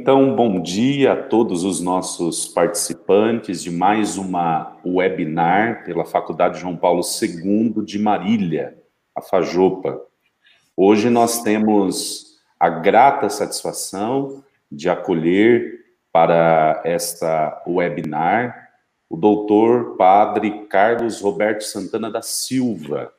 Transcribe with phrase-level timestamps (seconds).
[0.00, 6.76] Então, bom dia a todos os nossos participantes de mais uma webinar pela Faculdade João
[6.76, 8.78] Paulo II de Marília,
[9.12, 10.00] a Fajopa.
[10.76, 15.80] Hoje nós temos a grata satisfação de acolher
[16.12, 18.68] para esta webinar
[19.10, 23.12] o doutor Padre Carlos Roberto Santana da Silva,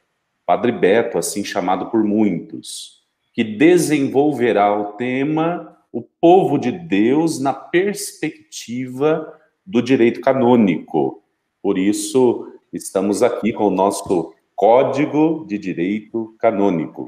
[0.45, 7.53] Padre Beto, assim chamado por muitos, que desenvolverá o tema o povo de Deus na
[7.53, 11.23] perspectiva do direito canônico.
[11.61, 17.05] Por isso, estamos aqui com o nosso Código de Direito Canônico.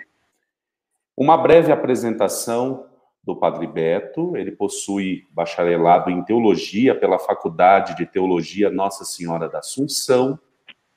[1.18, 2.86] Uma breve apresentação
[3.24, 9.60] do Padre Beto, ele possui bacharelado em teologia pela Faculdade de Teologia Nossa Senhora da
[9.60, 10.40] Assunção,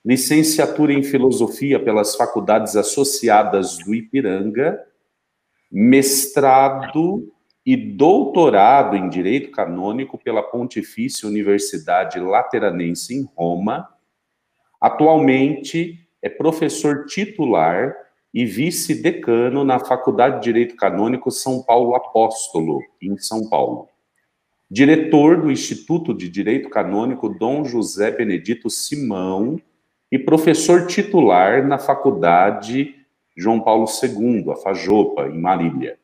[0.04, 4.80] licenciatura em filosofia pelas faculdades associadas do Ipiranga,
[5.70, 7.33] mestrado
[7.64, 13.88] e doutorado em Direito Canônico pela Pontifícia Universidade Lateranense em Roma.
[14.78, 17.94] Atualmente é professor titular
[18.34, 23.88] e vice-decano na Faculdade de Direito Canônico São Paulo Apóstolo, em São Paulo.
[24.70, 29.58] Diretor do Instituto de Direito Canônico Dom José Benedito Simão
[30.10, 32.94] e professor titular na Faculdade
[33.36, 35.98] João Paulo II, a Fajopa, em Marília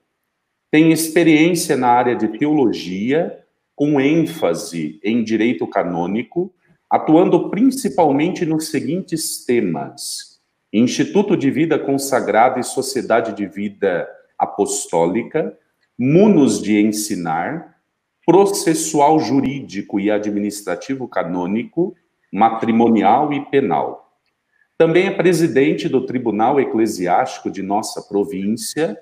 [0.71, 3.37] tem experiência na área de teologia,
[3.75, 6.55] com ênfase em direito canônico,
[6.89, 10.41] atuando principalmente nos seguintes temas:
[10.73, 14.09] Instituto de Vida Consagrada e Sociedade de Vida
[14.39, 15.57] Apostólica,
[15.99, 17.77] Munos de Ensinar,
[18.25, 21.97] Processual Jurídico e Administrativo Canônico,
[22.33, 24.09] Matrimonial e Penal.
[24.79, 28.97] Também é presidente do Tribunal Eclesiástico de nossa província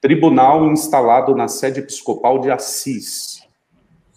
[0.00, 3.46] Tribunal instalado na sede episcopal de Assis.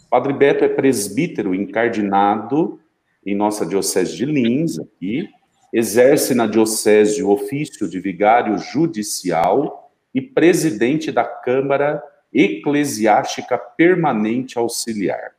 [0.10, 2.80] Padre Beto é presbítero encardinado
[3.26, 5.28] em nossa diocese de Lins, aqui,
[5.74, 12.02] exerce na diocese o ofício de vigário judicial e presidente da Câmara
[12.32, 15.34] Eclesiástica Permanente Auxiliar.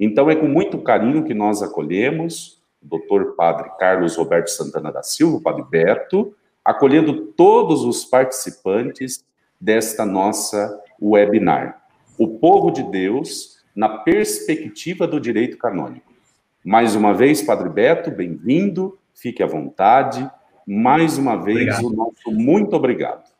[0.00, 5.02] Então é com muito carinho que nós acolhemos o doutor Padre Carlos Roberto Santana da
[5.02, 9.22] Silva, Padre Beto, acolhendo todos os participantes
[9.62, 11.84] desta nossa webinar.
[12.18, 16.12] O povo de Deus na perspectiva do direito canônico.
[16.64, 20.28] Mais uma vez, Padre Beto, bem-vindo, fique à vontade.
[20.66, 21.86] Mais uma vez, obrigado.
[21.86, 23.30] o nosso muito obrigado.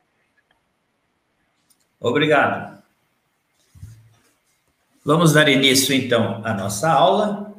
[1.99, 2.81] Obrigado.
[5.05, 7.53] Vamos dar início, então, à nossa aula,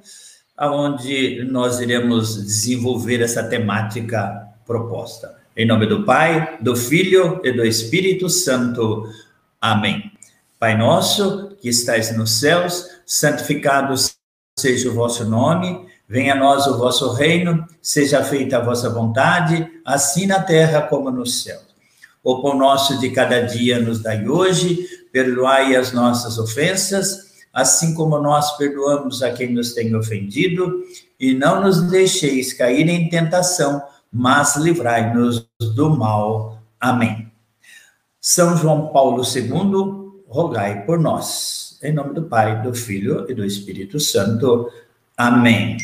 [0.57, 5.42] onde nós iremos desenvolver essa temática proposta.
[5.55, 9.07] Em nome do Pai, do Filho e do Espírito Santo.
[9.61, 10.11] Amém.
[10.59, 13.93] Pai nosso, que estais nos céus, santificado
[14.57, 19.69] seja o vosso nome, venha a nós o vosso reino, seja feita a vossa vontade,
[19.85, 21.59] assim na terra como no céu.
[22.23, 28.17] O pão nosso de cada dia nos dai hoje, perdoai as nossas ofensas, assim como
[28.17, 30.81] nós perdoamos a quem nos tem ofendido,
[31.19, 36.61] e não nos deixeis cair em tentação, mas livrai-nos do mal.
[36.79, 37.31] Amém.
[38.21, 41.79] São João Paulo II, rogai por nós.
[41.81, 44.69] Em nome do Pai, do Filho e do Espírito Santo.
[45.17, 45.77] Amém.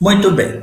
[0.00, 0.62] Muito bem.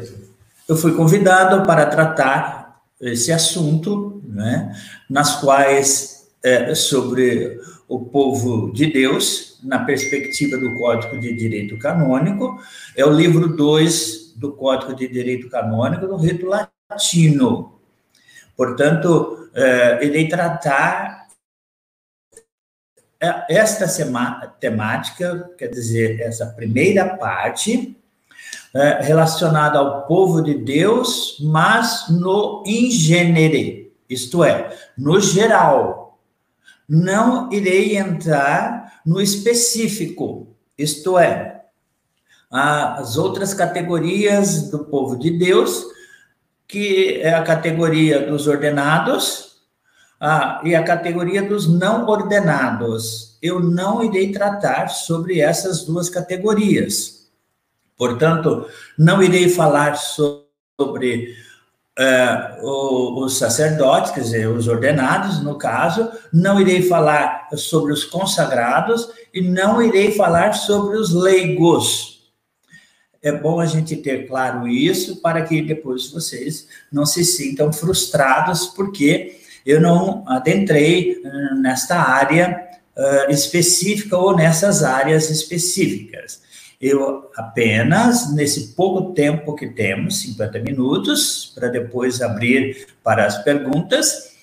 [0.68, 4.74] Eu fui convidado para tratar esse assunto, né,
[5.10, 12.60] nas quais é, sobre o povo de Deus, na perspectiva do Código de Direito Canônico,
[12.96, 17.80] é o livro 2 do Código de Direito Canônico no rito latino.
[18.56, 21.28] Portanto, eh, irei tratar
[23.20, 23.88] eh, esta
[24.60, 27.98] temática, quer dizer, essa primeira parte,
[28.74, 36.20] eh, relacionada ao povo de Deus, mas no ingênere, isto é, no geral.
[36.88, 41.55] Não irei entrar no específico, isto é,
[42.52, 45.86] as outras categorias do povo de Deus,
[46.68, 49.58] que é a categoria dos ordenados
[50.20, 53.38] ah, e a categoria dos não ordenados.
[53.42, 57.28] Eu não irei tratar sobre essas duas categorias.
[57.98, 61.36] Portanto, não irei falar sobre
[62.00, 69.10] uh, os sacerdotes, quer dizer, os ordenados, no caso, não irei falar sobre os consagrados
[69.34, 72.15] e não irei falar sobre os leigos.
[73.26, 78.68] É bom a gente ter claro isso para que depois vocês não se sintam frustrados,
[78.68, 86.40] porque eu não adentrei uh, nesta área uh, específica ou nessas áreas específicas.
[86.80, 94.36] Eu apenas, nesse pouco tempo que temos, 50 minutos, para depois abrir para as perguntas,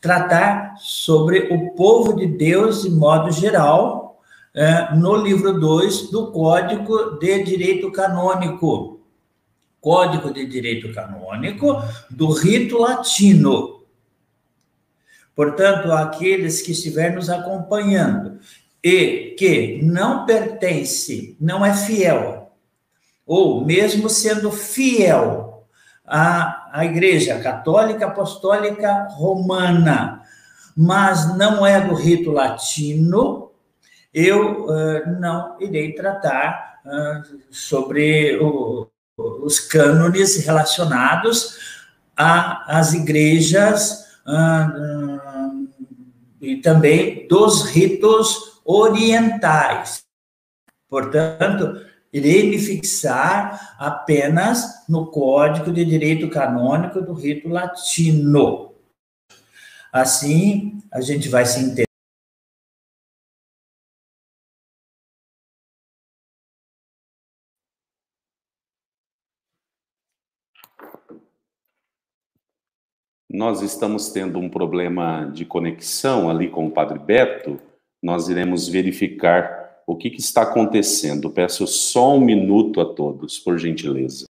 [0.00, 4.09] tratar sobre o povo de Deus de modo geral,
[4.54, 9.00] é, no livro 2 do Código de Direito Canônico.
[9.80, 13.80] Código de Direito Canônico do rito latino.
[15.34, 18.38] Portanto, aqueles que estiverem nos acompanhando
[18.82, 22.52] e que não pertence, não é fiel,
[23.26, 25.64] ou mesmo sendo fiel
[26.04, 30.22] à, à Igreja Católica Apostólica Romana,
[30.76, 33.49] mas não é do rito latino,
[34.12, 41.58] eu uh, não irei tratar uh, sobre o, os cânones relacionados
[42.16, 45.68] às igrejas uh,
[46.40, 50.04] e também dos ritos orientais.
[50.88, 51.80] Portanto,
[52.12, 58.74] irei me fixar apenas no Código de Direito Canônico do Rito Latino.
[59.92, 61.89] Assim, a gente vai se entender.
[73.32, 77.60] Nós estamos tendo um problema de conexão ali com o Padre Beto
[78.02, 81.30] nós iremos verificar o que, que está acontecendo.
[81.30, 84.29] Peço só um minuto a todos, por gentileza.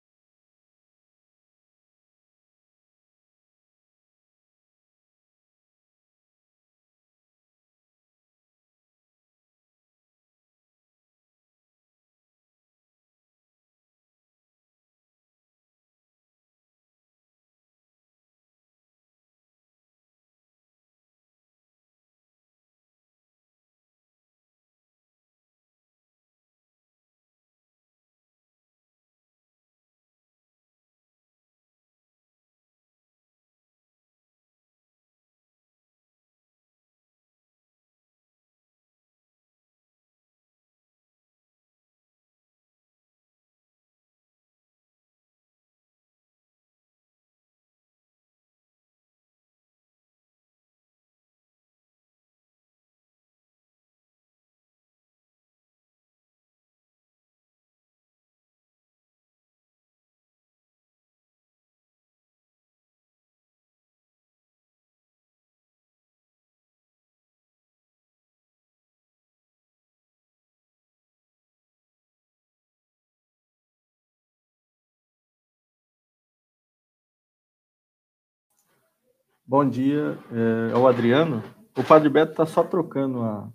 [79.48, 81.40] Bom dia, é, é o Adriano.
[81.78, 83.48] O Padre Beto está só trocando a,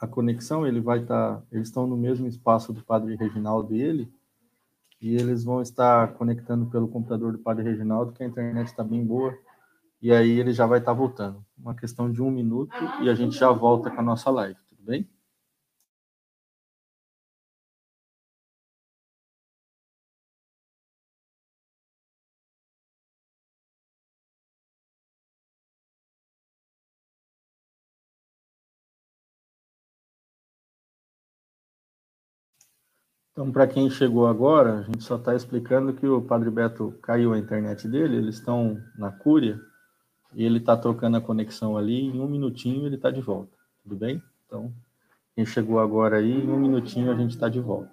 [0.00, 3.82] a conexão, ele vai estar, tá, eles estão no mesmo espaço do Padre Reginaldo e
[3.82, 4.10] ele,
[5.02, 9.04] e eles vão estar conectando pelo computador do Padre Reginaldo, que a internet está bem
[9.04, 9.36] boa,
[10.00, 11.44] e aí ele já vai estar tá voltando.
[11.58, 14.82] Uma questão de um minuto e a gente já volta com a nossa live, tudo
[14.82, 15.06] bem?
[33.34, 37.32] Então, para quem chegou agora, a gente só está explicando que o Padre Beto caiu
[37.32, 39.60] a internet dele, eles estão na Cúria,
[40.32, 43.50] e ele está trocando a conexão ali, em um minutinho ele está de volta,
[43.82, 44.22] tudo bem?
[44.46, 44.72] Então,
[45.34, 47.90] quem chegou agora aí, em um minutinho a gente está de volta.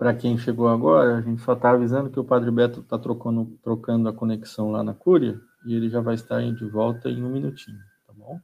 [0.00, 3.58] Para quem chegou agora, a gente só está avisando que o Padre Beto está trocando,
[3.62, 7.28] trocando a conexão lá na Cúria e ele já vai estar de volta em um
[7.30, 8.40] minutinho, tá bom?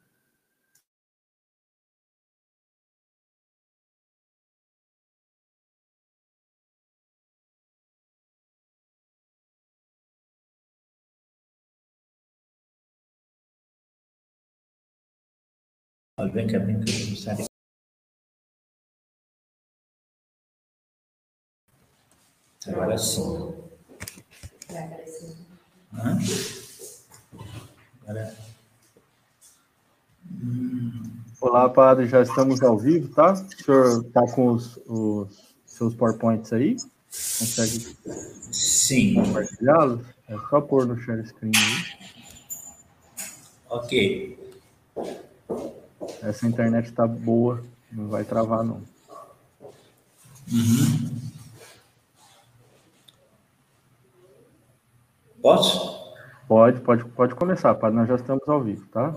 [16.34, 17.55] Vem cá, vem cá,
[22.68, 23.56] Agora sim.
[25.94, 26.18] Hã?
[28.02, 28.36] Agora.
[31.40, 33.32] Olá, padre, já estamos ao vivo, tá?
[33.32, 36.76] O senhor está com os, os, seus PowerPoints aí?
[37.38, 37.96] Consegue
[38.50, 39.14] Sim.
[39.14, 40.00] compartilhá-los?
[40.28, 42.10] É só pôr no share screen aí.
[43.68, 44.54] Ok.
[46.22, 48.82] Essa internet está boa, não vai travar, não.
[50.52, 51.35] Uhum.
[55.46, 56.12] Posso?
[56.48, 57.98] Pode, pode, pode começar, padre.
[57.98, 59.14] Nós já estamos ao vivo, tá?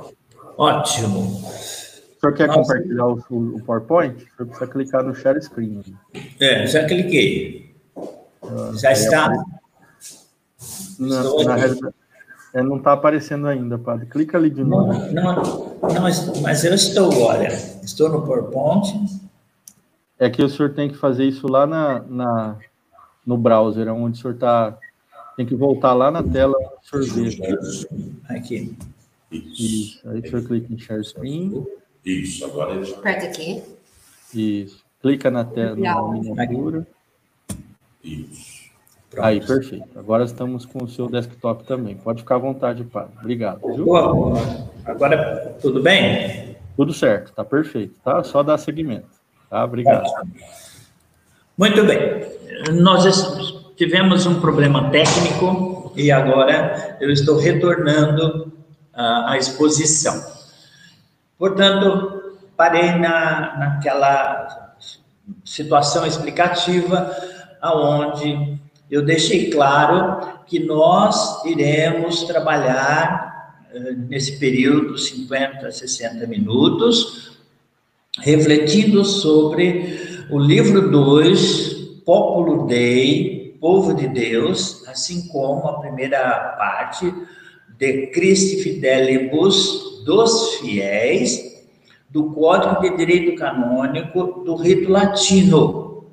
[0.59, 1.21] Ótimo.
[1.21, 2.59] O senhor quer Nossa.
[2.59, 4.15] compartilhar o, o, PowerPoint?
[4.15, 5.83] O senhor precisa clicar no Share Screen.
[6.39, 7.75] É, já cliquei.
[8.43, 9.43] Uh, já está.
[10.99, 11.95] Na, na realidade,
[12.53, 14.05] é, não está aparecendo ainda, padre.
[14.05, 14.93] Clica ali de novo.
[15.11, 15.43] Não, não,
[15.81, 17.47] não mas, mas eu estou, olha,
[17.81, 19.19] estou no PowerPoint.
[20.19, 22.57] É que o senhor tem que fazer isso lá na, na
[23.25, 24.77] no browser, onde o senhor está
[25.39, 27.41] tem que voltar lá na tela sorvete.
[28.27, 28.75] Aqui.
[29.31, 30.01] Isso.
[30.09, 31.65] Aí você clica em Share Screen.
[32.03, 32.97] Isso, agora ele já.
[32.97, 33.63] Aperta aqui.
[34.35, 34.83] Isso.
[35.01, 36.85] Clica na tela na miniatura.
[38.03, 38.69] Isso.
[39.09, 39.25] Pronto.
[39.25, 39.97] Aí, perfeito.
[39.97, 41.95] Agora estamos com o seu desktop também.
[41.95, 43.13] Pode ficar à vontade, Padre.
[43.21, 43.61] Obrigado.
[43.61, 43.93] Viu?
[44.83, 46.57] Agora, tudo bem?
[46.75, 48.21] Tudo certo, tá perfeito, tá?
[48.25, 49.07] Só dar seguimento.
[49.49, 49.63] Tá?
[49.63, 50.05] Obrigado.
[51.57, 52.25] Muito bem.
[52.73, 53.05] Nós
[53.79, 58.51] tivemos um problema técnico e agora eu estou retornando
[58.93, 60.21] à exposição.
[61.37, 64.75] Portanto, parei na, naquela
[65.45, 67.09] situação explicativa
[67.61, 68.59] aonde
[68.91, 77.37] eu deixei claro que nós iremos trabalhar eh, nesse período 50, 60 minutos,
[78.19, 87.13] refletindo sobre o livro 2, Populo Dei, povo de Deus, assim como a primeira parte
[87.77, 91.49] de Christi Fidelibus dos fiéis,
[92.09, 96.07] do Código de Direito Canônico do rito latino.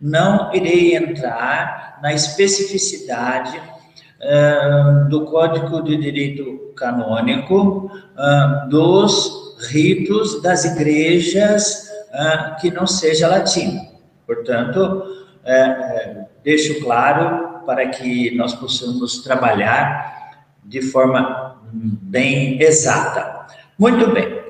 [0.00, 10.64] Não irei entrar na especificidade uh, do Código de Direito Canônico uh, dos ritos das
[10.64, 13.80] igrejas uh, que não seja latino.
[14.26, 15.02] Portanto,
[15.44, 23.46] é, deixo claro para que nós possamos trabalhar de forma bem exata.
[23.78, 24.44] Muito bem.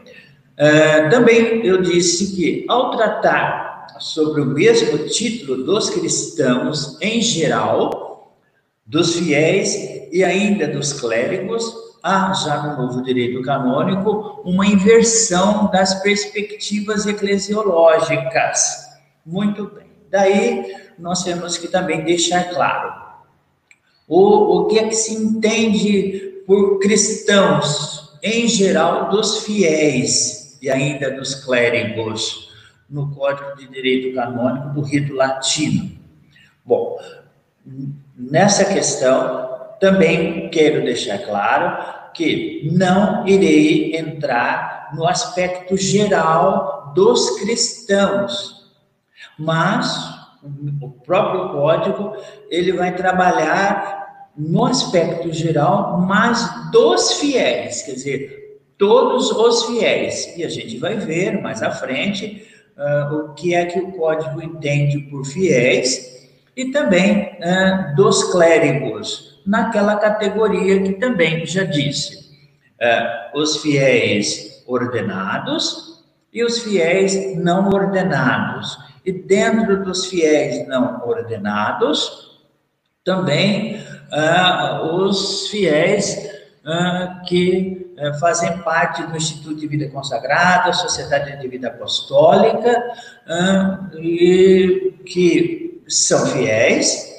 [0.56, 8.36] É, também eu disse que, ao tratar sobre o mesmo título dos cristãos em geral,
[8.84, 9.74] dos fiéis
[10.12, 11.72] e ainda dos clérigos,
[12.02, 18.84] há já no novo direito canônico uma inversão das perspectivas eclesiológicas.
[19.24, 19.86] Muito bem.
[20.10, 23.04] Daí nós temos que também deixar claro
[24.06, 31.10] o, o que é que se entende por cristãos, em geral, dos fiéis e ainda
[31.10, 32.50] dos clérigos,
[32.88, 35.90] no Código de Direito Canônico do rito latino.
[36.64, 36.98] Bom,
[38.16, 48.70] nessa questão, também quero deixar claro que não irei entrar no aspecto geral dos cristãos,
[49.38, 50.23] mas
[50.80, 52.16] o próprio código,
[52.50, 60.36] ele vai trabalhar no aspecto geral, mas dos fiéis, quer dizer, todos os fiéis.
[60.36, 62.46] E a gente vai ver mais à frente
[62.76, 69.40] uh, o que é que o código entende por fiéis e também uh, dos clérigos,
[69.46, 72.24] naquela categoria que também já disse.
[72.80, 82.40] Uh, os fiéis ordenados e os fiéis não ordenados e dentro dos fiéis não ordenados,
[83.04, 86.16] também ah, os fiéis
[86.64, 92.82] ah, que ah, fazem parte do Instituto de Vida Consagrada, Sociedade de Vida Apostólica,
[93.28, 97.12] ah, e que são fiéis,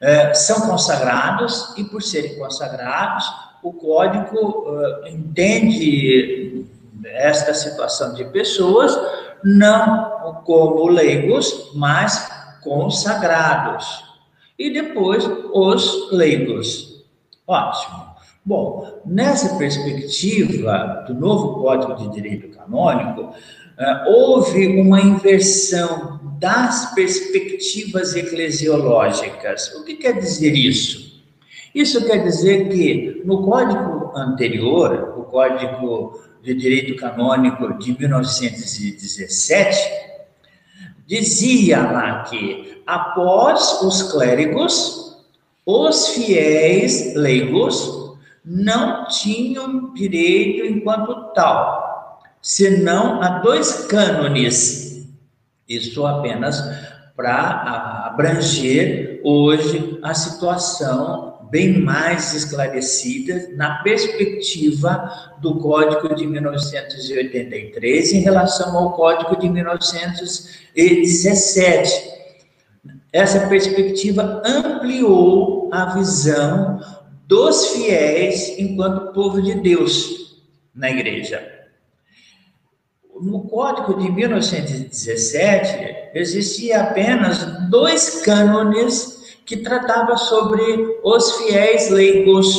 [0.00, 3.24] ah, são consagrados, e por serem consagrados,
[3.62, 6.64] o código ah, entende
[7.04, 8.96] esta situação de pessoas
[9.46, 12.28] não como leigos, mas
[12.62, 14.04] consagrados.
[14.58, 17.04] E depois os leigos.
[17.46, 18.06] Ótimo.
[18.44, 23.32] Bom, nessa perspectiva do novo Código de Direito Canônico,
[23.78, 29.72] eh, houve uma inversão das perspectivas eclesiológicas.
[29.74, 31.22] O que quer dizer isso?
[31.74, 39.76] Isso quer dizer que no código anterior, o Código de Direito Canônico de 1917,
[41.04, 45.18] dizia lá que após os clérigos,
[45.66, 55.04] os fiéis leigos não tinham direito enquanto tal, senão a dois cânones.
[55.68, 56.62] Isso apenas
[57.16, 68.20] para abranger hoje a situação bem mais esclarecida na perspectiva do Código de 1983 em
[68.20, 72.14] relação ao Código de 1917.
[73.12, 76.78] Essa perspectiva ampliou a visão
[77.26, 80.42] dos fiéis enquanto povo de Deus
[80.74, 81.56] na igreja.
[83.20, 87.38] No Código de 1917, existia apenas
[87.70, 89.15] dois cânones
[89.46, 92.58] que tratava sobre os fiéis leigos,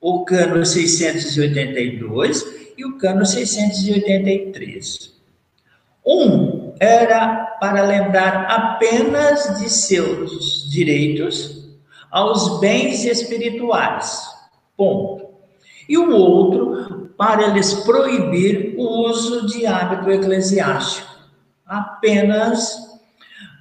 [0.00, 2.46] o cano 682
[2.78, 5.12] e o cano 683.
[6.06, 11.68] Um era para lembrar apenas de seus direitos
[12.10, 14.22] aos bens espirituais.
[14.76, 15.26] Ponto.
[15.88, 21.10] E o outro para lhes proibir o uso de hábito eclesiástico.
[21.66, 22.91] Apenas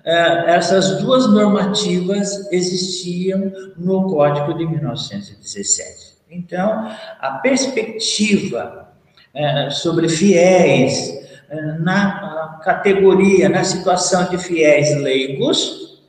[0.04, 6.12] essas duas normativas existiam no Código de 1917.
[6.30, 8.90] Então, a perspectiva
[9.34, 11.14] é, sobre fiéis
[11.50, 16.02] é, na categoria, na situação de fiéis leigos,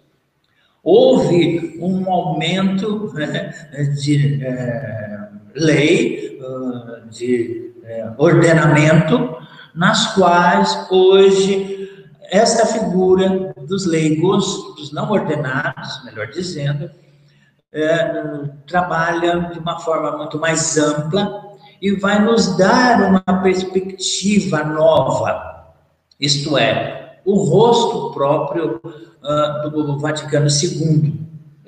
[0.83, 3.53] houve um aumento né,
[4.01, 4.41] de
[5.55, 6.41] lei,
[7.11, 7.73] de
[8.17, 9.37] ordenamento,
[9.75, 11.82] nas quais hoje
[12.33, 16.91] esta figura dos leigos, dos não ordenados, melhor dizendo,
[17.71, 25.75] é, trabalha de uma forma muito mais ampla e vai nos dar uma perspectiva nova,
[26.19, 31.13] isto é, o rosto próprio uh, do Vaticano II,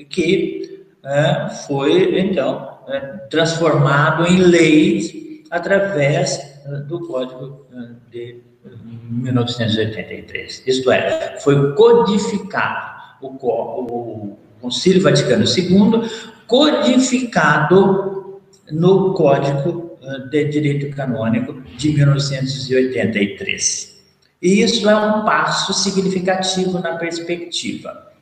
[0.08, 6.40] que uh, foi, então, uh, transformado em lei através
[6.88, 7.66] do Código
[8.10, 10.62] de 1983.
[10.66, 16.10] Isto é, foi codificado o, o Concílio Vaticano II,
[16.46, 23.94] codificado no Código eh, de Direito Canônico de 1983.
[24.40, 28.12] E isso é um passo significativo na perspectiva.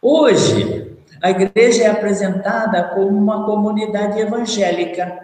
[0.00, 5.18] Hoje, a igreja é apresentada como uma comunidade evangélica,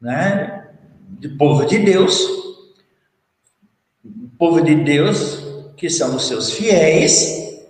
[0.00, 0.64] né?
[1.08, 2.41] de povo de Deus,
[4.42, 5.40] povo de Deus,
[5.76, 7.62] que são os seus fiéis,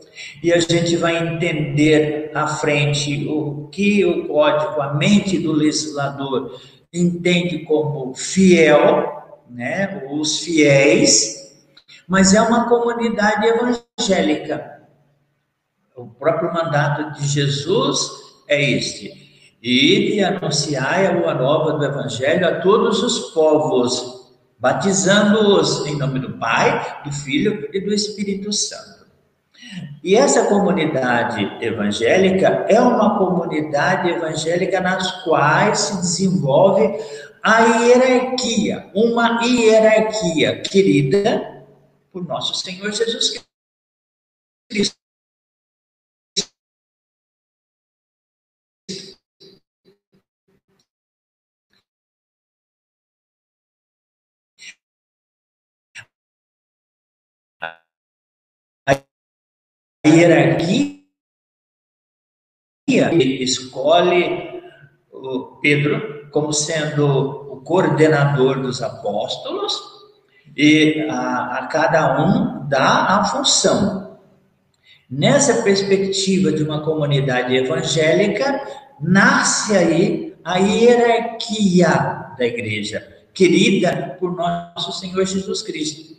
[0.42, 6.58] e a gente vai entender à frente o que o código, a mente do legislador
[6.90, 9.04] entende como fiel,
[9.50, 11.52] né, os fiéis,
[12.08, 14.80] mas é uma comunidade evangélica.
[15.94, 17.98] O próprio mandato de Jesus
[18.48, 19.12] é este:
[19.62, 24.21] e anunciai a boa nova do evangelho a todos os povos
[24.62, 29.04] batizando-os em nome do Pai, do Filho e do Espírito Santo.
[30.04, 36.96] E essa comunidade evangélica é uma comunidade evangélica nas quais se desenvolve
[37.42, 41.64] a hierarquia, uma hierarquia querida
[42.12, 43.44] por nosso Senhor Jesus
[44.70, 45.01] Cristo.
[62.88, 64.60] Ele escolhe
[65.12, 67.06] o Pedro como sendo
[67.52, 69.72] o coordenador dos apóstolos
[70.56, 74.18] e a, a cada um dá a função.
[75.08, 78.66] Nessa perspectiva de uma comunidade evangélica,
[79.00, 86.11] nasce aí a hierarquia da igreja, querida por nosso Senhor Jesus Cristo.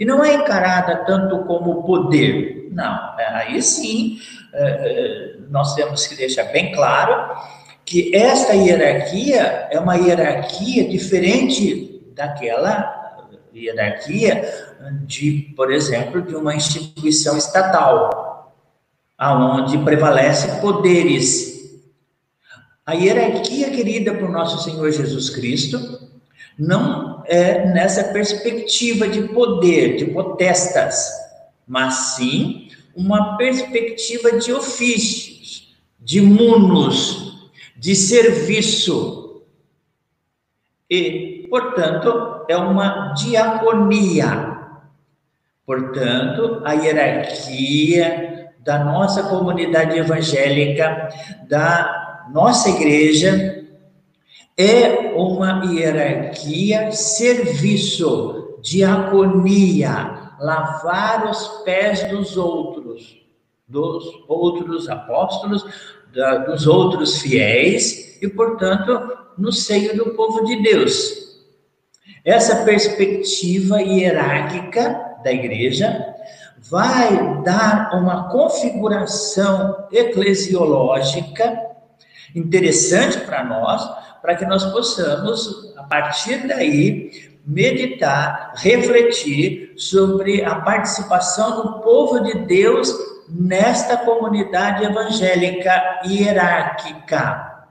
[0.00, 4.18] E não é encarada tanto como poder, não, é, aí sim
[4.52, 7.36] é, é, nós temos que deixar bem claro
[7.84, 12.98] que esta hierarquia é uma hierarquia diferente daquela
[13.54, 14.42] hierarquia
[15.04, 18.54] de, por exemplo, de uma instituição estatal,
[19.18, 21.78] aonde prevalece poderes.
[22.86, 26.08] A hierarquia querida por nosso Senhor Jesus Cristo
[26.58, 31.08] não é nessa perspectiva de poder, de potestas,
[31.64, 39.44] mas sim uma perspectiva de ofícios, de munos, de serviço.
[40.90, 44.58] E, portanto, é uma diaconia.
[45.64, 51.08] Portanto, a hierarquia da nossa comunidade evangélica,
[51.48, 53.59] da nossa igreja,
[54.60, 63.24] é uma hierarquia serviço, diaconia, lavar os pés dos outros,
[63.66, 65.64] dos outros apóstolos,
[66.12, 71.40] da, dos outros fiéis e, portanto, no seio do povo de Deus.
[72.22, 76.14] Essa perspectiva hierárquica da igreja
[76.58, 81.70] vai dar uma configuração eclesiológica
[82.34, 91.62] interessante para nós, para que nós possamos, a partir daí, meditar, refletir sobre a participação
[91.62, 92.94] do povo de Deus
[93.28, 97.66] nesta comunidade evangélica hierárquica,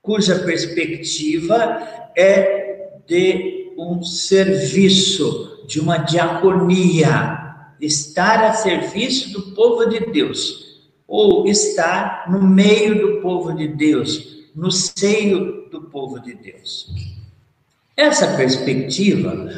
[0.00, 1.82] cuja perspectiva
[2.16, 7.44] é de um serviço, de uma diaconia,
[7.80, 10.64] estar a serviço do povo de Deus,
[11.06, 16.88] ou estar no meio do povo de Deus, no seio do povo de Deus.
[17.96, 19.48] Essa perspectiva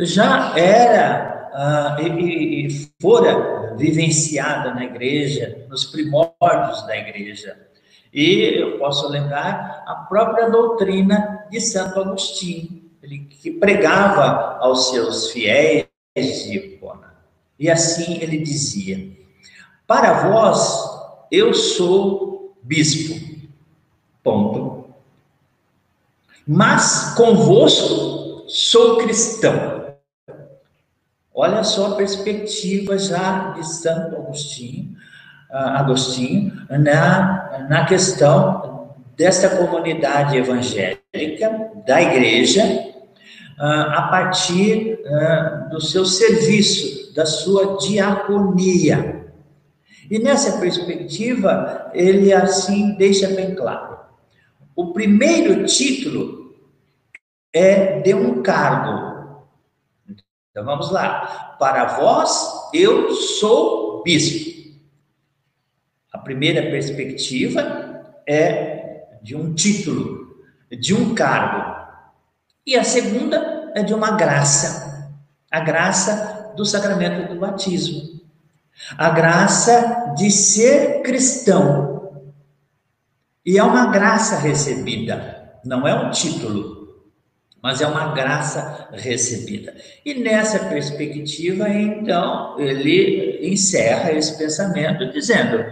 [0.00, 7.56] já era uh, e, e fora vivenciada na igreja, nos primórdios da igreja.
[8.12, 15.30] E eu posso lembrar a própria doutrina de Santo Agostinho, ele que pregava aos seus
[15.30, 17.14] fiéis de Hipona.
[17.58, 19.08] E assim ele dizia:
[19.86, 23.30] Para vós eu sou bispo.
[24.22, 24.69] Ponto
[26.52, 29.94] mas convosco sou cristão.
[31.32, 34.96] Olha só a perspectiva já de Santo Agostinho,
[35.48, 45.80] uh, Agostinho na, na questão desta comunidade evangélica, da igreja, uh, a partir uh, do
[45.80, 49.24] seu serviço, da sua diaconia.
[50.10, 54.00] E nessa perspectiva, ele assim deixa bem claro.
[54.74, 56.39] O primeiro título
[57.52, 59.44] é de um cargo.
[60.50, 61.56] Então vamos lá.
[61.58, 64.50] Para vós, eu sou bispo.
[66.12, 71.78] A primeira perspectiva é de um título, de um cargo.
[72.66, 75.12] E a segunda é de uma graça.
[75.50, 78.20] A graça do sacramento do batismo.
[78.96, 81.90] A graça de ser cristão.
[83.44, 86.79] E é uma graça recebida, não é um título
[87.62, 89.74] mas é uma graça recebida.
[90.04, 95.64] E nessa perspectiva, então, ele encerra esse pensamento dizendo: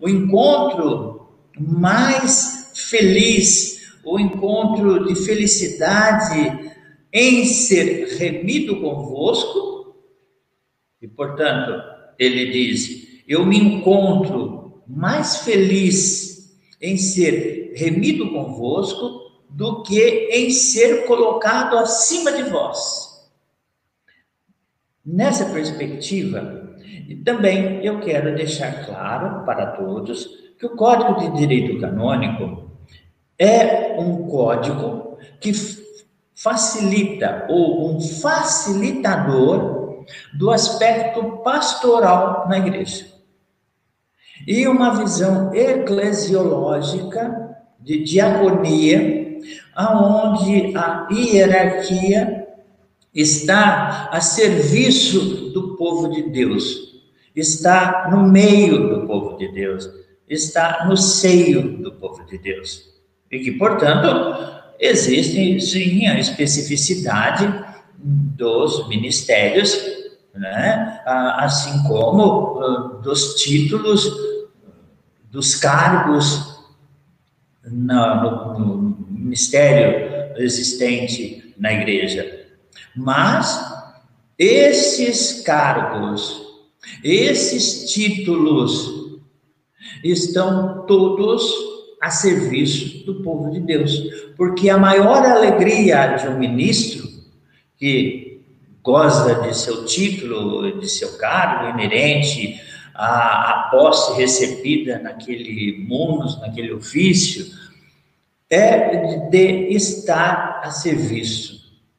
[0.00, 6.72] o encontro mais feliz, o encontro de felicidade
[7.12, 9.94] em ser remido convosco,
[11.00, 11.80] e portanto,
[12.18, 21.06] ele diz: eu me encontro mais feliz em ser remido convosco do que em ser
[21.06, 23.08] colocado acima de vós.
[25.04, 26.76] Nessa perspectiva,
[27.24, 30.26] também eu quero deixar claro para todos
[30.58, 32.68] que o Código de Direito Canônico
[33.38, 35.52] é um código que
[36.34, 43.06] facilita ou um facilitador do aspecto pastoral na igreja.
[44.46, 49.17] E uma visão eclesiológica de diaconia
[49.78, 52.48] aonde a hierarquia
[53.14, 57.00] está a serviço do povo de Deus,
[57.34, 59.88] está no meio do povo de Deus,
[60.28, 62.88] está no seio do povo de Deus.
[63.30, 64.08] E que, portanto,
[64.80, 67.48] existe sim a especificidade
[67.96, 69.78] dos ministérios,
[70.34, 71.00] né?
[71.36, 74.12] assim como dos títulos,
[75.30, 76.58] dos cargos
[77.64, 78.87] no, no,
[79.28, 82.46] ministério existente na igreja.
[82.96, 83.60] Mas
[84.38, 86.40] esses cargos,
[87.04, 89.20] esses títulos
[90.02, 91.52] estão todos
[92.00, 94.00] a serviço do povo de Deus,
[94.36, 97.08] porque a maior alegria de um ministro
[97.76, 98.40] que
[98.82, 102.60] goza de seu título, de seu cargo inerente
[102.94, 107.46] à, à posse recebida naquele munus, naquele ofício,
[108.50, 111.58] é de estar a serviço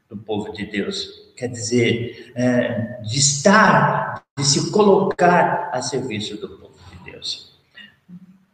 [0.10, 1.30] do povo de Deus.
[1.36, 7.50] Quer dizer, é, de estar, de se colocar a serviço do povo de Deus.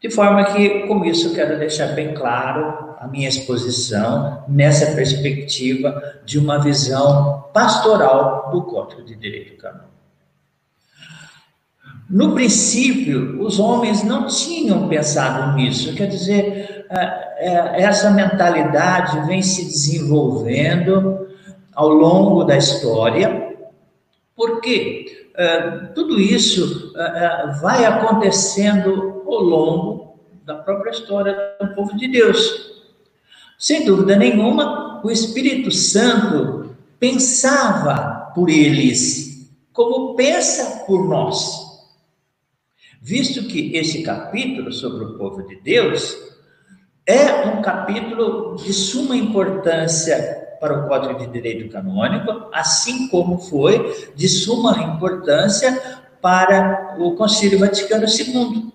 [0.01, 6.37] De forma que, com isso, quero deixar bem claro a minha exposição nessa perspectiva de
[6.37, 9.95] uma visão pastoral do Código de Direito Canônico.
[12.07, 16.74] No princípio, os homens não tinham pensado nisso, quer dizer,
[17.75, 21.27] essa mentalidade vem se desenvolvendo
[21.73, 23.57] ao longo da história,
[24.35, 26.93] porque é, tudo isso
[27.61, 32.73] vai acontecendo ao longo da própria história do povo de Deus.
[33.57, 41.65] Sem dúvida nenhuma, o Espírito Santo pensava por eles, como pensa por nós.
[43.01, 46.34] Visto que esse capítulo sobre o povo de Deus
[47.07, 54.11] é um capítulo de suma importância para o Código de Direito Canônico, assim como foi
[54.15, 58.73] de suma importância para o Concílio Vaticano II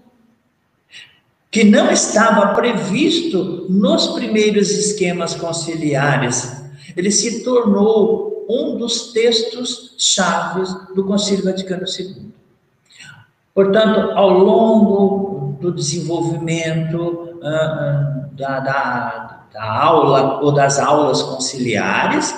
[1.51, 6.63] que não estava previsto nos primeiros esquemas conciliares.
[6.97, 12.31] Ele se tornou um dos textos chaves do Concílio Vaticano II.
[13.53, 22.35] Portanto, ao longo do desenvolvimento uh, da, da, da, aula ou das aulas conciliares,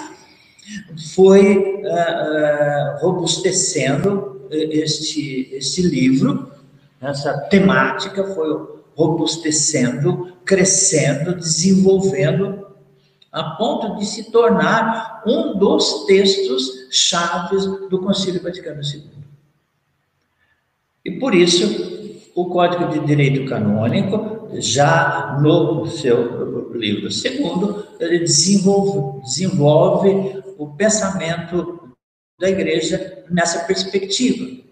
[1.15, 6.51] foi uh, robustecendo este, este livro,
[7.01, 12.67] essa temática foi robustecendo, crescendo, desenvolvendo,
[13.31, 19.11] a ponto de se tornar um dos textos chaves do Concílio Vaticano II.
[21.05, 21.92] E por isso,
[22.35, 31.95] o Código de Direito Canônico, já no seu livro segundo, ele desenvolve, desenvolve o pensamento
[32.39, 34.63] da igreja nessa perspectiva.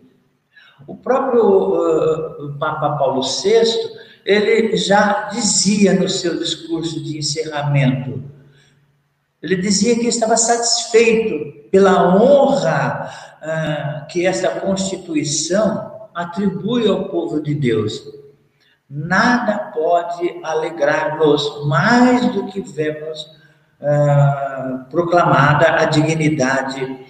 [0.86, 8.22] O próprio uh, Papa Paulo VI ele já dizia no seu discurso de encerramento,
[9.42, 17.54] ele dizia que estava satisfeito pela honra ah, que essa Constituição atribui ao povo de
[17.54, 18.02] Deus.
[18.88, 23.30] Nada pode alegrar-nos mais do que vemos
[23.80, 27.06] ah, proclamada a dignidade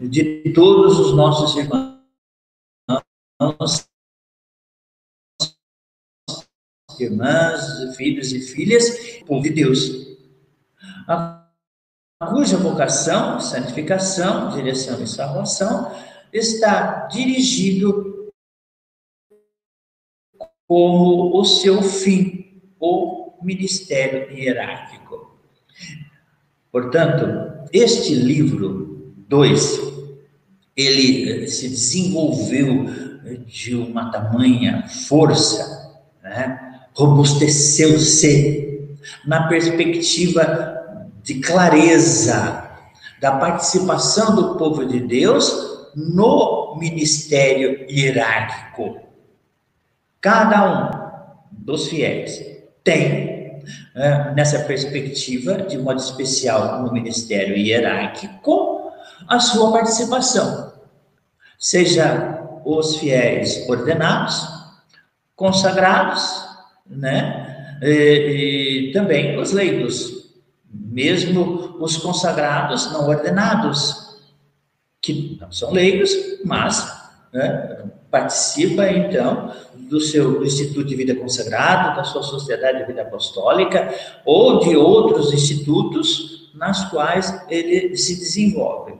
[0.00, 1.92] de todos os nossos irmãos
[7.00, 10.06] irmãs, filhos e filhas, povo de Deus.
[11.08, 11.46] A
[12.30, 15.92] cuja vocação, santificação, direção e salvação
[16.32, 18.11] está dirigido
[20.72, 25.36] como o seu fim, o ministério hierárquico.
[26.70, 29.80] Portanto, este livro 2,
[30.74, 32.86] ele se desenvolveu
[33.46, 36.80] de uma tamanha força, né?
[36.94, 42.70] robusteceu-se na perspectiva de clareza
[43.20, 45.52] da participação do povo de Deus
[45.94, 49.11] no ministério hierárquico.
[50.22, 52.40] Cada um dos fiéis
[52.84, 53.60] tem,
[53.92, 58.92] né, nessa perspectiva, de modo especial no ministério hierárquico,
[59.28, 60.72] a sua participação.
[61.58, 64.46] Seja os fiéis ordenados,
[65.34, 66.46] consagrados,
[66.86, 67.78] né?
[67.82, 70.30] E, e também os leigos,
[70.72, 74.20] mesmo os consagrados não ordenados,
[75.00, 76.12] que não são leigos,
[76.44, 76.86] mas
[77.32, 79.52] né, participa então
[79.92, 85.34] do seu Instituto de Vida Consagrado, da sua Sociedade de Vida Apostólica ou de outros
[85.34, 88.94] institutos nas quais ele se desenvolve.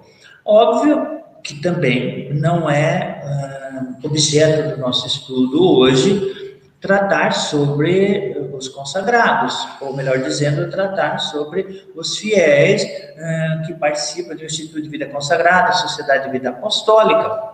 [0.45, 9.67] Óbvio que também não é uh, objeto do nosso estudo hoje tratar sobre os consagrados,
[9.81, 15.73] ou melhor dizendo, tratar sobre os fiéis uh, que participam do Instituto de Vida Consagrada,
[15.73, 17.51] Sociedade de Vida Apostólica.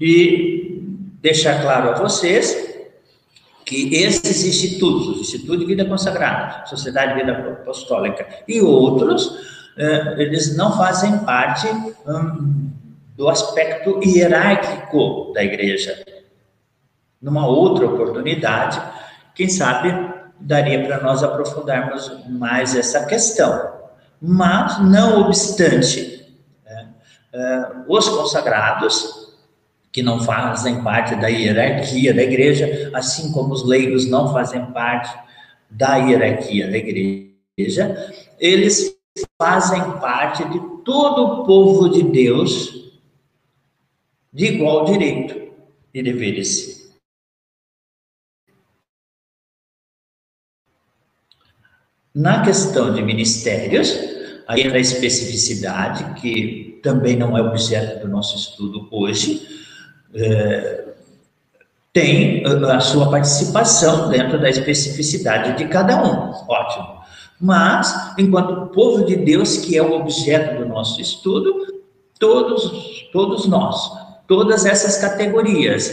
[0.00, 2.76] E deixar claro a vocês
[3.64, 10.56] que esses institutos, Instituto de Vida Consagrada, Sociedade de Vida Apostólica e outros, uh, eles
[10.56, 11.66] não fazem parte
[12.06, 12.70] um,
[13.16, 16.00] do aspecto hierárquico da igreja
[17.20, 18.80] numa outra oportunidade,
[19.34, 19.92] quem sabe
[20.38, 23.74] daria para nós aprofundarmos mais essa questão.
[24.22, 26.24] Mas, não obstante,
[26.64, 26.88] né,
[27.34, 29.25] uh, os consagrados,
[29.96, 35.18] que não fazem parte da hierarquia da igreja, assim como os leigos não fazem parte
[35.70, 38.94] da hierarquia da igreja, eles
[39.40, 42.92] fazem parte de todo o povo de Deus
[44.30, 45.50] de igual direito
[45.94, 46.94] e deveres.
[52.14, 53.98] Na questão de ministérios,
[54.46, 59.64] aí entra a especificidade, que também não é objeto do nosso estudo hoje,
[60.14, 60.84] é,
[61.92, 66.30] tem a sua participação dentro da especificidade de cada um.
[66.48, 66.96] Ótimo.
[67.40, 71.54] Mas, enquanto povo de Deus, que é o objeto do nosso estudo,
[72.18, 73.90] todos, todos nós,
[74.26, 75.90] todas essas categorias,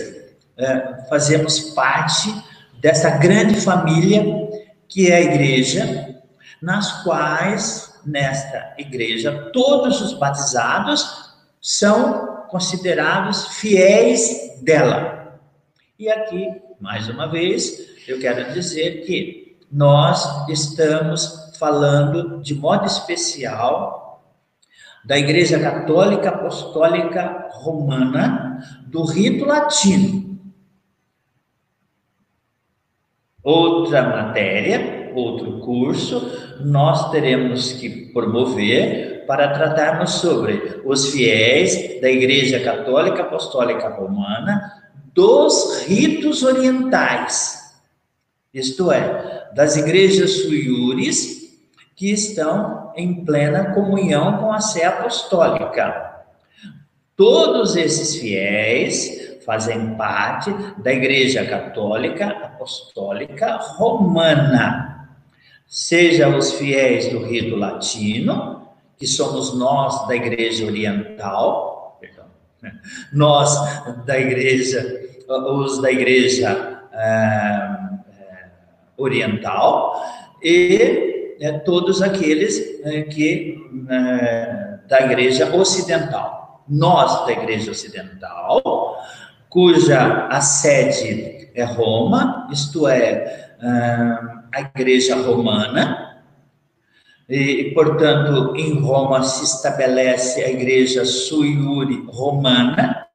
[0.58, 2.34] é, fazemos parte
[2.80, 4.24] dessa grande família
[4.88, 6.22] que é a igreja,
[6.62, 15.40] nas quais, nesta igreja, todos os batizados são considerados fiéis dela.
[15.98, 16.48] E aqui,
[16.80, 24.24] mais uma vez, eu quero dizer que nós estamos falando de modo especial
[25.04, 30.40] da Igreja Católica Apostólica Romana, do rito latino.
[33.42, 42.60] Outra matéria outro curso, nós teremos que promover para tratarmos sobre os fiéis da Igreja
[42.60, 44.82] Católica Apostólica Romana
[45.14, 47.76] dos ritos orientais,
[48.54, 51.54] isto é, das igrejas suiures
[51.96, 56.24] que estão em plena comunhão com a Sé Apostólica.
[57.16, 64.94] Todos esses fiéis fazem parte da Igreja Católica Apostólica Romana
[65.74, 68.63] seja os fiéis do rito latino,
[69.04, 72.24] que somos nós da Igreja Oriental, perdão,
[73.12, 73.54] nós
[74.06, 78.46] da Igreja, os da Igreja é,
[78.96, 80.02] Oriental,
[80.42, 82.58] e é, todos aqueles
[83.14, 83.58] que
[84.88, 86.64] da Igreja Ocidental.
[86.70, 88.98] Nós da Igreja Ocidental,
[89.50, 96.13] cuja a sede é Roma, isto é, a Igreja Romana,
[97.30, 103.08] e, portanto, em Roma se estabelece a Igreja Suiuri Romana,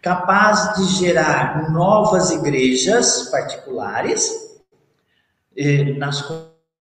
[0.00, 4.30] capaz de gerar novas igrejas particulares,
[5.98, 6.22] nas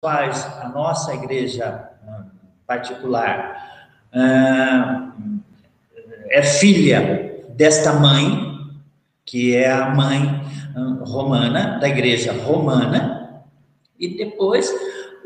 [0.01, 1.89] quais a nossa igreja
[2.67, 3.55] particular
[6.29, 8.55] é filha desta mãe,
[9.25, 10.43] que é a mãe
[11.01, 13.43] romana, da igreja romana,
[13.97, 14.71] e depois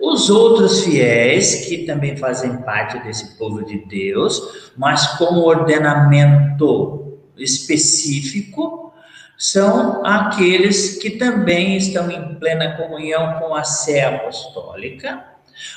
[0.02, 8.94] os outros fiéis, que também fazem parte desse povo de Deus, mas com ordenamento específico,
[9.38, 15.24] são aqueles que também estão em plena comunhão com a Sé Apostólica,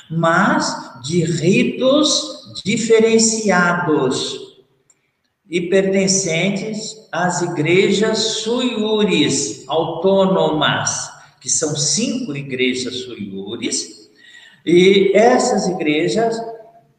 [0.09, 4.39] mas de ritos diferenciados
[5.49, 14.02] e pertencentes às igrejas suiures autônomas que são cinco igrejas suiures,
[14.65, 16.39] e essas igrejas,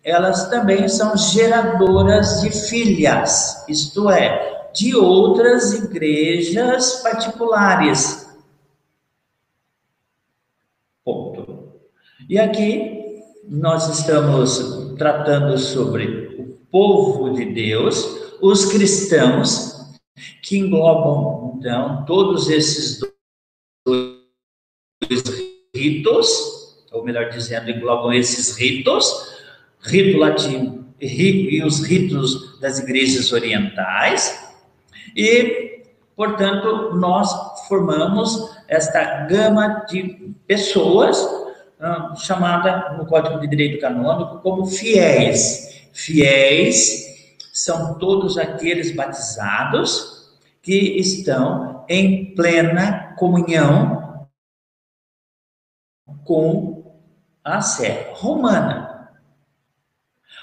[0.03, 8.29] elas também são geradoras de filhas, isto é, de outras igrejas particulares.
[11.05, 11.71] Ponto.
[12.29, 19.75] E aqui nós estamos tratando sobre o povo de Deus, os cristãos,
[20.43, 23.01] que englobam, então, todos esses
[23.87, 24.19] dois
[25.75, 26.64] ritos,
[26.95, 29.35] ou melhor dizendo, englobam esses ritos,
[29.83, 34.43] rito latino e os ritos das igrejas orientais,
[35.15, 35.83] e,
[36.17, 37.29] portanto, nós
[37.69, 41.19] formamos esta gama de pessoas
[41.81, 45.87] ah, chamada no Código de Direito Canônico como fiéis.
[45.93, 47.05] Fiéis
[47.53, 54.27] são todos aqueles batizados que estão em plena comunhão
[56.25, 56.74] com
[57.45, 59.11] a Sé romana.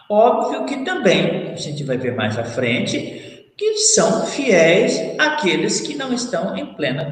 [0.09, 5.95] Óbvio que também, a gente vai ver mais à frente, que são fiéis aqueles que
[5.95, 7.11] não estão em plena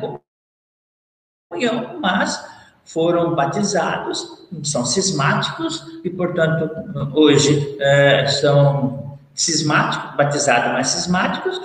[1.50, 2.46] comunhão, mas
[2.84, 6.70] foram batizados, são cismáticos e, portanto,
[7.14, 11.60] hoje é, são cismáticos, batizados, mas cismáticos,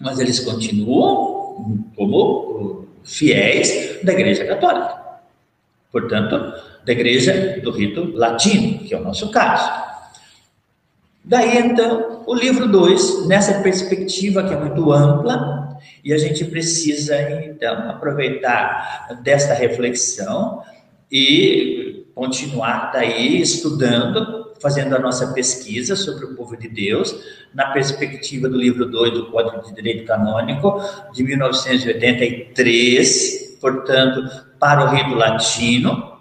[0.00, 5.04] mas eles continuam como fiéis da Igreja Católica
[5.94, 6.52] portanto,
[6.84, 9.70] da igreja do rito latino, que é o nosso caso.
[11.24, 17.18] Daí, então, o livro 2, nessa perspectiva que é muito ampla, e a gente precisa,
[17.46, 20.62] então, aproveitar desta reflexão
[21.10, 27.16] e continuar daí estudando, fazendo a nossa pesquisa sobre o povo de Deus,
[27.54, 30.82] na perspectiva do livro 2 do Código de Direito Canônico,
[31.14, 34.28] de 1983, portanto,
[34.58, 36.13] para o rito latino,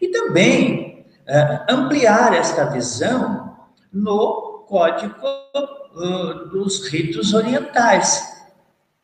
[0.00, 3.56] e também uh, ampliar esta visão
[3.92, 5.14] no Código
[6.52, 8.44] dos Ritos Orientais,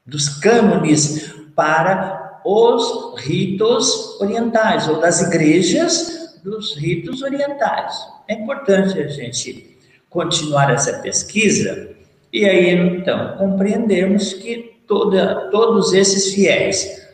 [0.07, 7.97] dos cânones para os ritos orientais, ou das igrejas dos ritos orientais.
[8.29, 9.77] É importante a gente
[10.09, 11.97] continuar essa pesquisa
[12.33, 17.06] e aí, então, compreendermos que toda, todos esses fiéis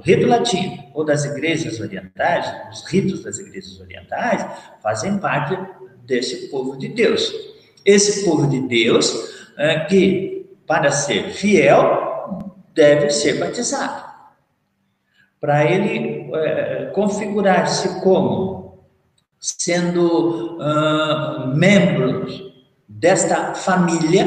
[0.00, 4.44] do rito latino ou das igrejas orientais, os ritos das igrejas orientais,
[4.82, 5.58] fazem parte
[6.04, 7.32] desse povo de Deus.
[7.84, 9.14] Esse povo de Deus,
[9.58, 14.08] é, que para ser fiel, deve ser batizado.
[15.40, 18.60] Para ele é, configurar-se como
[19.38, 22.52] sendo uh, membros
[22.86, 24.26] desta família,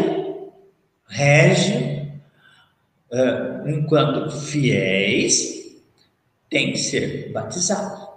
[1.07, 2.09] rege,
[3.11, 5.62] uh, enquanto fiéis,
[6.53, 8.07] tem que ser batizado.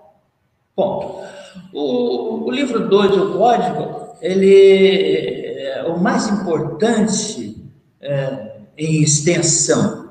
[0.77, 1.25] Ponto.
[1.73, 7.57] O, o livro 2 do Código, ele é o mais importante
[7.99, 10.11] é, em extensão.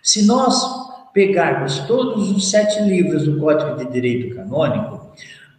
[0.00, 0.64] Se nós
[1.12, 5.10] pegarmos todos os sete livros do Código de Direito Canônico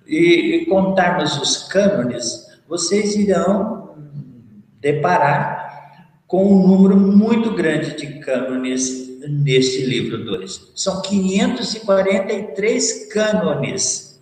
[0.08, 3.90] e, e contarmos os cânones, vocês irão
[4.80, 10.72] deparar com um número muito grande de cânones neste livro 2.
[10.76, 14.22] São 543 cânones.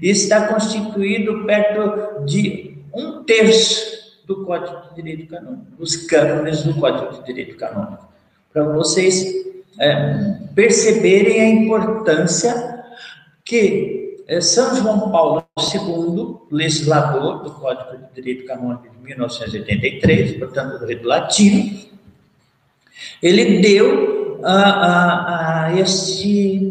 [0.00, 7.12] Está constituído perto de um terço do Código de Direito Canônico, os cânones do Código
[7.14, 8.08] de Direito Canônico.
[8.52, 9.24] Para vocês
[9.80, 12.84] é, perceberem a importância
[13.44, 20.78] que é, São João Paulo II, legislador do Código de Direito Canônico de 1983, portanto,
[20.78, 21.89] do rito latino,
[23.22, 26.70] ele deu a, a, a este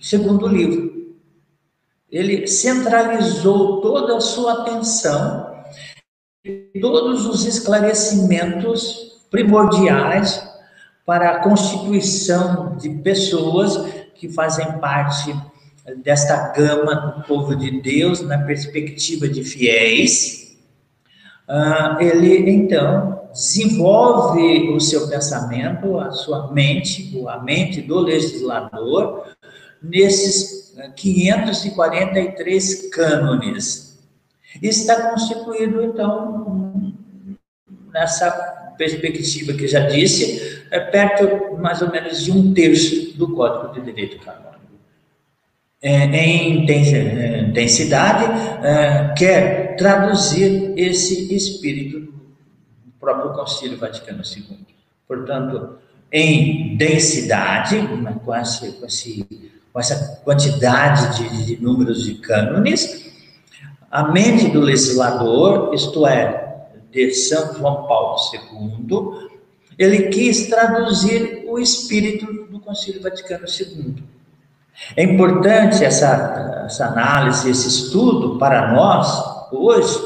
[0.00, 0.88] segundo livro.
[2.10, 5.46] Ele centralizou toda a sua atenção,
[6.80, 10.42] todos os esclarecimentos primordiais
[11.04, 13.76] para a constituição de pessoas
[14.14, 15.34] que fazem parte
[16.02, 20.47] desta gama do povo de Deus na perspectiva de fiéis.
[21.48, 29.26] Uh, ele então desenvolve o seu pensamento, a sua mente, a mente do legislador,
[29.82, 33.98] nesses 543 cânones.
[34.62, 36.94] Está constituído, então,
[37.92, 38.30] nessa
[38.76, 43.80] perspectiva que já disse, é perto mais ou menos de um terço do Código de
[43.82, 44.47] Direito Canônico.
[45.80, 46.66] É, em
[47.52, 48.24] densidade,
[48.66, 52.12] é, quer traduzir esse espírito
[52.98, 54.58] próprio Concílio Vaticano II.
[55.06, 55.78] Portanto,
[56.12, 57.76] em densidade,
[58.24, 59.26] com, esse, com, esse,
[59.72, 63.08] com essa quantidade de, de números de cânones,
[63.90, 69.28] a mente do legislador, isto é, de São João Paulo II,
[69.78, 74.02] ele quis traduzir o espírito do Concílio Vaticano II.
[74.96, 79.98] É importante essa, essa análise, esse estudo para nós, hoje,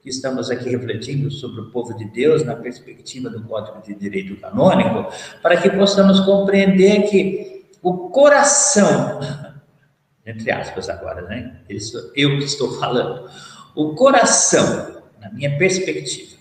[0.00, 4.36] que estamos aqui refletindo sobre o povo de Deus na perspectiva do Código de Direito
[4.40, 9.20] Canônico, para que possamos compreender que o coração,
[10.24, 11.60] entre aspas agora, né?
[11.68, 13.28] Isso eu que estou falando.
[13.74, 16.36] O coração, na minha perspectiva,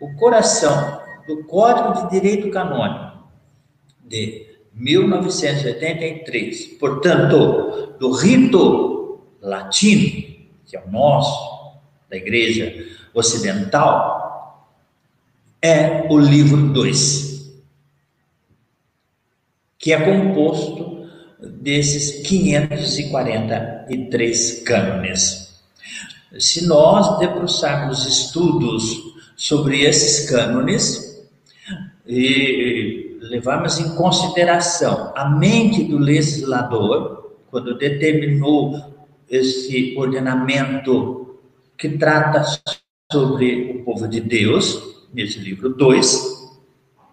[0.00, 3.28] o coração do Código de Direito Canônico
[4.04, 4.49] de
[4.80, 10.28] 1983, portanto, do rito latino,
[10.66, 11.78] que é o nosso,
[12.08, 14.18] da igreja ocidental
[15.62, 17.52] é o livro 2,
[19.78, 21.06] que é composto
[21.38, 25.60] desses 543 cânones.
[26.38, 28.98] Se nós debruçarmos estudos
[29.36, 31.20] sobre esses cânones
[32.06, 32.99] e
[33.30, 38.92] levarmos em consideração a mente do legislador, quando determinou
[39.28, 41.38] esse ordenamento
[41.78, 42.44] que trata
[43.10, 46.50] sobre o povo de Deus, nesse livro 2,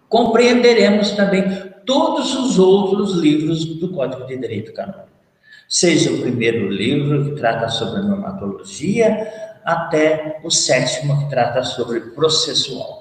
[0.08, 1.44] compreenderemos também
[1.86, 5.08] todos os outros livros do Código de Direito Canônico.
[5.68, 9.28] Seja o primeiro livro, que trata sobre a normatologia,
[9.64, 12.97] até o sétimo, que trata sobre processual.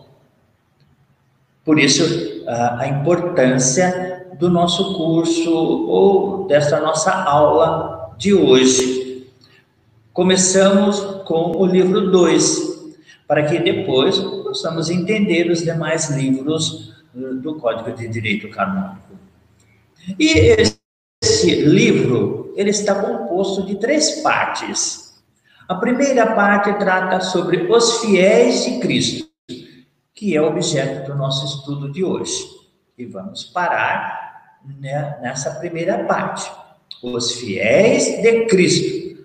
[1.68, 2.02] Por isso,
[2.48, 9.28] a importância do nosso curso ou desta nossa aula de hoje.
[10.14, 12.94] Começamos com o livro 2,
[13.28, 19.02] para que depois possamos entender os demais livros eh, do Código de Direito Canônico.
[20.18, 20.56] E
[21.22, 25.22] esse livro, ele está composto de três partes.
[25.68, 29.27] A primeira parte trata sobre os fiéis de Cristo,
[30.18, 32.44] que é o objeto do nosso estudo de hoje.
[32.98, 36.52] E vamos parar né, nessa primeira parte.
[37.04, 39.24] Os fiéis de Cristo,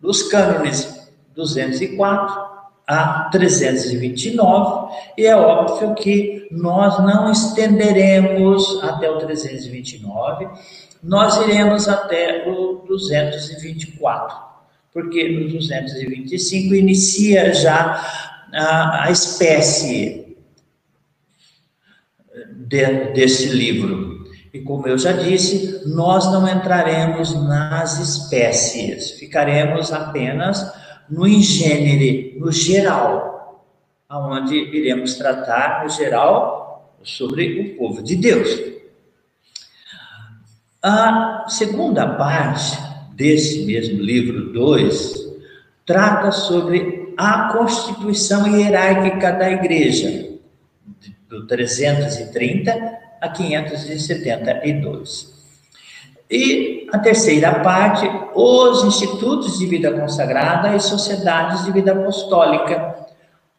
[0.00, 2.52] dos cânones 204
[2.84, 10.48] a 329, e é óbvio que nós não estenderemos até o 329,
[11.00, 14.36] nós iremos até o 224,
[14.92, 18.04] porque no 225 inicia já
[18.52, 20.23] a, a espécie
[22.66, 24.24] de, desse livro.
[24.52, 30.72] E como eu já disse, nós não entraremos nas espécies, ficaremos apenas
[31.08, 33.64] no ingênere, no geral,
[34.08, 38.48] aonde iremos tratar no geral sobre o povo de Deus.
[40.82, 42.78] A segunda parte
[43.14, 45.14] desse mesmo livro 2
[45.84, 50.33] trata sobre a constituição hierárquica da igreja,
[51.34, 55.34] do 330 a 572.
[56.30, 62.94] E a terceira parte, os institutos de vida consagrada e sociedades de vida apostólica,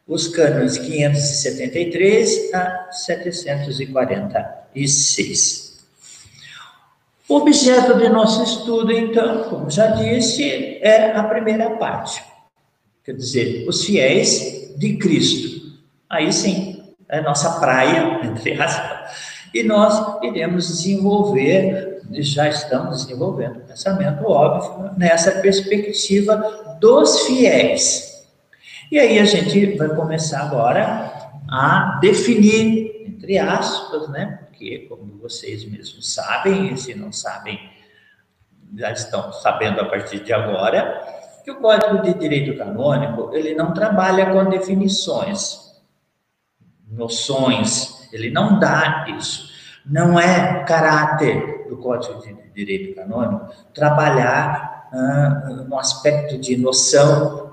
[0.06, 5.66] os cânones 573 a 746.
[7.28, 12.22] O objeto de nosso estudo, então, como já disse, é a primeira parte.
[13.04, 15.76] Quer dizer, os fiéis de Cristo.
[16.08, 16.75] Aí sim,
[17.08, 24.92] é nossa praia, entre aspas, e nós iremos desenvolver já estamos desenvolvendo o pensamento óbvio
[24.96, 28.26] nessa perspectiva dos fiéis.
[28.90, 31.12] E aí a gente vai começar agora
[31.50, 34.40] a definir, entre aspas, né?
[34.46, 37.58] Porque, como vocês mesmos sabem, e se não sabem,
[38.76, 41.02] já estão sabendo a partir de agora,
[41.44, 45.65] que o Código de Direito Canônico, ele não trabalha com definições,
[46.90, 49.50] noções, ele não dá isso.
[49.84, 57.52] Não é caráter do Código de Direito Canônico trabalhar ah, no aspecto de noção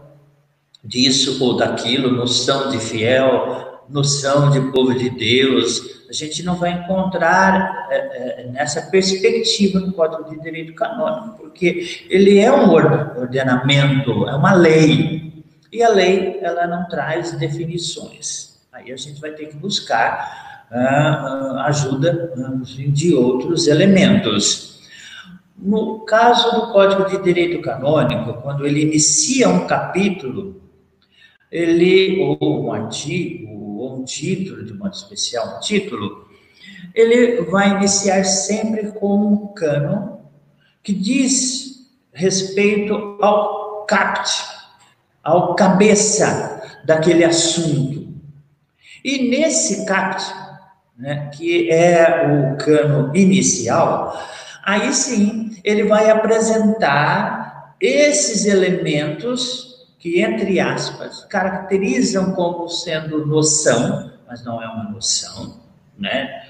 [0.83, 6.07] disso ou daquilo, noção de fiel, noção de povo de Deus.
[6.09, 12.05] A gente não vai encontrar é, é, nessa perspectiva no Código de Direito Canônico, porque
[12.09, 15.43] ele é um ordenamento, é uma lei.
[15.71, 18.52] E a lei, ela não traz definições.
[18.73, 20.65] Aí a gente vai ter que buscar
[21.65, 22.33] ajuda
[22.89, 24.81] de outros elementos.
[25.55, 30.59] No caso do Código de Direito Canônico, quando ele inicia um capítulo,
[31.51, 36.27] ele, ou um artigo, ou um título, de modo especial, um título,
[36.95, 40.19] ele vai iniciar sempre com um cano
[40.81, 44.43] que diz respeito ao capte,
[45.23, 48.12] ao cabeça daquele assunto.
[49.03, 50.33] E nesse capte,
[50.97, 54.17] né, que é o cano inicial,
[54.63, 64.43] aí sim ele vai apresentar esses elementos que, entre aspas, caracterizam como sendo noção, mas
[64.43, 65.61] não é uma noção,
[65.97, 66.43] né,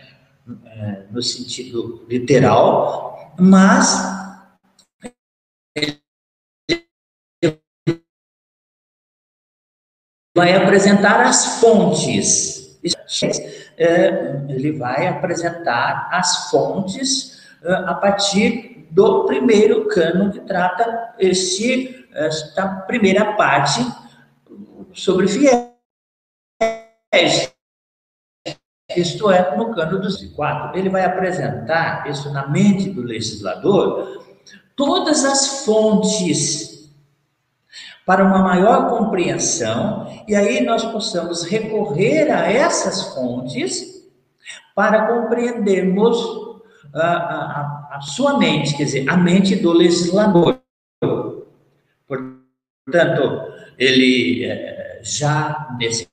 [0.65, 4.12] é, no sentido literal, mas
[10.35, 12.63] vai apresentar as fontes
[13.77, 22.05] é, ele vai apresentar as fontes é, a partir do primeiro cano que trata este,
[22.13, 23.79] esta primeira parte
[24.93, 25.73] sobre fiéis.
[28.95, 34.23] Isto é, no cano dos quatro, ele vai apresentar isso na mente do legislador,
[34.75, 36.82] todas as fontes
[38.05, 44.03] para uma maior compreensão, e aí nós possamos recorrer a essas fontes
[44.75, 46.17] para compreendermos
[46.93, 50.59] a, a, a sua mente, quer dizer, a mente do legislador.
[52.85, 56.07] Portanto, ele eh, já nesse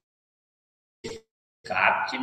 [1.64, 2.18] CAPT,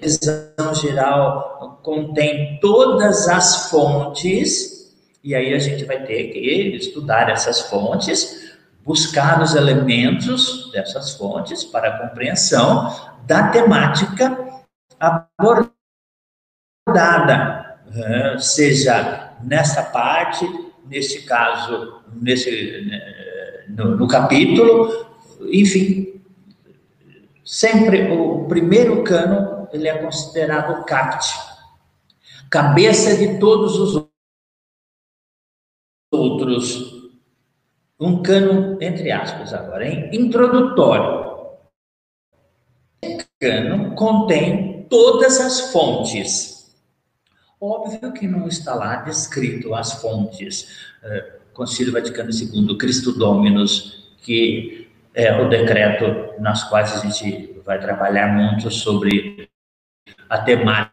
[0.00, 4.79] visão geral contém todas as fontes,
[5.22, 8.50] e aí a gente vai ter que estudar essas fontes
[8.84, 12.92] buscar os elementos dessas fontes para a compreensão
[13.26, 14.36] da temática
[14.98, 15.68] abordada,
[17.86, 18.38] né?
[18.38, 20.44] seja nessa parte,
[20.86, 25.06] nesse caso, nesse, né, no, no capítulo,
[25.52, 26.20] enfim,
[27.44, 31.32] sempre o primeiro cano ele é considerado CAPT,
[32.50, 34.09] cabeça de todos os
[36.60, 37.00] outros
[37.98, 40.08] um cano, entre aspas, agora, hein?
[40.10, 41.58] introdutório.
[43.02, 46.74] Esse cano contém todas as fontes.
[47.60, 50.88] Óbvio que não está lá descrito as fontes.
[51.02, 57.78] Uh, Concílio Vaticano II, Cristo Dominus, que é o decreto nas quais a gente vai
[57.78, 59.50] trabalhar muito sobre
[60.26, 60.90] a temática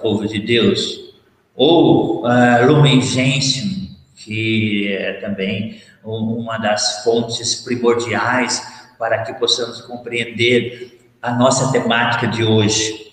[0.00, 1.11] povo de Deus,
[1.54, 8.62] ou uh, Lumen Gentium, que é também uma das fontes primordiais
[8.98, 13.12] para que possamos compreender a nossa temática de hoje.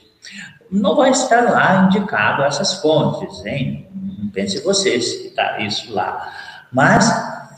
[0.72, 3.88] Não vai estar lá indicado essas fontes, hein?
[3.94, 6.32] Não pense vocês que está isso lá.
[6.72, 7.12] Mas,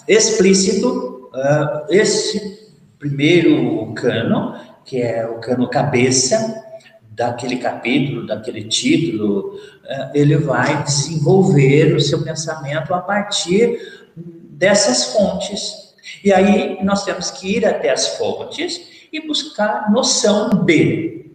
[0.07, 4.55] explícito, uh, esse primeiro cano,
[4.85, 6.61] que é o cano cabeça,
[7.11, 9.80] daquele capítulo, daquele título, eh,
[10.13, 13.79] ele vai desenvolver o seu pensamento a partir
[14.15, 15.93] dessas fontes.
[16.23, 21.31] E aí nós temos que ir até as fontes e buscar noção de.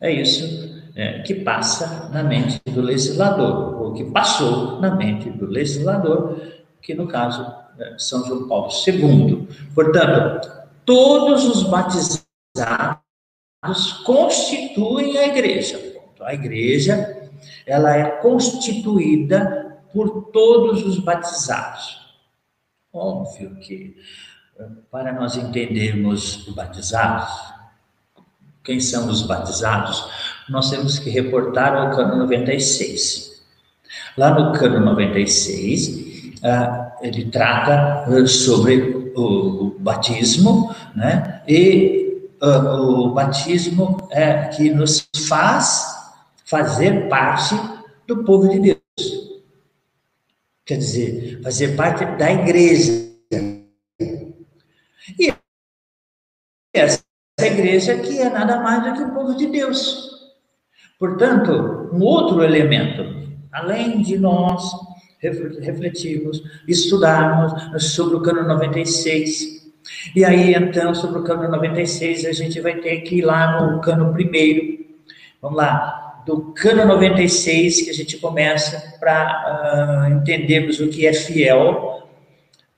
[0.00, 5.46] É isso é, que passa na mente do legislador, ou que passou na mente do
[5.46, 6.40] legislador,
[6.80, 7.46] que no caso
[7.78, 9.48] é São João Paulo II.
[9.74, 10.50] Portanto,
[10.84, 12.24] todos os batizados
[14.04, 15.89] constituem a igreja.
[16.22, 17.28] A igreja,
[17.66, 21.98] ela é constituída por todos os batizados.
[22.92, 23.96] Óbvio que,
[24.90, 27.30] para nós entendermos os batizados,
[28.62, 30.08] quem são os batizados,
[30.48, 33.42] nós temos que reportar ao cano 96.
[34.16, 41.42] Lá no cano 96, ah, ele trata ah, sobre o batismo, né?
[41.48, 42.00] E
[42.42, 45.89] o batismo é que nos faz
[46.50, 47.54] fazer parte
[48.08, 49.40] do povo de Deus.
[50.66, 53.08] Quer dizer, fazer parte da igreja.
[55.18, 55.32] E
[56.74, 57.02] essa
[57.38, 60.10] igreja que é nada mais do que o povo de Deus.
[60.98, 63.02] Portanto, um outro elemento,
[63.52, 64.62] além de nós
[65.20, 69.60] refletirmos, estudarmos sobre o cano 96,
[70.14, 73.80] e aí, então, sobre o cano 96, a gente vai ter que ir lá no
[73.80, 74.80] cano primeiro.
[75.40, 81.12] Vamos lá, do cano 96 que a gente começa para uh, entendermos o que é
[81.12, 82.08] fiel.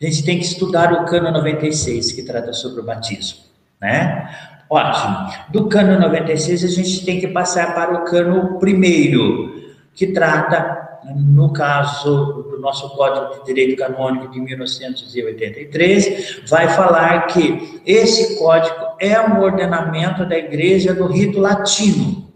[0.01, 3.41] A gente tem que estudar o cano 96, que trata sobre o batismo,
[3.81, 4.29] né?
[4.69, 5.29] Ótimo.
[5.51, 9.63] Do cano 96, a gente tem que passar para o cano primeiro,
[9.95, 17.81] que trata no caso do nosso Código de Direito Canônico de 1983, vai falar que
[17.85, 22.32] esse código é um ordenamento da Igreja do rito latino.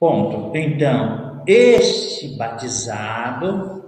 [0.00, 0.56] Ponto.
[0.56, 3.84] Então, este batizado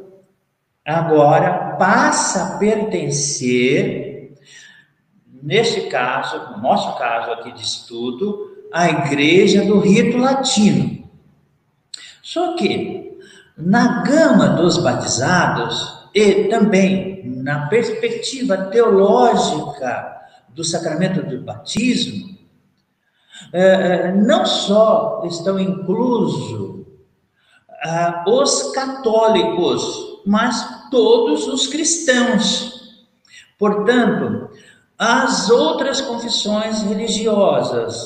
[0.84, 4.36] agora passa a pertencer,
[5.42, 11.08] neste caso, no nosso caso aqui de estudo, à Igreja do rito latino.
[12.22, 13.16] Só que,
[13.56, 20.14] na gama dos batizados, e também na perspectiva teológica
[20.50, 22.36] do sacramento do batismo,
[24.24, 26.82] não só estão inclusos
[27.84, 32.80] ah, os católicos, mas todos os cristãos.
[33.58, 34.50] Portanto,
[34.98, 37.96] as outras confissões religiosas,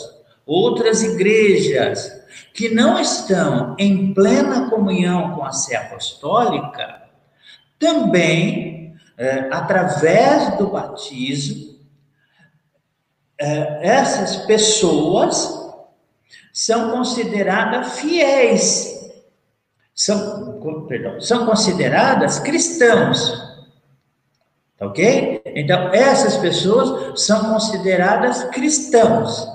[0.46, 2.10] outras igrejas,
[2.54, 7.02] que não estão em plena comunhão com a Sé Apostólica,
[7.78, 11.75] também, é, através do batismo,
[13.38, 15.56] essas pessoas
[16.52, 18.96] são consideradas fiéis,
[19.94, 23.46] são, perdão, são consideradas cristãos.
[24.78, 25.42] Tá ok?
[25.46, 29.46] Então, essas pessoas são consideradas cristãos.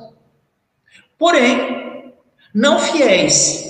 [1.18, 2.16] Porém,
[2.54, 3.66] não fiéis.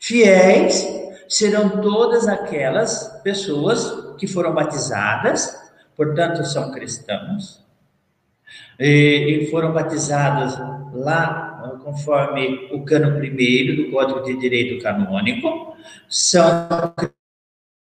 [0.00, 0.86] Fiéis
[1.28, 5.56] serão todas aquelas pessoas que foram batizadas,
[5.96, 7.64] portanto, são cristãos,
[8.80, 10.58] e foram batizadas
[10.94, 15.76] lá, conforme o cano primeiro do Código de Direito Canônico,
[16.08, 16.68] são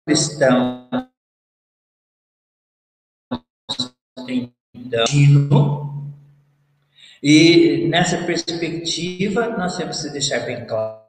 [0.07, 0.87] cristãos
[4.75, 5.05] então,
[7.23, 11.03] e nessa perspectiva, nós temos que deixar bem claro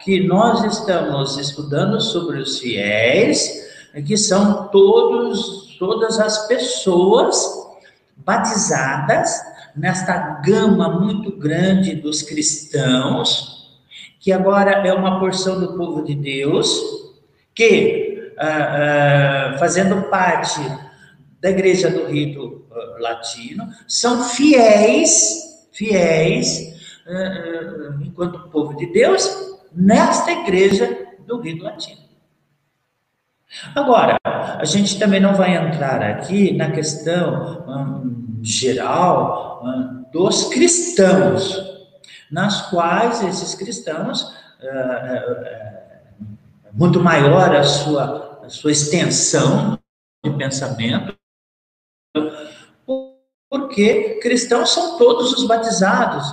[0.00, 3.68] que nós estamos estudando sobre os fiéis,
[4.06, 7.36] que são todos, todas as pessoas
[8.16, 9.40] batizadas
[9.74, 13.80] nesta gama muito grande dos cristãos,
[14.20, 16.68] que agora é uma porção do povo de Deus,
[17.54, 20.60] que, ah, ah, fazendo parte
[21.40, 26.76] da igreja do rito ah, latino, são fiéis, fiéis,
[28.02, 32.07] enquanto povo de Deus, nesta igreja do rito latino.
[33.74, 41.56] Agora, a gente também não vai entrar aqui na questão hum, geral hum, dos cristãos,
[42.30, 45.48] nas quais esses cristãos, uh,
[46.72, 49.78] muito maior a sua, a sua extensão
[50.22, 51.16] de pensamento,
[53.48, 56.30] porque cristãos são todos os batizados,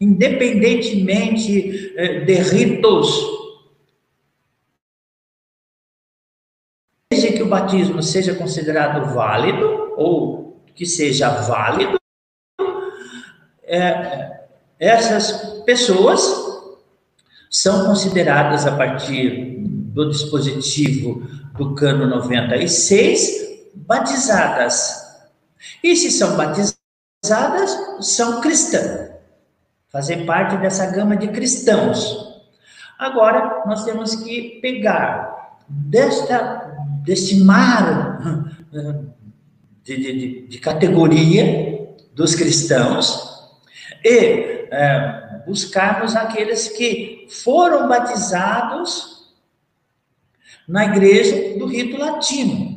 [0.00, 1.92] independentemente
[2.24, 3.43] de ritos
[7.64, 11.98] batismo seja considerado válido, ou que seja válido,
[13.64, 14.44] é,
[14.78, 16.22] essas pessoas
[17.50, 21.22] são consideradas a partir do dispositivo
[21.56, 25.02] do cano 96 batizadas.
[25.82, 29.12] E se são batizadas, são cristãs.
[29.90, 32.42] Fazem parte dessa gama de cristãos.
[32.98, 35.33] Agora, nós temos que pegar
[35.68, 36.72] desta
[37.04, 38.18] desse mar
[39.82, 43.34] de, de, de categoria dos cristãos
[44.02, 49.34] e é, buscarmos aqueles que foram batizados
[50.66, 52.74] na igreja do rito latino.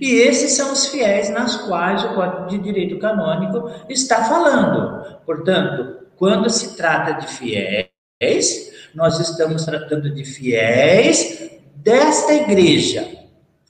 [0.00, 5.20] E esses são os fiéis nas quais o Código de Direito Canônico está falando.
[5.24, 13.06] Portanto, quando se trata de fiéis, nós estamos tratando de fiéis desta igreja,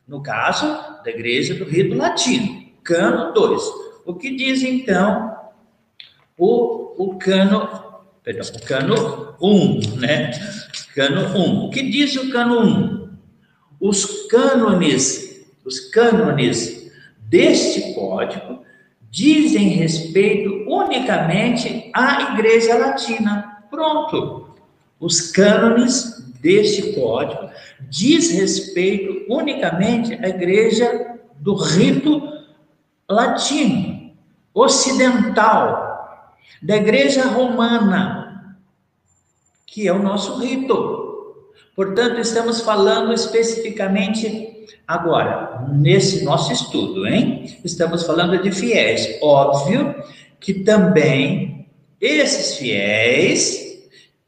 [0.07, 0.67] no caso,
[1.03, 3.63] da igreja do rito latino, cano 2.
[4.05, 5.35] O que diz então
[6.37, 7.69] o, o cano,
[8.23, 10.31] perdão, o cano 1, um, né?
[10.95, 11.41] Cano 1.
[11.41, 11.65] Um.
[11.67, 12.65] O que diz o cano 1?
[12.65, 13.05] Um?
[13.81, 18.65] Os cânones, os cânones deste código
[19.11, 23.65] dizem respeito unicamente à Igreja Latina.
[23.71, 24.44] Pronto.
[25.05, 27.51] Os cânones deste código
[27.91, 32.23] diz respeito unicamente à igreja do rito
[33.07, 34.15] latino,
[34.55, 36.17] ocidental,
[36.63, 38.57] da igreja romana,
[39.67, 41.45] que é o nosso rito.
[41.77, 47.59] Portanto, estamos falando especificamente agora, nesse nosso estudo, hein?
[47.63, 49.19] Estamos falando de fiéis.
[49.21, 49.95] Óbvio
[50.41, 51.69] que também
[52.01, 53.65] esses fiéis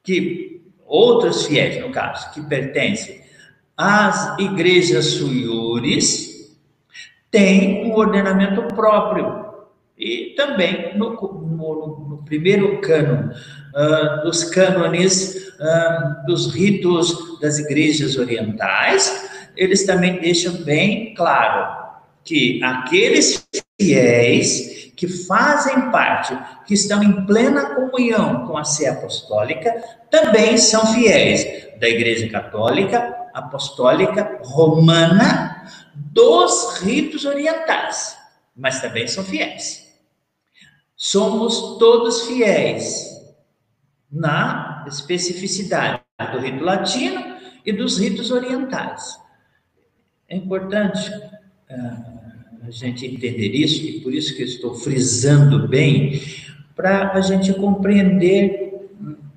[0.05, 0.46] que
[0.87, 3.21] outros fiéis, no caso, que pertencem
[3.77, 6.57] às igrejas suiures,
[7.31, 9.45] têm um ordenamento próprio.
[9.99, 13.31] E também no, no, no primeiro cano,
[13.75, 21.87] uh, dos cânones uh, dos ritos das igrejas orientais, eles também deixam bem claro
[22.25, 23.47] que aqueles
[23.81, 29.71] fiéis que fazem parte, que estão em plena comunhão com a Sé Apostólica,
[30.11, 38.17] também são fiéis da Igreja Católica, Apostólica, Romana, dos ritos orientais,
[38.57, 39.87] mas também são fiéis.
[40.97, 43.15] Somos todos fiéis
[44.11, 46.01] na especificidade
[46.33, 47.37] do rito latino
[47.67, 49.21] e dos ritos orientais.
[50.27, 51.11] É importante.
[51.69, 52.16] Uh,
[52.67, 56.21] a gente entender isso, e por isso que eu estou frisando bem,
[56.75, 58.67] para a gente compreender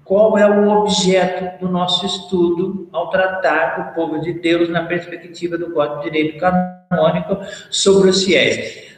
[0.04, 5.58] qual é o objeto do nosso estudo ao tratar o povo de Deus na perspectiva
[5.58, 7.38] do Código de Direito Canônico
[7.70, 8.90] sobre os fiéis.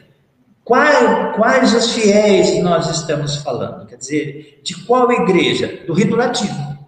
[0.64, 3.86] Quais, quais os fiéis nós estamos falando?
[3.86, 5.84] Quer dizer, de qual igreja?
[5.86, 6.78] Do rito latino.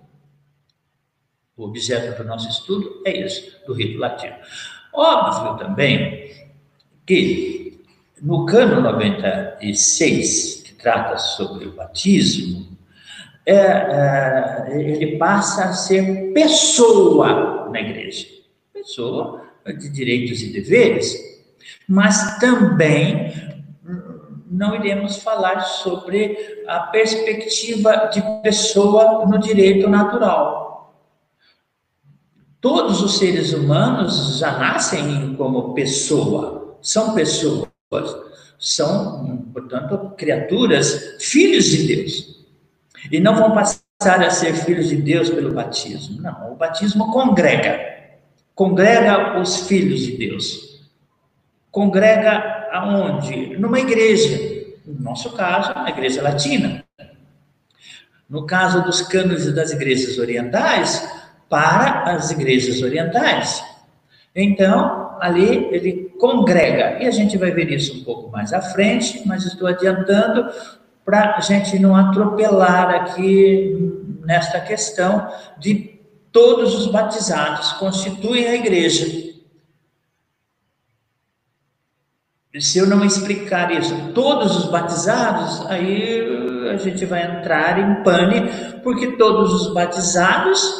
[1.57, 4.34] O objeto do nosso estudo é isso, do rito latino.
[4.92, 6.30] Óbvio também
[7.07, 7.80] que
[8.22, 12.66] no cano 96, que trata sobre o batismo,
[13.46, 18.26] é, é, ele passa a ser pessoa na igreja.
[18.72, 21.14] Pessoa de direitos e deveres,
[21.88, 23.32] mas também
[24.55, 30.62] não iremos falar sobre a perspectiva de pessoa no direito natural.
[32.61, 37.66] todos os seres humanos já nascem como pessoa, são pessoas,
[38.59, 42.45] são, portanto, criaturas, filhos de Deus.
[43.11, 46.20] E não vão passar a ser filhos de Deus pelo batismo.
[46.20, 47.80] Não, o batismo congrega.
[48.55, 50.85] Congrega os filhos de Deus.
[51.70, 53.57] Congrega aonde?
[53.57, 54.66] Numa igreja.
[54.85, 56.85] No nosso caso, a igreja latina.
[58.28, 61.09] No caso dos cânones das igrejas orientais,
[61.49, 63.64] para as igrejas orientais.
[64.35, 67.03] Então, ali ele congrega.
[67.03, 70.51] E a gente vai ver isso um pouco mais à frente, mas estou adiantando
[71.05, 76.01] para a gente não atropelar aqui nesta questão de
[76.33, 79.35] todos os batizados constituem a igreja.
[82.59, 86.27] Se eu não explicar isso, todos os batizados, aí
[86.70, 90.75] a gente vai entrar em pane, porque todos os batizados,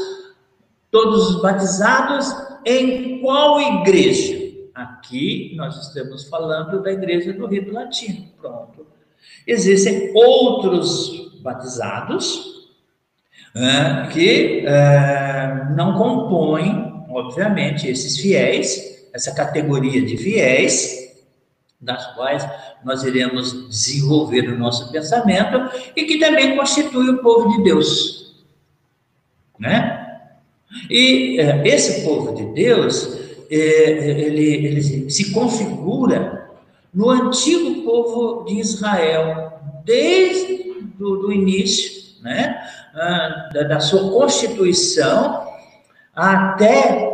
[0.91, 2.35] todos os batizados
[2.65, 4.44] em qual igreja?
[4.75, 8.27] Aqui nós estamos falando da igreja do Rito Latino.
[8.41, 8.87] Pronto.
[9.47, 12.72] Existem outros batizados
[14.12, 14.64] que
[15.77, 21.05] não compõem, obviamente, esses fiéis, essa categoria de fiéis,
[21.81, 22.45] das quais
[22.85, 28.45] nós iremos desenvolver o nosso pensamento e que também constitui o povo de Deus,
[29.59, 30.01] né?
[30.91, 36.49] E esse povo de Deus, ele, ele se configura
[36.93, 39.53] no antigo povo de Israel,
[39.85, 42.57] desde do, do início, né?
[42.95, 45.49] Ah, da, da, sua constituição
[46.15, 47.13] até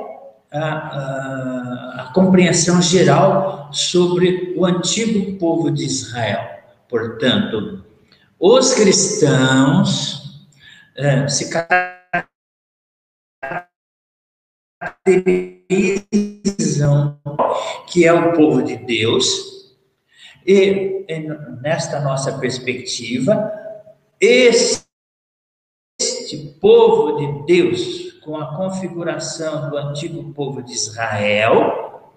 [0.52, 6.40] a, a, a compreensão geral sobre o antigo povo de Israel.
[6.86, 7.82] Portanto,
[8.38, 10.44] os cristãos
[10.96, 11.99] é, se caracterizam
[17.86, 19.50] que é o povo de Deus,
[20.46, 21.04] e,
[21.62, 23.52] nesta nossa perspectiva,
[24.20, 24.84] este
[26.60, 32.12] povo de Deus, com a configuração do antigo povo de Israel,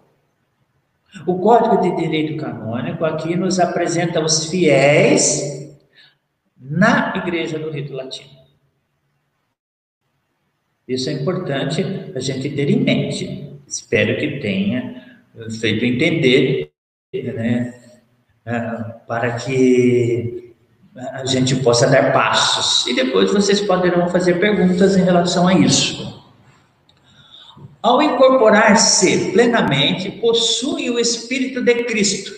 [1.25, 5.77] o Código de Direito Canônico aqui nos apresenta os fiéis
[6.59, 8.42] na Igreja do Rito Latino.
[10.87, 13.53] Isso é importante a gente ter em mente.
[13.65, 15.21] Espero que tenha
[15.59, 16.71] feito entender
[17.13, 17.73] né,
[18.45, 18.59] é,
[19.07, 20.53] para que
[20.95, 22.85] a gente possa dar passos.
[22.87, 26.21] E depois vocês poderão fazer perguntas em relação a isso.
[27.81, 32.31] Ao incorporar-se plenamente, possui o Espírito de Cristo.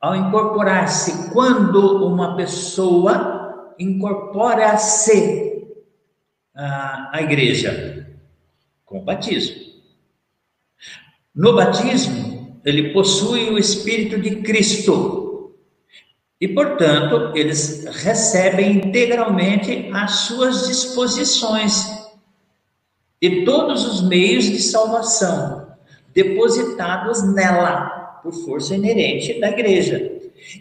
[0.00, 5.53] Ao incorporar-se, quando uma pessoa incorpora-se
[6.54, 8.06] à igreja,
[8.84, 9.56] com o batismo.
[11.34, 15.54] No batismo, ele possui o Espírito de Cristo.
[16.40, 22.04] E, portanto, eles recebem integralmente as suas disposições
[23.20, 25.66] e todos os meios de salvação
[26.12, 30.12] depositados nela, por força inerente da igreja.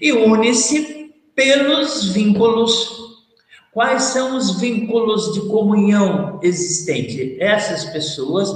[0.02, 3.03] E une-se pelos vínculos.
[3.74, 7.38] Quais são os vínculos de comunhão existentes?
[7.40, 8.50] Essas pessoas,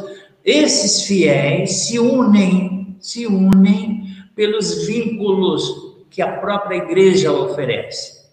[0.46, 4.06] esses fiéis se unem se unem
[4.36, 8.28] pelos vínculos que a própria igreja oferece.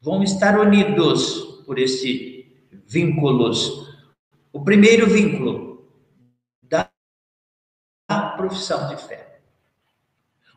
[0.00, 2.46] Vão estar unidos por esses
[2.86, 3.88] vínculos.
[4.52, 5.86] O primeiro vínculo
[6.62, 6.90] da
[8.36, 9.40] profissão de fé.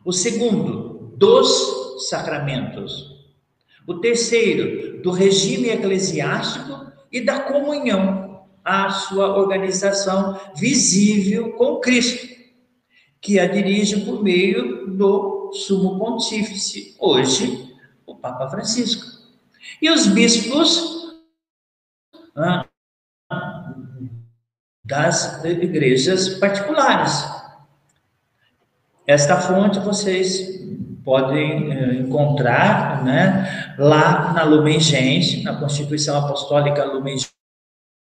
[0.04, 3.11] O segundo, dos sacramentos.
[3.86, 12.32] O terceiro, do regime eclesiástico e da comunhão, a sua organização visível com Cristo
[13.22, 17.72] que a dirige por meio do sumo pontífice, hoje
[18.04, 19.06] o Papa Francisco.
[19.80, 21.22] E os bispos
[24.84, 27.24] das igrejas particulares.
[29.06, 30.71] Esta fonte vocês
[31.04, 37.16] podem eh, encontrar né, lá na Lumen Gentium, na Constituição Apostólica Lumen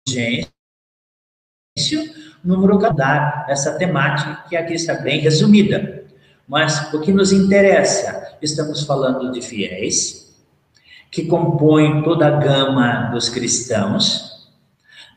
[0.08, 0.48] Gentium,
[2.44, 6.06] número calendário, essa temática que aqui está bem resumida.
[6.48, 10.36] Mas o que nos interessa, estamos falando de fiéis,
[11.10, 14.52] que compõem toda a gama dos cristãos.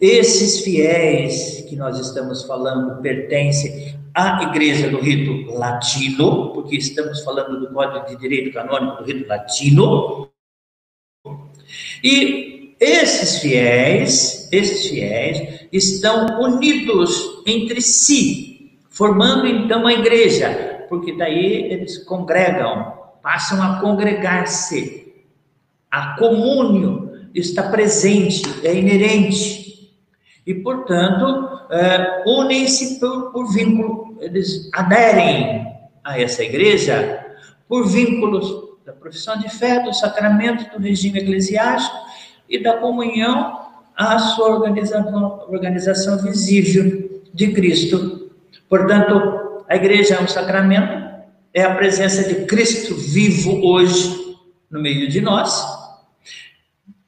[0.00, 7.60] Esses fiéis que nós estamos falando pertencem à Igreja do Rito Latino, porque estamos falando
[7.60, 10.30] do Código de Direito Canônico do Rito Latino.
[12.02, 21.72] E esses fiéis, esses fiéis estão unidos entre si, formando então a igreja, porque daí
[21.72, 25.12] eles congregam, passam a congregar-se.
[25.90, 29.67] A comúnio está presente, é inerente.
[30.48, 37.22] E, portanto, é, unem-se por, por vínculo, eles aderem a essa igreja
[37.68, 41.94] por vínculos da profissão de fé, do sacramento, do regime eclesiástico
[42.48, 43.60] e da comunhão
[43.94, 48.30] à sua organização, organização visível de Cristo.
[48.70, 51.14] Portanto, a igreja é um sacramento,
[51.52, 54.34] é a presença de Cristo vivo hoje
[54.70, 55.62] no meio de nós,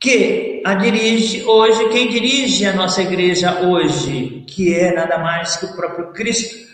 [0.01, 5.67] que a dirige hoje, quem dirige a nossa igreja hoje, que é nada mais que
[5.67, 6.71] o próprio Cristo,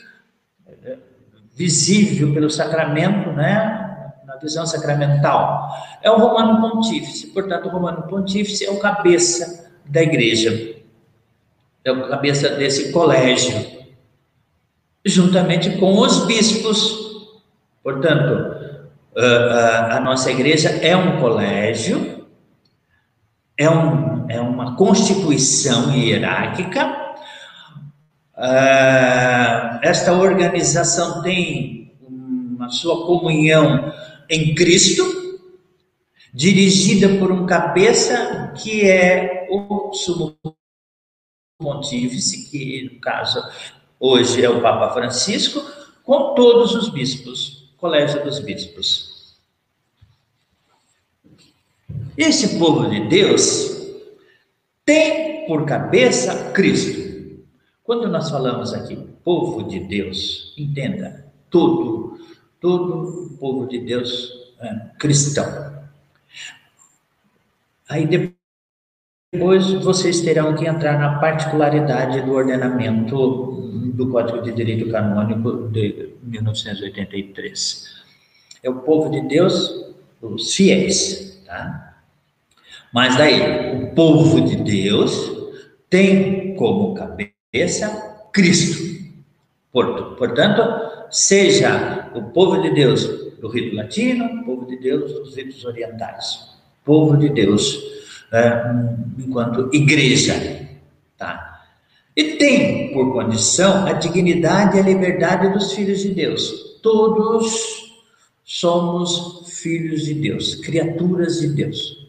[1.53, 3.83] visível pelo sacramento, né?
[4.25, 5.71] Na visão sacramental,
[6.03, 7.29] é o Romano Pontífice.
[7.29, 10.77] Portanto, o Romano Pontífice é o cabeça da igreja,
[11.85, 13.55] é o cabeça desse colégio,
[15.05, 17.07] juntamente com os bispos.
[17.83, 18.55] Portanto,
[19.91, 22.16] a nossa igreja é um colégio,
[23.59, 27.17] é, um, é uma constituição hierárquica.
[29.83, 33.93] Esta organização tem uma sua comunhão
[34.29, 35.05] em Cristo,
[36.35, 40.37] dirigida por um cabeça que é o sumo
[41.59, 43.43] pontífice, que no caso
[43.99, 45.63] hoje é o Papa Francisco,
[46.05, 49.16] com todos os bispos, colégio dos bispos.
[52.17, 53.77] Esse povo de Deus
[54.85, 57.45] tem por cabeça Cristo.
[57.85, 62.19] Quando nós falamos aqui povo de Deus, entenda, todo,
[62.61, 65.45] todo povo de Deus é cristão.
[67.89, 68.09] Aí
[69.33, 76.15] depois vocês terão que entrar na particularidade do ordenamento do Código de Direito Canônico de
[76.23, 78.05] 1983.
[78.63, 81.86] É o povo de Deus, os fiéis, tá?
[82.93, 85.33] Mas daí, o povo de Deus
[85.91, 88.97] tem como cabeça Cristo.
[89.73, 90.63] Portanto,
[91.11, 93.07] seja o povo de Deus
[93.41, 96.57] do rito latino, o povo de Deus dos ritos orientais
[96.87, 97.83] povo de Deus,
[98.33, 98.63] é,
[99.19, 100.69] enquanto igreja,
[101.19, 101.65] tá?
[102.17, 106.79] E tem por condição a dignidade e a liberdade dos filhos de Deus.
[106.81, 108.07] Todos
[108.45, 112.06] somos filhos de Deus, criaturas de Deus.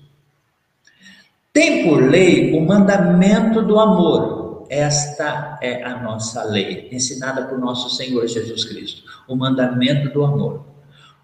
[1.57, 4.67] Tem por lei o mandamento do amor.
[4.69, 9.01] Esta é a nossa lei, ensinada por nosso Senhor Jesus Cristo.
[9.27, 10.65] O mandamento do amor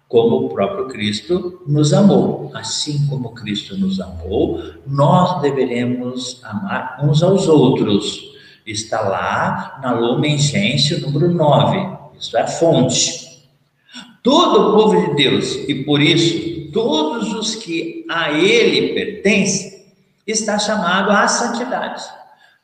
[0.08, 2.50] como o próprio Cristo nos amou.
[2.52, 8.20] Assim como Cristo nos amou, nós deveremos amar uns aos outros.
[8.66, 11.96] Está lá na Lumen Gentium número 9.
[12.18, 13.40] Isso é a fonte.
[14.20, 19.73] Todo o povo de Deus, e por isso todos os que a ele pertencem,
[20.26, 22.02] está chamado à santidade.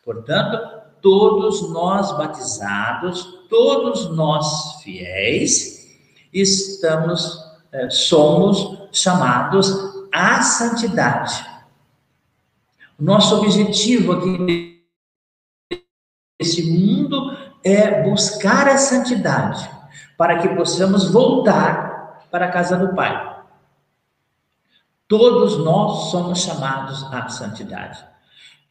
[0.04, 5.98] Portanto, todos nós batizados, todos nós fiéis,
[6.32, 7.38] estamos,
[7.72, 9.72] é, somos chamados
[10.12, 11.46] à santidade.
[12.98, 14.82] Nosso objetivo aqui
[16.40, 19.68] nesse mundo é buscar a santidade,
[20.16, 23.29] para que possamos voltar para a casa do Pai.
[25.10, 27.98] Todos nós somos chamados à santidade.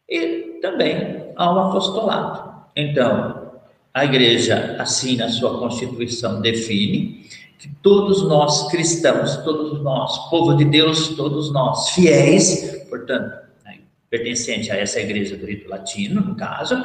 [0.08, 2.64] E também ao apostolado.
[2.74, 3.52] Então,
[3.94, 7.28] a igreja, assim na sua constituição, define
[7.58, 13.80] que todos nós cristãos, todos nós, povo de Deus, todos nós fiéis, portanto, né,
[14.10, 16.82] pertencente a essa igreja do rito latino, no caso,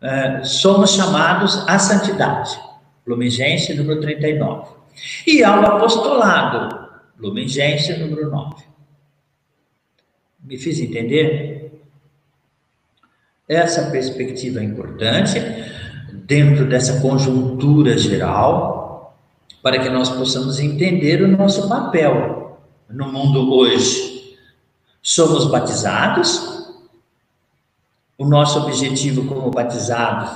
[0.00, 2.58] é, somos chamados à santidade.
[3.06, 4.70] Lumigense, número 39.
[5.26, 6.83] E ao apostolado,
[7.18, 8.64] Lumigense, número 9.
[10.42, 11.72] Me fiz entender?
[13.48, 15.38] Essa perspectiva é importante
[16.12, 19.14] dentro dessa conjuntura geral
[19.62, 22.58] para que nós possamos entender o nosso papel
[22.88, 24.36] no mundo hoje.
[25.02, 26.72] Somos batizados,
[28.16, 30.30] o nosso objetivo como batizados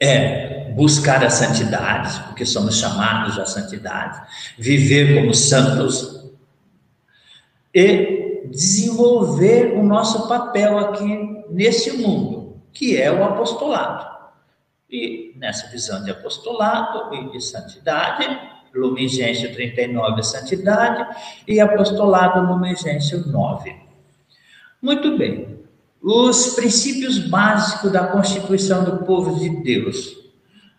[0.00, 0.47] é
[0.78, 4.22] buscar a santidade, porque somos chamados à santidade,
[4.56, 6.30] viver como santos
[7.74, 14.06] e desenvolver o nosso papel aqui nesse mundo, que é o apostolado.
[14.88, 18.24] E nessa visão de apostolado e de santidade,
[18.72, 21.16] Lumen Gentium 39 é santidade
[21.46, 23.74] e apostolado Lumen Gentium 9.
[24.80, 25.58] Muito bem.
[26.00, 30.17] os princípios básicos da constituição do povo de Deus.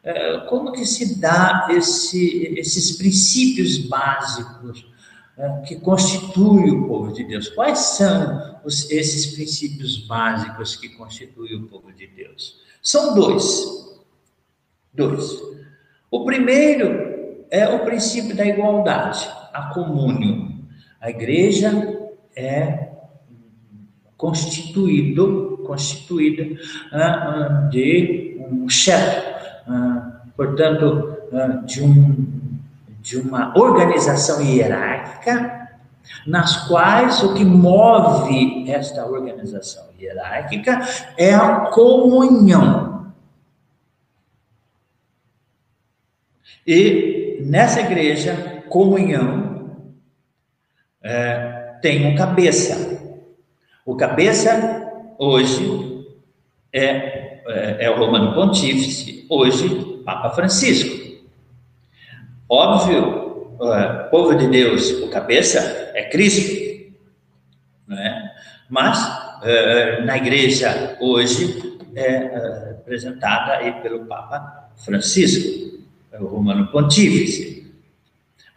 [0.09, 4.91] É, como que se dá esse, esses princípios básicos
[5.37, 7.47] é, que constituem o povo de Deus?
[7.49, 12.59] Quais são os, esses princípios básicos que constituem o povo de Deus?
[12.81, 13.99] São dois.
[14.91, 15.31] Dois.
[16.09, 20.65] O primeiro é o princípio da igualdade, a comúnio.
[20.99, 21.69] A igreja
[22.35, 22.89] é
[24.17, 29.29] constituído, constituída uh, de um chefe,
[30.39, 32.25] portanto, uh, de, um,
[33.01, 35.67] de uma organização hierárquica,
[36.25, 40.79] nas quais o que move esta organização hierárquica
[41.17, 43.11] é a comunhão.
[46.65, 49.75] E nessa igreja, comunhão
[51.03, 53.19] é, tem um cabeça,
[53.85, 56.05] o cabeça, hoje,
[56.71, 60.89] é, é, é o Romano Pontífice, hoje, Papa Francisco.
[62.49, 65.59] Óbvio, é, povo de Deus, o cabeça
[65.93, 66.89] é Cristo,
[67.87, 68.31] não é?
[68.67, 68.97] mas
[69.43, 75.79] é, na igreja hoje é, é representada aí pelo Papa Francisco,
[76.11, 77.71] é o Romano Pontífice.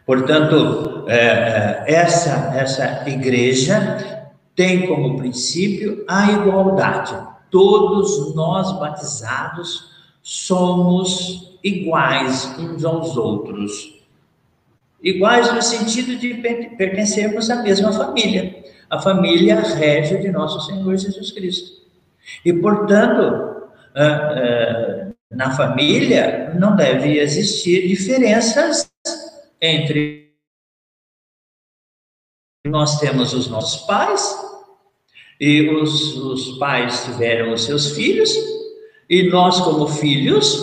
[0.07, 4.23] Portanto, é, essa, essa igreja
[4.55, 7.15] tem como princípio a igualdade.
[7.51, 9.92] Todos nós batizados
[10.23, 14.01] somos iguais uns aos outros.
[15.03, 16.35] Iguais no sentido de
[16.77, 21.83] pertencermos à mesma família, a família régia de nosso Senhor Jesus Cristo.
[22.45, 23.67] E, portanto,
[25.29, 28.89] na família não deve existir diferenças
[29.61, 30.23] entre
[32.65, 34.37] nós temos os nossos pais,
[35.37, 38.33] e os, os pais tiveram os seus filhos,
[39.13, 40.59] e nós, como filhos,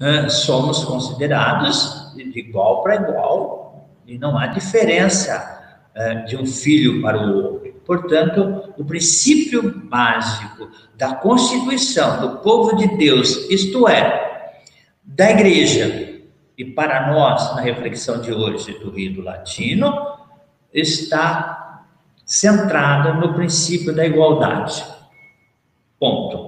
[0.00, 7.02] né, somos considerados de igual para igual, e não há diferença é, de um filho
[7.02, 7.74] para o outro.
[7.84, 14.62] Portanto, o princípio básico da constituição do povo de Deus, isto é,
[15.04, 16.22] da igreja,
[16.56, 19.92] e para nós, na reflexão de hoje do rito latino,
[20.72, 21.84] está
[22.24, 24.82] centrada no princípio da igualdade.
[26.00, 26.43] Ponto.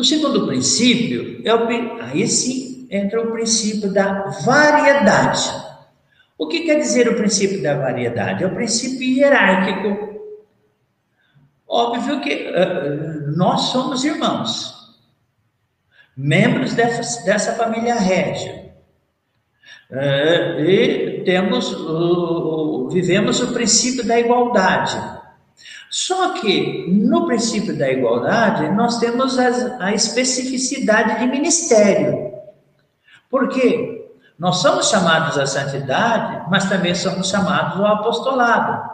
[0.00, 1.68] O segundo princípio é o,
[2.00, 5.52] aí sim entra o princípio da variedade.
[6.38, 8.42] O que quer dizer o princípio da variedade?
[8.42, 10.22] É o princípio hierárquico.
[11.68, 14.74] Óbvio que uh, nós somos irmãos,
[16.16, 18.72] membros dessa, dessa família régia.
[19.90, 25.19] É, e temos o, vivemos o princípio da igualdade.
[25.90, 32.32] Só que no princípio da igualdade nós temos a, a especificidade de ministério.
[33.28, 34.08] Por quê?
[34.38, 38.88] Nós somos chamados à santidade, mas também somos chamados ao apostolado.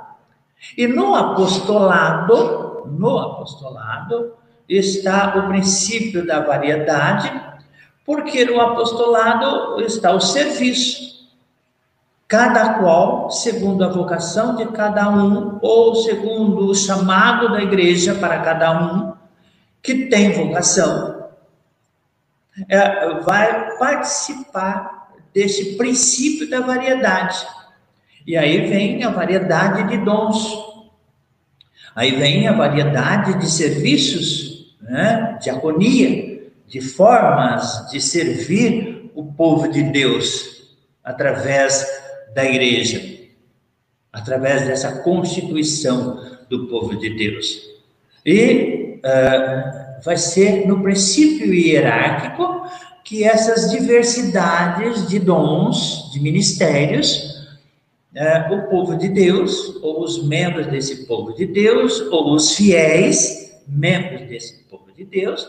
[0.77, 4.33] E no apostolado, no apostolado
[4.67, 7.31] está o princípio da variedade
[8.07, 11.16] porque no apostolado está o serviço.
[12.29, 18.41] Cada qual, segundo a vocação de cada um, ou segundo o chamado da igreja para
[18.41, 19.13] cada um,
[19.81, 21.29] que tem vocação,
[22.69, 27.47] é, vai participar desse princípio da variedade.
[28.27, 30.53] E aí vem a variedade de dons,
[31.95, 35.39] aí vem a variedade de serviços, né?
[35.41, 40.75] diaconia, de formas de servir o povo de Deus
[41.05, 42.06] através
[42.37, 43.03] da igreja,
[44.13, 47.63] através dessa constituição do povo de Deus.
[48.27, 52.69] E uh, vai ser no princípio hierárquico
[53.03, 57.49] que essas diversidades de dons, de ministérios,
[58.15, 63.63] uh, o povo de Deus, ou os membros desse povo de Deus, ou os fiéis,
[63.67, 65.49] membros desse povo de Deus,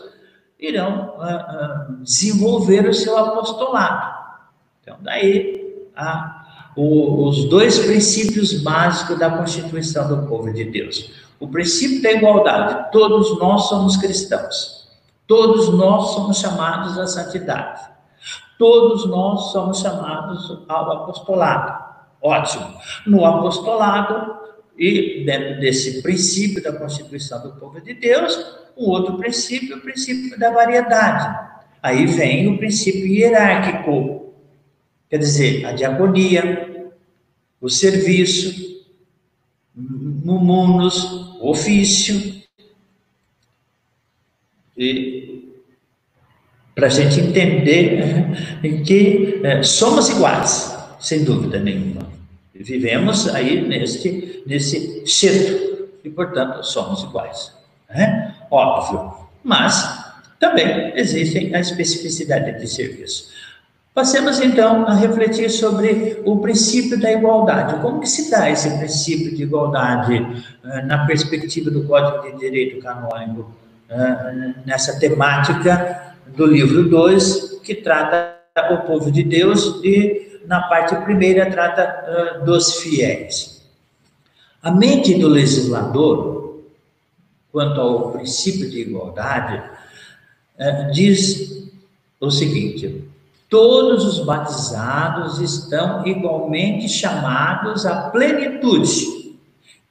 [0.58, 4.40] irão uh, desenvolver o seu apostolado.
[4.80, 6.37] Então, daí a,
[6.78, 11.10] o, os dois princípios básicos da constituição do povo de Deus.
[11.40, 14.88] O princípio da igualdade, todos nós somos cristãos,
[15.26, 17.80] todos nós somos chamados à santidade,
[18.56, 21.84] todos nós somos chamados ao apostolado.
[22.22, 22.72] Ótimo.
[23.04, 24.38] No apostolado,
[24.78, 28.38] e dentro desse princípio da constituição do povo de Deus,
[28.76, 31.48] um outro princípio, o princípio da variedade.
[31.82, 34.17] Aí vem o princípio hierárquico,
[35.08, 36.90] quer dizer, a diaconia,
[37.60, 38.84] o serviço,
[39.74, 41.02] no munus,
[41.40, 42.38] o ofício,
[44.78, 45.52] E
[46.72, 52.06] para a gente entender que é, somos iguais, sem dúvida nenhuma.
[52.54, 57.52] Vivemos aí neste, nesse centro e, portanto, somos iguais.
[57.90, 58.36] Né?
[58.48, 59.26] Óbvio.
[59.42, 60.06] Mas
[60.38, 63.30] também existem a especificidade de serviço.
[63.98, 67.82] Passemos então a refletir sobre o princípio da igualdade.
[67.82, 72.80] Como que se dá esse princípio de igualdade uh, na perspectiva do Código de Direito
[72.80, 73.40] Canônico,
[73.90, 78.38] uh, nessa temática do livro 2, que trata
[78.70, 83.68] o povo de Deus, e na parte primeira trata uh, dos fiéis.
[84.62, 86.62] A mente do legislador,
[87.50, 89.60] quanto ao princípio de igualdade,
[90.92, 91.68] diz
[92.20, 93.08] o seguinte:
[93.48, 99.38] Todos os batizados estão igualmente chamados à plenitude,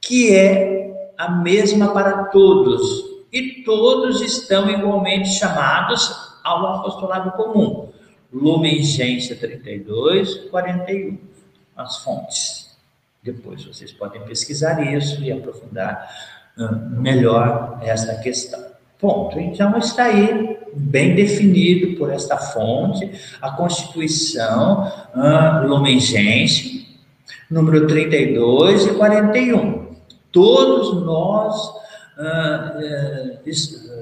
[0.00, 7.90] que é a mesma para todos, e todos estão igualmente chamados ao apostolado comum.
[8.32, 11.18] Lumen Gênesis 32, 41.
[11.76, 12.76] As fontes.
[13.22, 16.08] Depois vocês podem pesquisar isso e aprofundar
[16.56, 18.67] uh, melhor esta questão.
[18.98, 19.38] Ponto.
[19.38, 23.08] Então está aí bem definido por esta fonte,
[23.40, 26.84] a Constituição uh, Lumen Gentium,
[27.48, 29.94] número 32 e 41.
[30.32, 31.68] Todos nós
[32.18, 33.38] uh,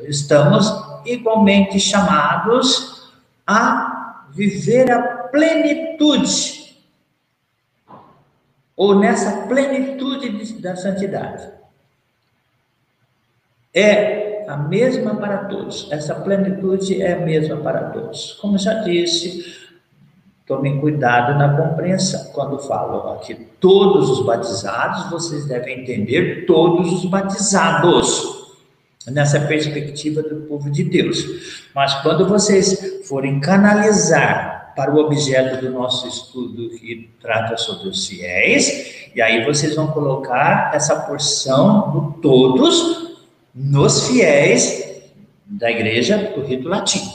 [0.09, 0.73] estamos
[1.05, 3.13] igualmente chamados
[3.47, 6.75] a viver a plenitude,
[8.75, 11.49] ou nessa plenitude da santidade.
[13.75, 15.89] É a mesma para todos.
[15.91, 18.33] Essa plenitude é a mesma para todos.
[18.41, 19.45] Como já disse,
[20.47, 22.33] tomem cuidado na compreensão.
[22.33, 28.37] Quando falo aqui todos os batizados, vocês devem entender todos os batizados.
[29.07, 31.69] Nessa perspectiva do povo de Deus.
[31.73, 38.07] Mas quando vocês forem canalizar para o objeto do nosso estudo que trata sobre os
[38.09, 43.06] fiéis, e aí vocês vão colocar essa porção do todos
[43.57, 45.03] nos fiéis
[45.47, 47.11] da igreja do rito latino.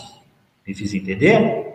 [0.65, 1.69] Me fiz entender?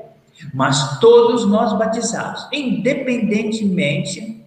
[0.52, 4.44] Mas todos nós batizados, independentemente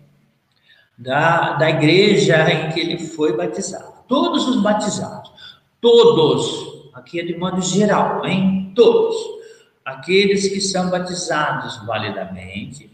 [0.98, 3.94] da, da igreja em que ele foi batizado.
[4.10, 5.32] Todos os batizados,
[5.80, 8.74] todos, aqui é de modo geral, hein?
[8.76, 9.16] Todos.
[9.86, 12.92] Aqueles que são batizados validamente,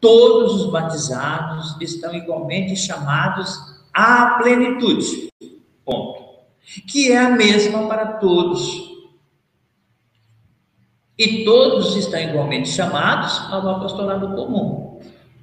[0.00, 5.28] todos os batizados estão igualmente chamados à plenitude.
[5.84, 6.17] Ponto
[6.86, 8.88] que é a mesma para todos.
[11.16, 15.00] E todos estão igualmente chamados ao apostolado comum.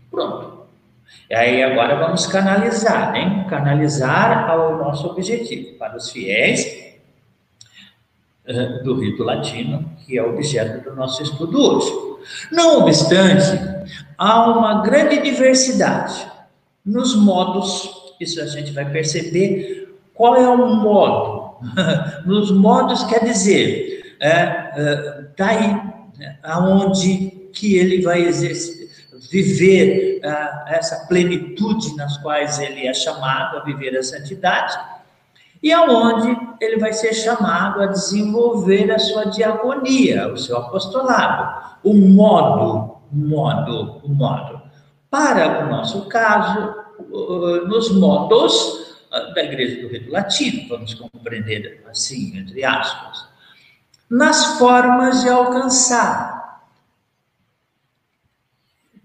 [0.10, 0.56] Pronto.
[1.30, 3.46] E aí agora vamos canalizar, hein?
[3.50, 6.96] Canalizar ao nosso objetivo, para os fiéis
[8.48, 11.92] uh, do rito latino, que é objeto do nosso estudo hoje.
[12.52, 13.60] Não obstante,
[14.18, 16.26] há uma grande diversidade
[16.86, 19.85] nos modos, isso a gente vai perceber
[20.16, 21.58] qual é o modo?
[22.26, 25.74] Nos modos quer dizer, é, é, daí
[26.18, 28.90] né, aonde que ele vai exercer,
[29.30, 34.78] viver é, essa plenitude nas quais ele é chamado a viver a santidade
[35.62, 41.94] e aonde ele vai ser chamado a desenvolver a sua diaconia, o seu apostolado, o
[41.94, 44.62] modo, modo, o modo.
[45.10, 46.76] Para o nosso caso,
[47.68, 48.85] nos modos
[49.34, 53.28] da Igreja do Rito Latino, vamos compreender assim, entre aspas,
[54.10, 56.36] nas formas de alcançar.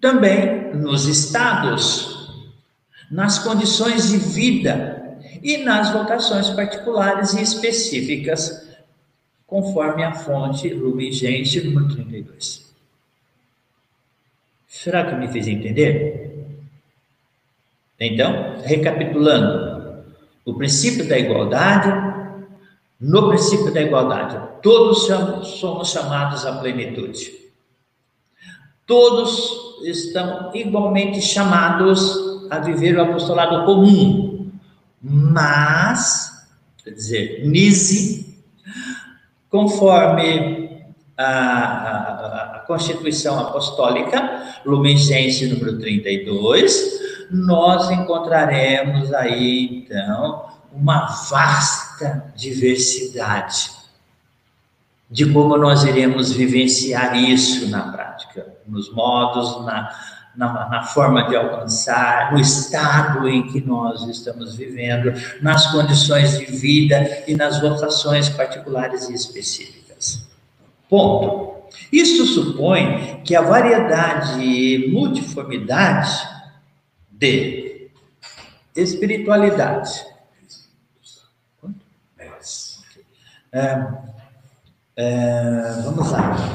[0.01, 2.49] Também nos estados,
[3.11, 8.69] nas condições de vida e nas vocações particulares e específicas,
[9.47, 12.71] conforme a fonte Lumen Gentium, número 32.
[14.69, 16.31] Será que me fiz entender?
[17.99, 19.70] Então, recapitulando,
[20.51, 21.89] o princípio da igualdade,
[23.01, 25.07] no princípio da igualdade, todos
[25.59, 27.33] somos chamados à plenitude.
[28.87, 34.51] Todos estão igualmente chamados a viver o apostolado comum,
[35.01, 36.47] mas,
[36.85, 38.37] quer dizer, nise,
[39.49, 40.85] conforme
[41.17, 47.00] a, a, a Constituição Apostólica, Lumen Gentium número 32,
[47.31, 53.71] nós encontraremos aí, então, uma vasta diversidade
[55.11, 59.91] de como nós iremos vivenciar isso na prática, nos modos, na,
[60.37, 65.13] na, na, forma de alcançar, no estado em que nós estamos vivendo,
[65.43, 70.25] nas condições de vida e nas votações particulares e específicas.
[70.89, 71.59] Ponto.
[71.93, 76.40] Isso supõe que a variedade e multiformidade
[77.21, 77.91] de
[78.75, 80.07] espiritualidade.
[83.53, 83.87] É,
[84.97, 86.55] é, vamos lá.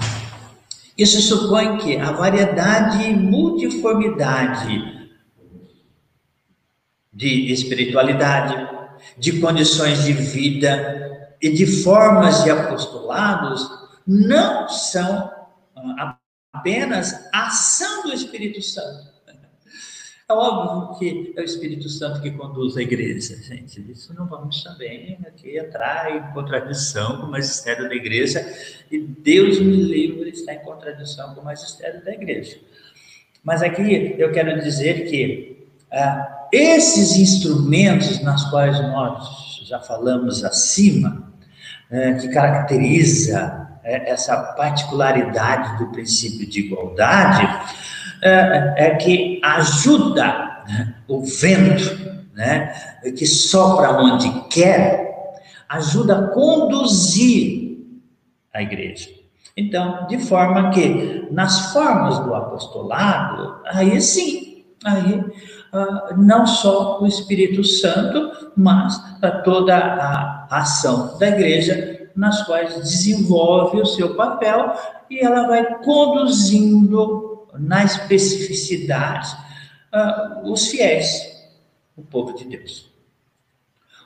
[0.97, 4.95] Isso supõe que a variedade e multiformidade
[7.13, 8.67] de espiritualidade,
[9.17, 13.69] de condições de vida e de formas de apostolados
[14.07, 15.31] não são
[15.75, 16.17] ah,
[16.51, 19.14] apenas ação do Espírito Santo.
[20.27, 23.79] É óbvio que é o Espírito Santo que conduz a igreja, gente.
[23.91, 28.43] Isso não vamos também aqui entrar em contradição com o magistério da igreja.
[28.89, 32.57] E Deus me livre está em contradição com o magistério da igreja.
[33.43, 41.31] Mas aqui eu quero dizer que ah, esses instrumentos nas quais nós já falamos acima,
[41.91, 47.47] eh, que caracteriza eh, essa particularidade do princípio de igualdade,
[48.21, 52.73] é, é que ajuda né, o vento, né,
[53.17, 55.05] que sopra onde quer,
[55.69, 57.79] ajuda a conduzir
[58.53, 59.09] a igreja.
[59.57, 67.07] Então, de forma que nas formas do apostolado, aí sim, aí uh, não só o
[67.07, 68.99] Espírito Santo, mas
[69.43, 74.73] toda a ação da igreja nas quais desenvolve o seu papel
[75.09, 79.35] e ela vai conduzindo na especificidade,
[79.93, 81.07] uh, os fiéis,
[81.95, 82.89] o povo de Deus.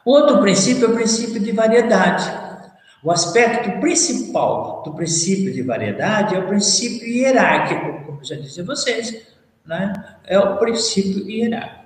[0.05, 2.31] Outro princípio é o princípio de variedade.
[3.03, 8.65] O aspecto principal do princípio de variedade é o princípio hierárquico, como já disse a
[8.65, 9.27] vocês,
[9.65, 9.93] né?
[10.25, 11.79] é o princípio hierárquico.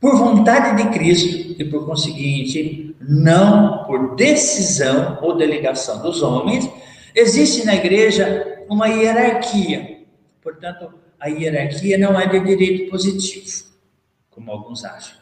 [0.00, 6.70] Por vontade de Cristo e por conseguinte, não por decisão ou delegação dos homens,
[7.14, 9.99] existe na igreja uma hierarquia
[10.42, 13.64] Portanto, a hierarquia não é de direito positivo,
[14.30, 15.16] como alguns acham.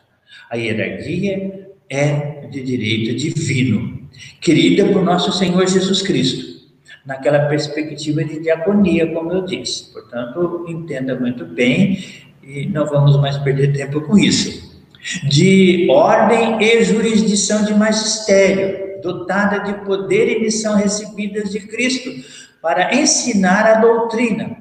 [0.51, 4.09] A hierarquia é de direito divino,
[4.40, 6.69] querida por nosso Senhor Jesus Cristo,
[7.05, 9.93] naquela perspectiva de diaconia, como eu disse.
[9.93, 11.99] Portanto, entenda muito bem
[12.43, 14.69] e não vamos mais perder tempo com isso.
[15.28, 22.11] De ordem e jurisdição de magistério, dotada de poder e missão recebidas de Cristo,
[22.61, 24.58] para ensinar a doutrina,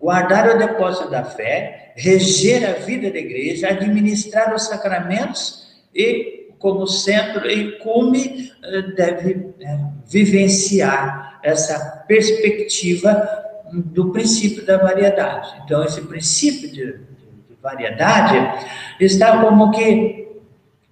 [0.00, 6.86] guardar o depósito da fé, reger a vida da igreja, administrar os sacramentos e, como
[6.86, 13.28] centro e cume, eh, deve é, vivenciar essa perspectiva
[13.72, 15.52] do princípio da variedade.
[15.64, 18.66] Então, esse princípio de, de variedade
[18.98, 20.28] está como que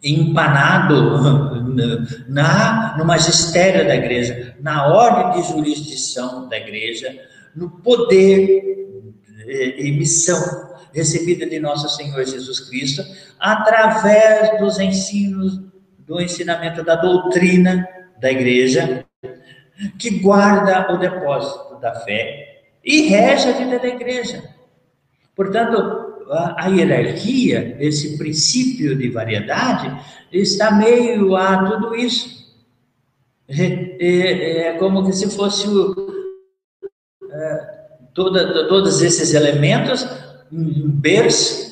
[0.02, 1.48] empanado
[2.28, 7.14] na, no magistério da igreja, na ordem de jurisdição da igreja,
[7.54, 8.87] no poder
[9.48, 13.02] e missão recebida de nosso Senhor Jesus Cristo,
[13.38, 15.60] através dos ensinos,
[15.98, 17.86] do ensinamento da doutrina
[18.20, 19.04] da igreja,
[19.98, 24.42] que guarda o depósito da fé e rege a vida da igreja.
[25.36, 30.00] Portanto, a, a hierarquia, esse princípio de variedade,
[30.32, 32.38] está meio a tudo isso.
[33.48, 35.94] É, é, é como que se fosse o.
[37.30, 37.77] É,
[38.18, 40.04] toda, todos esses elementos
[40.50, 41.68] um berço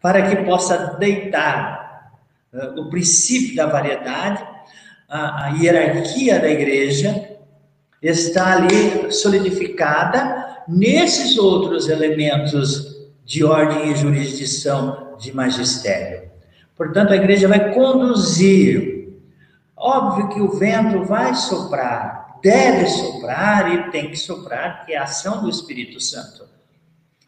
[0.00, 2.12] para que possa deitar
[2.52, 4.44] uh, o princípio da variedade,
[5.08, 7.30] a, a hierarquia da igreja
[8.00, 16.30] está ali solidificada nesses outros elementos de ordem e jurisdição de magistério.
[16.76, 19.08] Portanto, a igreja vai conduzir.
[19.76, 25.04] Óbvio que o vento vai soprar, deve soprar e tem que soprar, que é a
[25.04, 26.46] ação do Espírito Santo.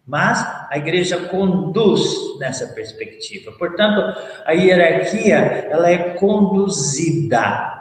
[0.06, 2.02] Mas a igreja conduz
[2.38, 3.52] nessa perspectiva.
[3.52, 5.36] Portanto, a hierarquia
[5.70, 7.72] ela é conduzida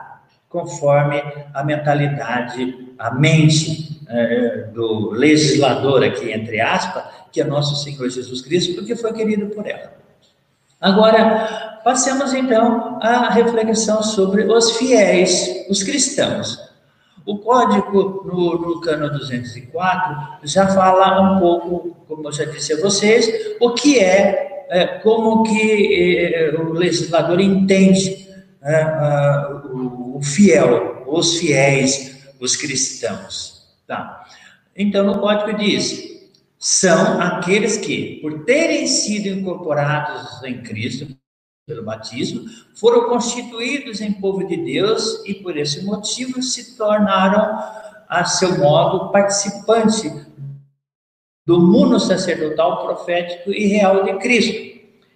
[0.48, 1.22] conforme
[1.54, 8.42] a mentalidade, a mente é, do legislador aqui entre aspas, que é nosso Senhor Jesus
[8.42, 9.92] Cristo, porque foi querido por ela.
[10.80, 16.73] Agora, passemos então à reflexão sobre os fiéis, os cristãos.
[17.26, 22.82] O código no, no cano 204 já fala um pouco, como eu já disse a
[22.82, 28.28] vocês, o que é, é como que é, o legislador entende
[28.62, 28.86] é,
[29.72, 33.74] o, o, fiel, os fiéis, os cristãos.
[33.88, 34.26] Tá?
[34.76, 36.04] Então, no código diz:
[36.60, 41.08] são aqueles que, por terem sido incorporados em Cristo
[41.66, 42.46] pelo batismo,
[42.76, 47.58] foram constituídos em povo de Deus e por esse motivo se tornaram
[48.10, 50.12] a seu modo participante
[51.46, 54.74] do mundo sacerdotal, profético e real de Cristo.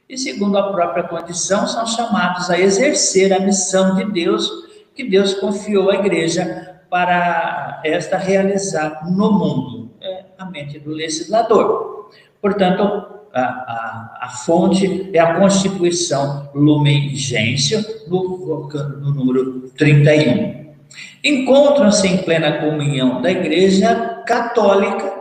[0.09, 4.49] E segundo a própria condição, são chamados a exercer a missão de Deus
[4.95, 9.91] que Deus confiou à igreja para esta realizar no mundo
[10.37, 12.09] a mente do legislador.
[12.41, 20.67] Portanto, a, a, a fonte é a Constituição Lumen Gentium, no, no número 31.
[21.23, 25.15] Encontram-se em plena comunhão da Igreja Católica,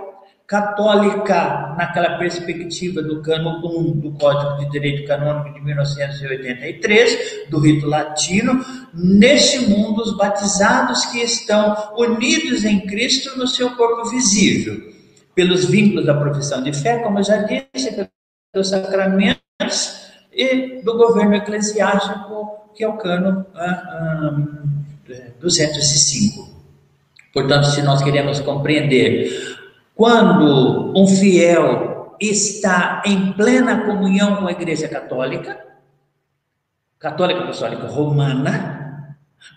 [0.47, 7.87] católica naquela perspectiva do cano 1 do Código de Direito Canônico de 1983, do rito
[7.87, 8.65] latino,
[8.95, 14.96] neste mundo os batizados que estão unidos em Cristo no seu corpo visível
[15.37, 18.09] pelos vínculos da profissão de fé, como eu já disse,
[18.51, 24.37] pelos sacramentos e do governo eclesiástico, que é o cano ah, ah,
[25.39, 26.57] 205.
[27.35, 29.31] Portanto, se nós queremos compreender
[29.95, 35.59] quando um fiel está em plena comunhão com a Igreja Católica,
[36.99, 38.86] Católica Apostólica Romana,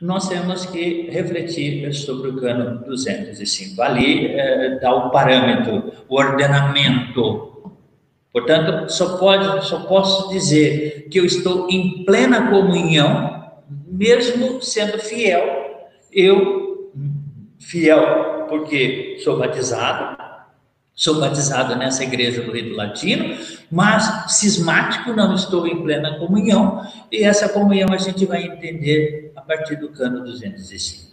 [0.02, 3.82] nós temos que refletir sobre o cano 205.
[3.82, 7.74] Ali é, dá o parâmetro, o ordenamento.
[8.32, 13.52] Portanto, só, pode, só posso dizer que eu estou em plena comunhão,
[13.88, 15.90] mesmo sendo fiel.
[16.12, 16.92] Eu,
[17.60, 20.18] fiel porque sou batizado,
[21.00, 23.38] Sou batizado nessa igreja do rito latino,
[23.72, 29.78] mas cismático, não estou em plena comunhão, e essa comunhão a gente vai entender partir
[29.78, 31.10] do cano 205.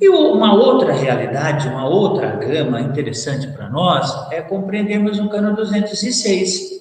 [0.00, 6.80] E uma outra realidade, uma outra gama interessante para nós é compreendermos o cano 206,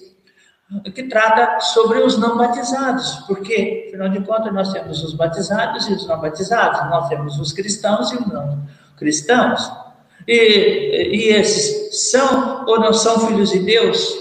[0.95, 5.93] que trata sobre os não batizados, porque, afinal de contas, nós temos os batizados e
[5.93, 8.63] os não batizados, nós temos os cristãos e os não
[8.95, 9.69] cristãos.
[10.25, 14.20] E, e esses são ou não são filhos de Deus?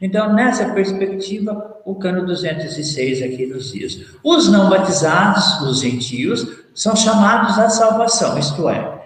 [0.00, 6.94] Então, nessa perspectiva, o cano 206 aqui nos diz: os não batizados, os gentios, são
[6.94, 9.02] chamados à salvação, isto é,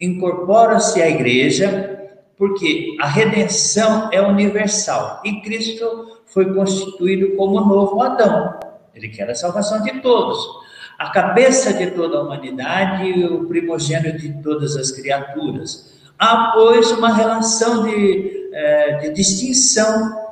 [0.00, 8.60] incorpora-se à igreja, porque a redenção é universal e Cristo foi constituído como novo Adão.
[8.94, 10.66] Ele quer a salvação de todos
[10.98, 15.94] a cabeça de toda a humanidade e o primogênito de todas as criaturas.
[16.18, 20.25] Há, pois, uma relação de, é, de distinção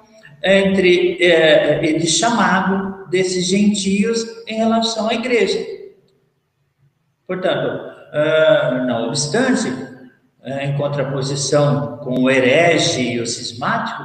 [0.45, 5.59] entre é, de chamado desses gentios em relação à igreja.
[7.27, 9.73] Portanto, é, não obstante,
[10.61, 14.03] em contraposição com o herege e o cismático,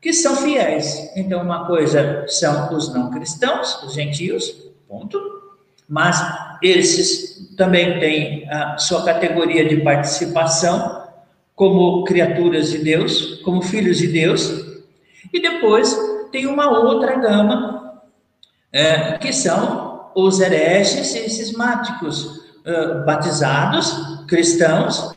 [0.00, 1.10] que são fiéis.
[1.16, 5.40] Então, uma coisa são os não cristãos, os gentios, ponto
[5.90, 6.22] mas
[6.62, 11.02] esses também têm a sua categoria de participação
[11.56, 14.69] como criaturas de Deus, como filhos de Deus,
[15.32, 15.96] e depois
[16.30, 18.02] tem uma outra gama,
[18.72, 25.12] é, que são os hereges e cismáticos, é, batizados, cristãos,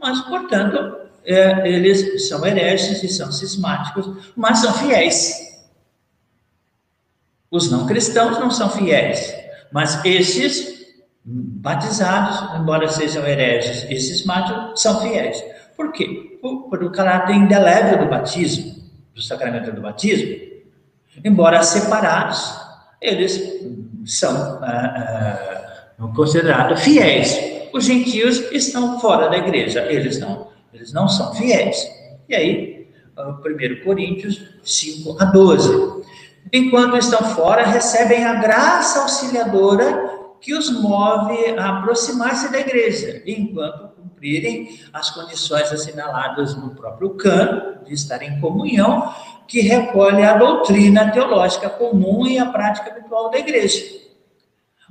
[0.00, 5.48] mas, portanto, é, eles são hereges e são cismáticos, mas são fiéis.
[7.50, 9.34] Os não cristãos não são fiéis,
[9.72, 10.78] mas esses
[11.24, 15.42] batizados, embora sejam hereges, esses mágicos são fiéis.
[15.76, 16.38] Por quê?
[16.40, 18.77] Por, por o caráter indelével do batismo,
[19.18, 20.36] do sacramento do batismo.
[21.24, 22.56] Embora separados,
[23.02, 23.42] eles
[24.06, 27.36] são ah, ah, considerados fiéis.
[27.72, 31.76] Os gentios estão fora da igreja, eles não, eles não são fiéis.
[32.28, 32.88] E aí,
[33.18, 35.98] 1 Coríntios 5 a 12
[36.52, 43.87] enquanto estão fora, recebem a graça auxiliadora que os move a aproximar-se da igreja, enquanto
[44.18, 49.14] cumprirem as condições assinaladas no próprio cano, de estar em comunhão,
[49.46, 53.82] que recolhe a doutrina teológica comum e a prática habitual da igreja.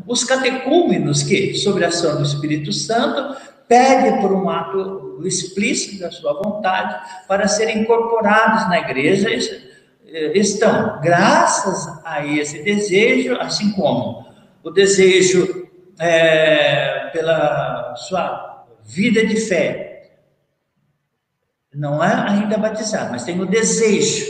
[0.06, 3.36] Os catecúmenos, que, sobre a ação do Espírito Santo,
[3.68, 6.96] pedem por um ato explícito da sua vontade
[7.28, 14.26] para serem incorporados na igreja, eh, estão, graças a esse desejo, assim como
[14.64, 15.68] o desejo
[16.00, 18.57] é, pela sua
[18.88, 20.14] vida de fé,
[21.74, 24.26] não é ainda batizado, mas tem o desejo,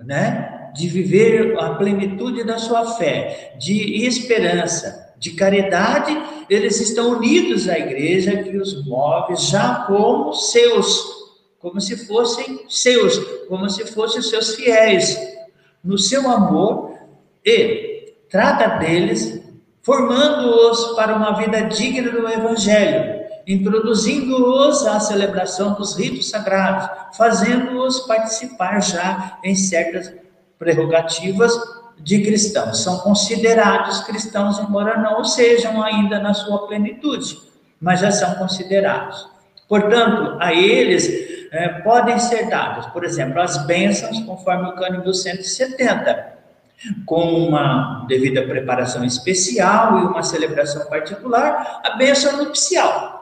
[0.00, 6.16] né, de viver a plenitude da sua fé, de esperança, de caridade,
[6.48, 11.20] eles estão unidos à igreja que os move já como seus
[11.58, 15.14] como se fossem seus, como se fossem seus fiéis,
[15.84, 16.98] no seu amor
[17.44, 19.42] e trata deles,
[19.82, 28.80] formando-os para uma vida digna do Evangelho, introduzindo-os à celebração dos ritos sagrados, fazendo-os participar
[28.80, 30.12] já em certas
[30.58, 31.52] prerrogativas
[31.98, 32.82] de cristãos.
[32.82, 37.38] São considerados cristãos, embora não sejam ainda na sua plenitude,
[37.80, 39.28] mas já são considerados.
[39.68, 41.08] Portanto, a eles
[41.52, 46.40] é, podem ser dadas, por exemplo, as bênçãos, conforme o cânone do 170,
[47.04, 53.19] com uma devida preparação especial e uma celebração particular, a bênção nupcial,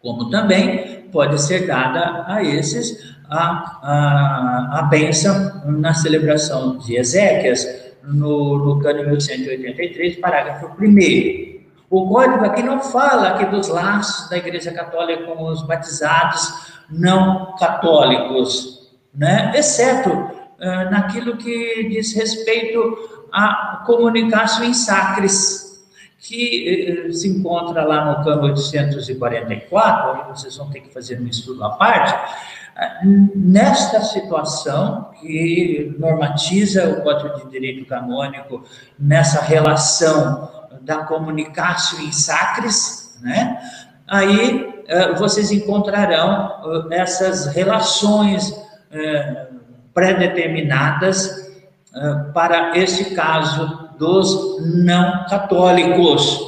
[0.00, 7.66] como também pode ser dada a esses a, a, a bênção na celebração de Ezequias,
[8.04, 11.56] no, no cânone 1183, parágrafo 1
[11.88, 17.54] o código aqui não fala aqui dos laços da Igreja Católica com os batizados não
[17.56, 19.52] católicos, né?
[19.54, 25.75] exceto uh, naquilo que diz respeito à comunicação em sacres,
[26.26, 31.26] que uh, se encontra lá no cano 844, aí vocês vão ter que fazer um
[31.26, 38.64] estudo à parte, uh, nesta situação que normatiza o Código de Direito Canônico
[38.98, 40.50] nessa relação
[40.82, 43.58] da comunicação em sacres, né?
[44.06, 48.54] Aí eh, vocês encontrarão eh, essas relações
[48.90, 49.48] eh,
[49.92, 51.44] pré-determinadas
[52.34, 56.40] para esse caso dos não católicos.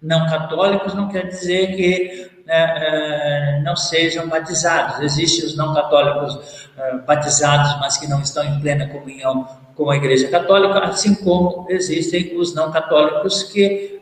[0.00, 2.28] Não católicos não quer dizer que
[3.62, 5.00] não sejam batizados.
[5.00, 6.68] Existem os não católicos
[7.06, 12.36] batizados, mas que não estão em plena comunhão com a Igreja Católica, assim como existem
[12.36, 14.00] os não católicos que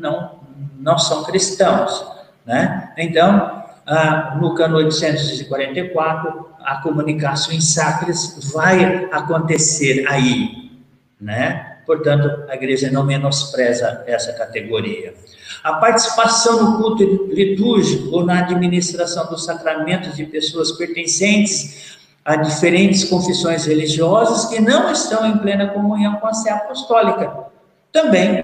[0.00, 0.40] não,
[0.78, 2.04] não são cristãos.
[2.44, 2.92] Né?
[2.96, 10.72] Então, ah, no cano 844, a comunicação em sacres vai acontecer aí,
[11.20, 11.75] né?
[11.86, 15.14] Portanto, a igreja não menospreza essa categoria.
[15.62, 23.04] A participação no culto litúrgico ou na administração dos sacramentos de pessoas pertencentes a diferentes
[23.04, 27.46] confissões religiosas que não estão em plena comunhão com a Sé Apostólica
[27.92, 28.42] também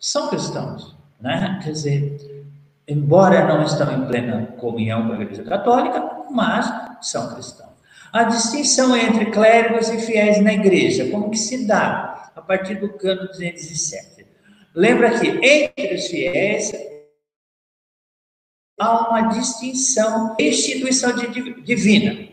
[0.00, 1.60] são cristãos, né?
[1.62, 2.44] Quer dizer,
[2.88, 6.72] embora não estão em plena comunhão com a Igreja Católica, mas
[7.02, 7.66] são cristãos.
[8.12, 12.15] A distinção entre clérigos e fiéis na igreja, como que se dá?
[12.36, 14.26] A partir do cano 207.
[14.74, 16.70] Lembra que entre os fiéis
[18.78, 21.12] há uma distinção, instituição
[21.64, 22.28] divina,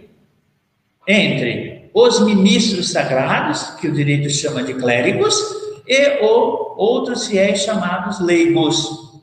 [1.07, 5.35] entre os ministros sagrados, que o direito chama de clérigos,
[5.87, 9.21] e ou outros fiéis chamados leigos.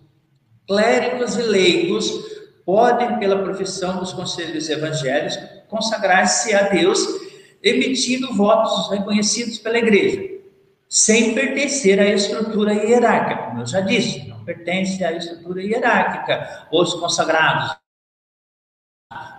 [0.66, 2.10] Clérigos e leigos
[2.64, 5.38] podem, pela profissão dos conselhos evangélicos,
[5.68, 7.00] consagrar-se a Deus,
[7.62, 10.39] emitindo votos reconhecidos pela igreja,
[10.90, 16.94] sem pertencer à estrutura hierárquica, como eu já disse, não pertence à estrutura hierárquica, os
[16.94, 17.78] consagrados,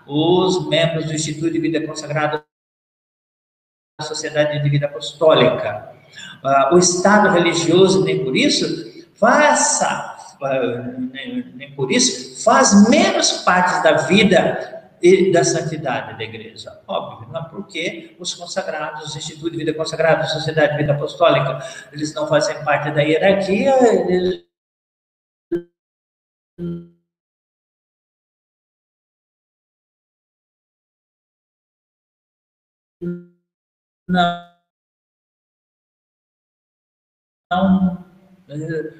[0.07, 2.45] os membros do Instituto de Vida Consagrada
[3.99, 5.93] da Sociedade de Vida Apostólica.
[6.41, 10.17] Uh, o Estado religioso, nem por isso, faça
[11.53, 16.81] nem por isso, faz menos parte da vida e da santidade da igreja.
[16.87, 20.93] Óbvio, não é porque os consagrados, os Instituto de Vida Consagrada, a Sociedade de Vida
[20.93, 21.59] Apostólica,
[21.91, 23.75] eles não fazem parte da hierarquia,
[24.09, 24.45] eles
[34.07, 34.51] não,
[37.51, 38.01] não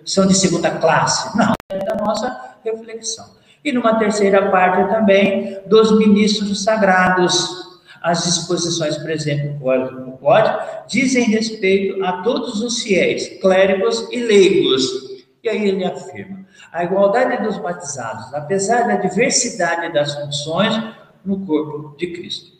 [0.05, 1.37] são de segunda classe.
[1.37, 3.40] Não, é da nossa reflexão.
[3.63, 7.61] E numa terceira parte também dos ministros sagrados.
[8.01, 10.57] As disposições presentes no Código
[10.87, 14.81] dizem respeito a todos os fiéis, clérigos e leigos.
[15.43, 20.73] E aí ele afirma: a igualdade dos batizados, apesar da diversidade das funções
[21.23, 22.51] no corpo de Cristo.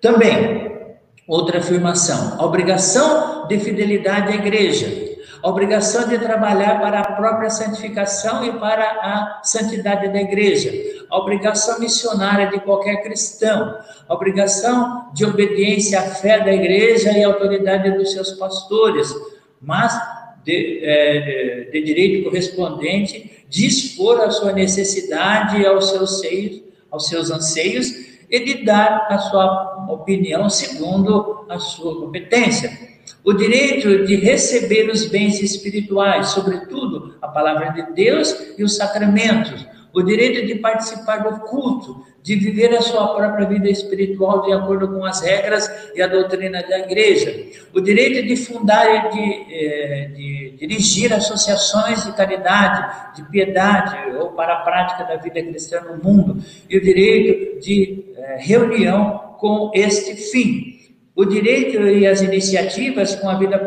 [0.00, 0.94] Também,
[1.26, 8.44] outra afirmação: a obrigação de fidelidade à igreja, a obrigação de trabalhar para própria santificação
[8.44, 10.70] e para a santidade da igreja,
[11.10, 17.24] a obrigação missionária de qualquer cristão, a obrigação de obediência à fé da igreja e
[17.24, 19.10] à autoridade dos seus pastores,
[19.58, 19.98] mas
[20.44, 27.90] de, é, de direito correspondente dispor a sua necessidade aos seus seios, aos seus anseios
[28.30, 32.93] e de dar a sua opinião segundo a sua competência
[33.24, 39.66] o direito de receber os bens espirituais, sobretudo a palavra de Deus e os sacramentos,
[39.94, 44.88] o direito de participar do culto, de viver a sua própria vida espiritual de acordo
[44.88, 50.10] com as regras e a doutrina da igreja, o direito de fundar e de, eh,
[50.16, 56.02] de dirigir associações de caridade, de piedade ou para a prática da vida cristã no
[56.02, 60.73] mundo, e o direito de eh, reunião com este fim,
[61.14, 63.58] o direito e as iniciativas com a vida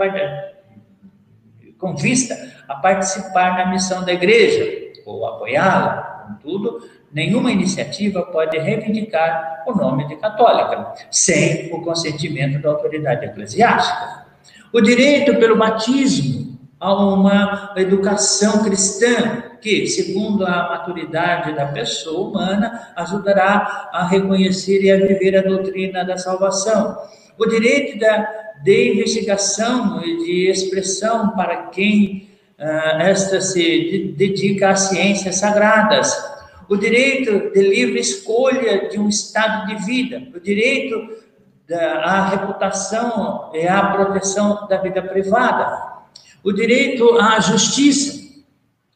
[1.78, 2.36] com vista
[2.68, 10.08] a participar na missão da igreja ou apoiá-la, contudo, nenhuma iniciativa pode reivindicar o nome
[10.08, 14.26] de católica, sem o consentimento da autoridade eclesiástica.
[14.74, 22.92] O direito pelo batismo a uma educação cristã que, segundo a maturidade da pessoa humana,
[22.96, 26.98] ajudará a reconhecer e a viver a doutrina da salvação.
[27.38, 28.28] O direito da,
[28.64, 36.16] de investigação e de expressão para quem uh, esta se dedica às ciências sagradas,
[36.70, 41.16] o direito de livre escolha de um estado de vida, o direito
[42.04, 45.98] à reputação e à proteção da vida privada,
[46.44, 48.26] o direito à justiça,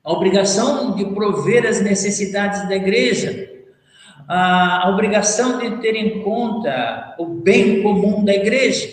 [0.04, 3.51] a obrigação de prover as necessidades da igreja,
[4.34, 8.90] a obrigação de ter em conta o bem comum da igreja.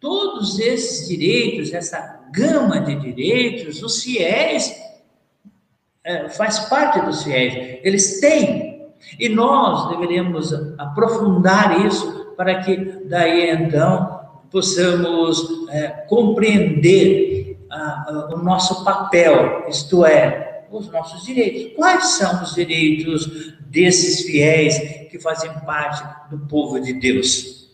[0.00, 4.74] Todos esses direitos, essa gama de direitos, os fiéis,
[6.30, 8.90] faz parte dos fiéis, eles têm.
[9.20, 18.38] E nós deveríamos aprofundar isso para que daí então possamos é, compreender a, a, o
[18.38, 21.74] nosso papel, isto é, os nossos direitos.
[21.74, 24.78] Quais são os direitos desses fiéis
[25.10, 27.68] que fazem parte do povo de Deus?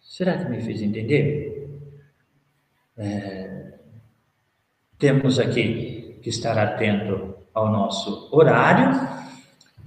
[0.00, 1.68] Será que me fez entender?
[2.96, 3.72] É,
[4.98, 9.08] temos aqui que estar atento ao nosso horário,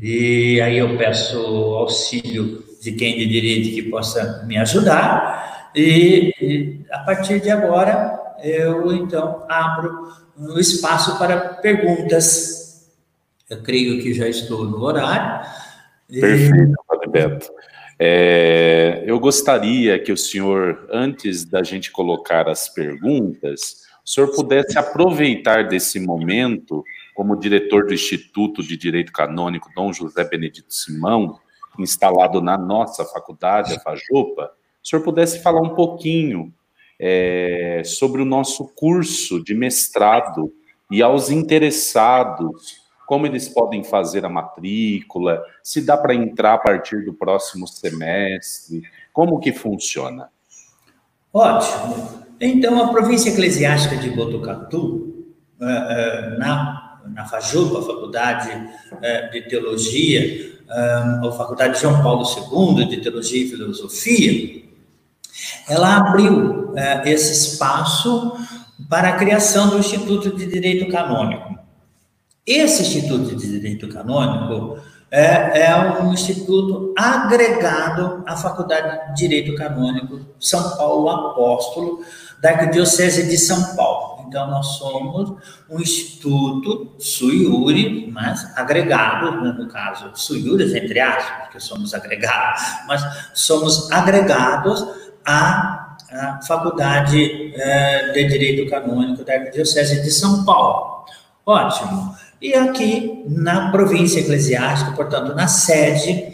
[0.02, 6.86] e aí eu peço auxílio de quem de direito que possa me ajudar, e, e
[6.92, 12.90] a partir de agora eu então abro o espaço para perguntas.
[13.50, 15.48] Eu creio que já estou no horário.
[16.10, 17.52] Perfeito, Padre Beto.
[17.98, 24.78] É, eu gostaria que o senhor, antes da gente colocar as perguntas, o senhor pudesse
[24.78, 26.84] aproveitar desse momento,
[27.14, 31.40] como diretor do Instituto de Direito Canônico Dom José Benedito Simão,
[31.80, 34.52] instalado na nossa faculdade, a Fajopa,
[34.84, 36.54] o senhor pudesse falar um pouquinho
[37.00, 40.52] é, sobre o nosso curso de mestrado
[40.92, 47.06] e aos interessados como eles podem fazer a matrícula, se dá para entrar a partir
[47.06, 48.82] do próximo semestre,
[49.14, 50.30] como que funciona?
[51.32, 52.26] Ótimo.
[52.40, 55.26] Então, a província eclesiástica de Botucatu,
[55.62, 58.70] eh, eh, na, na FAJUPA, Faculdade
[59.02, 64.65] eh, de Teologia, a Faculdade João Paulo II de Teologia e Filosofia,
[65.68, 66.74] ela abriu
[67.06, 68.34] esse espaço
[68.90, 71.56] para a criação do Instituto de Direito Canônico.
[72.46, 74.78] Esse Instituto de Direito Canônico
[75.10, 82.02] é, é um instituto agregado à Faculdade de Direito Canônico São Paulo Apóstolo,
[82.42, 84.26] da Arquidiocese de São Paulo.
[84.28, 85.38] Então, nós somos
[85.70, 93.30] um instituto suiure, mas agregado, né, no caso, suiures entre aspas, porque somos agregados, mas
[93.34, 94.86] somos agregados
[95.26, 95.82] à,
[96.48, 101.04] Faculdade é, de Direito Canônico da Arquidiocese de São Paulo.
[101.46, 102.16] Ótimo.
[102.42, 106.34] E aqui na província eclesiástica, portanto, na sede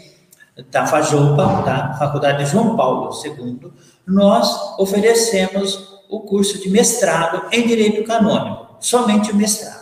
[0.70, 3.72] da FAJOPA, da Faculdade de João Paulo II,
[4.06, 9.81] nós oferecemos o curso de mestrado em Direito Canônico, somente o mestrado,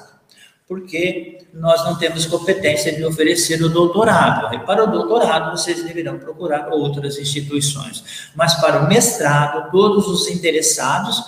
[0.71, 4.55] porque nós não temos competência de oferecer o doutorado.
[4.55, 8.31] E para o doutorado, vocês deverão procurar outras instituições.
[8.37, 11.25] Mas para o mestrado, todos os interessados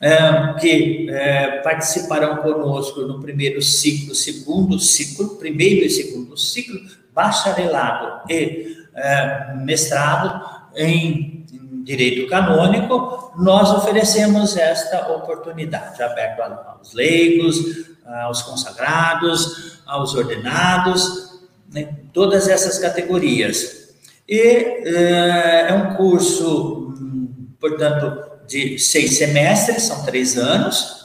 [0.00, 6.80] é, que é, participarão conosco no primeiro ciclo, segundo ciclo, primeiro e segundo ciclo,
[7.14, 17.91] bacharelado e é, mestrado em, em direito canônico, nós oferecemos esta oportunidade, aberto aos leigos,
[18.06, 21.40] aos consagrados, aos ordenados,
[21.72, 23.94] né, todas essas categorias.
[24.28, 31.02] E é, é um curso, hum, portanto, de seis semestres, são três anos,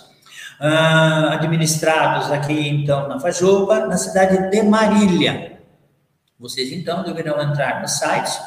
[0.59, 5.59] uh, administrados aqui, então, na Fajopa, na cidade de Marília.
[6.39, 8.37] Vocês, então, deverão entrar no site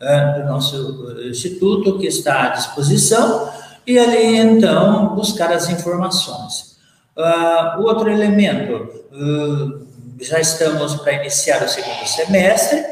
[0.00, 3.52] uh, do nosso instituto, que está à disposição,
[3.86, 6.69] e ali, então, buscar as informações.
[7.16, 9.86] Uh, outro elemento, uh,
[10.20, 12.84] já estamos para iniciar o segundo semestre,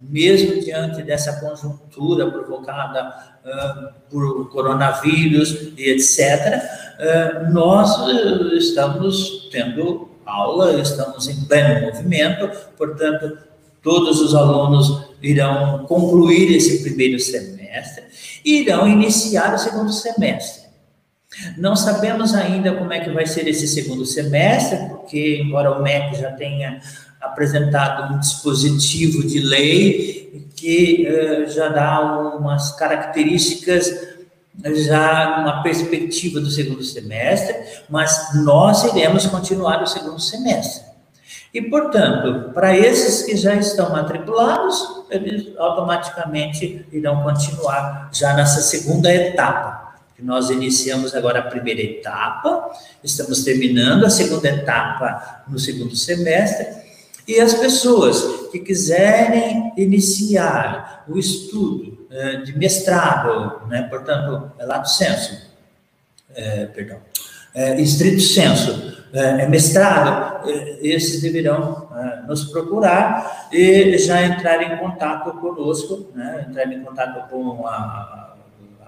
[0.00, 3.14] mesmo diante dessa conjuntura provocada
[3.44, 6.62] uh, por coronavírus e etc.,
[7.50, 7.90] nós
[8.52, 13.36] estamos tendo aula, estamos em pleno movimento, portanto,
[13.82, 18.04] todos os alunos irão concluir esse primeiro semestre
[18.44, 20.63] e irão iniciar o segundo semestre.
[21.56, 26.20] Não sabemos ainda como é que vai ser esse segundo semestre, porque, embora o MEC
[26.20, 26.80] já tenha
[27.20, 32.00] apresentado um dispositivo de lei que uh, já dá
[32.36, 34.14] umas características,
[34.86, 37.56] já uma perspectiva do segundo semestre,
[37.88, 40.84] mas nós iremos continuar o segundo semestre.
[41.52, 49.12] E, portanto, para esses que já estão matriculados, eles automaticamente irão continuar já nessa segunda
[49.12, 49.83] etapa
[50.22, 52.70] nós iniciamos agora a primeira etapa,
[53.02, 56.66] estamos terminando a segunda etapa no segundo semestre,
[57.26, 64.88] e as pessoas que quiserem iniciar o estudo eh, de mestrado, né, portanto, é lato
[64.88, 65.50] senso,
[66.34, 66.98] é, perdão,
[67.54, 70.48] é, estrito senso, é, é mestrado,
[70.80, 71.88] esses deverão
[72.26, 78.33] nos procurar e já entrar em contato conosco, né, entrar em contato com a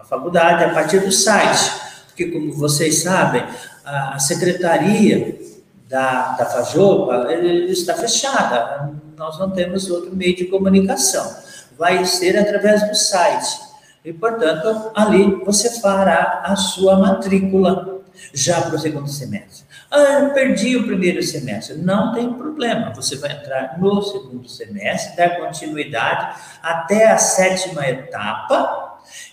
[0.08, 1.72] faculdade a partir do site,
[2.06, 3.44] porque, como vocês sabem,
[3.84, 5.38] a secretaria
[5.88, 7.32] da, da Fajopa
[7.68, 11.36] está fechada, nós não temos outro meio de comunicação,
[11.78, 13.66] vai ser através do site.
[14.04, 18.00] E, portanto, ali você fará a sua matrícula
[18.32, 19.66] já para o segundo semestre.
[19.90, 21.76] Ah, eu perdi o primeiro semestre.
[21.76, 28.85] Não tem problema, você vai entrar no segundo semestre, dar continuidade até a sétima etapa,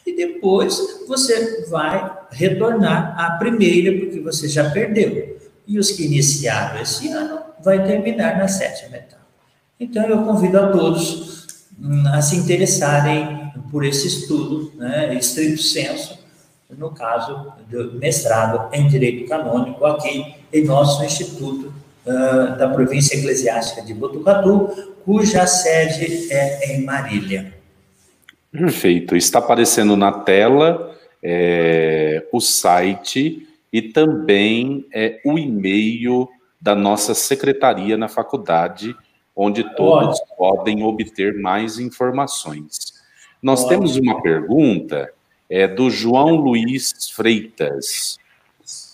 [0.05, 5.37] e depois você vai retornar à primeira, porque você já perdeu.
[5.67, 9.23] E os que iniciaram esse ano vai terminar na sétima etapa.
[9.79, 11.47] Então, eu convido a todos
[11.79, 16.19] hum, a se interessarem por esse estudo, né, estrito senso,
[16.77, 21.73] no caso do mestrado em Direito Canônico, aqui em nosso Instituto
[22.05, 27.53] uh, da Província Eclesiástica de Botucatu, cuja sede é em Marília.
[28.53, 29.15] Perfeito.
[29.15, 36.29] Está aparecendo na tela é, o site e também é, o e-mail
[36.61, 38.95] da nossa secretaria na faculdade,
[39.35, 42.93] onde todos podem obter mais informações.
[43.41, 45.11] Nós temos uma pergunta
[45.49, 48.19] é, do João Luiz Freitas.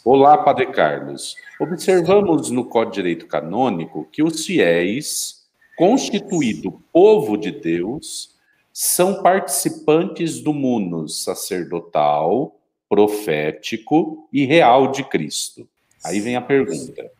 [0.05, 1.35] Olá, Padre Carlos.
[1.59, 5.43] Observamos no Código de Direito Canônico que os fiéis,
[5.77, 8.38] constituído povo de Deus,
[8.81, 12.55] são participantes do munus sacerdotal,
[12.87, 15.67] profético e real de Cristo.
[16.01, 17.11] Aí vem a pergunta: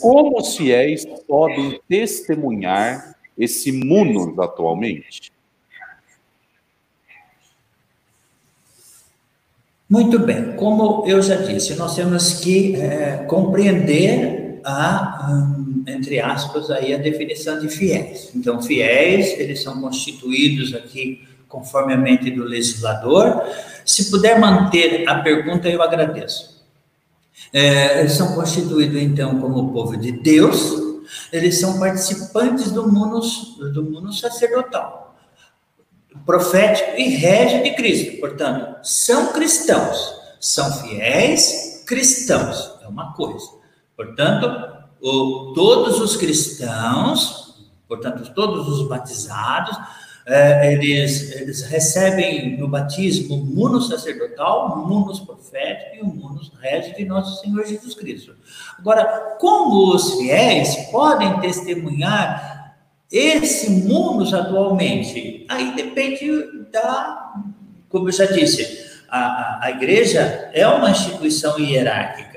[0.00, 5.32] como os fiéis podem testemunhar esse munus atualmente?
[9.88, 16.70] Muito bem, como eu já disse, nós temos que é, compreender a, um, entre aspas,
[16.70, 18.30] aí a definição de fiéis.
[18.34, 23.42] Então, fiéis, eles são constituídos aqui conforme a mente do legislador.
[23.84, 26.64] Se puder manter a pergunta, eu agradeço.
[27.52, 30.90] É, eles são constituídos, então, como povo de Deus,
[31.32, 33.20] eles são participantes do mundo,
[33.72, 35.16] do mundo sacerdotal,
[36.24, 38.20] profético e régio de Cristo.
[38.20, 43.46] Portanto, são cristãos, são fiéis cristãos, é uma coisa.
[43.96, 44.69] Portanto,
[45.02, 47.54] o, todos os cristãos,
[47.88, 49.76] portanto, todos os batizados,
[50.26, 56.40] é, eles, eles recebem no batismo o muno sacerdotal, o muno profético e o muno
[56.60, 58.36] régio de nosso Senhor Jesus Cristo.
[58.78, 62.76] Agora, como os fiéis podem testemunhar
[63.10, 65.44] esse mundo atualmente?
[65.48, 66.30] Aí depende
[66.70, 67.34] da,
[67.88, 72.29] como eu já disse, a, a, a igreja é uma instituição hierárquica.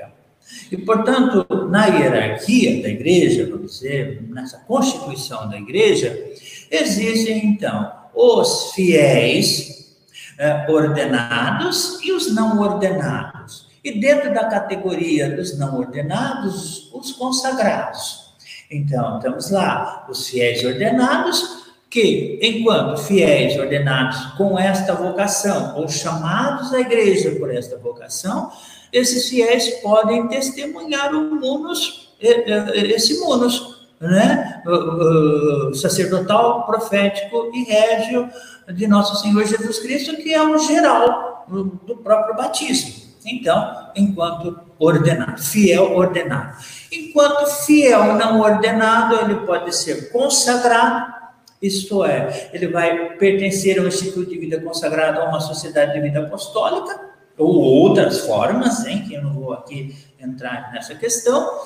[0.74, 6.32] E, portanto, na hierarquia da igreja, vamos dizer, nessa constituição da igreja,
[6.68, 9.94] existem, então, os fiéis
[10.36, 13.68] eh, ordenados e os não ordenados.
[13.84, 18.34] E dentro da categoria dos não ordenados, os consagrados.
[18.68, 26.74] Então, temos lá os fiéis ordenados, que, enquanto fiéis ordenados com esta vocação, ou chamados
[26.74, 28.50] à igreja por esta vocação,
[28.94, 34.62] esses fiéis podem testemunhar o munus, esse munus, né?
[34.64, 38.30] O, sacerdotal, profético e régio
[38.72, 43.04] de nosso Senhor Jesus Cristo, que é um geral do próprio batismo.
[43.26, 46.56] então, enquanto ordenado, fiel ordenado.
[46.92, 51.12] Enquanto fiel não ordenado, ele pode ser consagrado,
[51.60, 56.00] isto é, ele vai pertencer a um instituto de vida consagrado, a uma sociedade de
[56.00, 61.60] vida apostólica, ou outras formas, hein, que eu não vou aqui entrar nessa questão,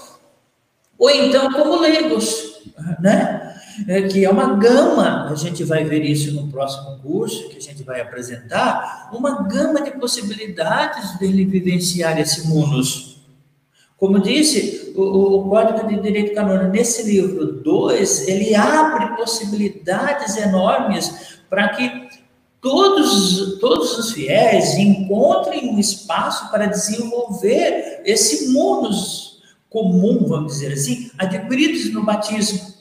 [0.98, 2.60] ou então como leigos,
[3.00, 3.44] né?
[3.86, 7.60] É, que é uma gama, a gente vai ver isso no próximo curso, que a
[7.60, 13.20] gente vai apresentar, uma gama de possibilidades dele vivenciar esse munus.
[13.96, 21.38] Como disse, o, o Código de Direito Canônico, nesse livro 2, ele abre possibilidades enormes
[21.48, 22.07] para que
[22.60, 31.10] todos, todos os fiéis encontrem um espaço para desenvolver esse munus comum, vamos dizer assim,
[31.18, 32.78] adquiridos no batismo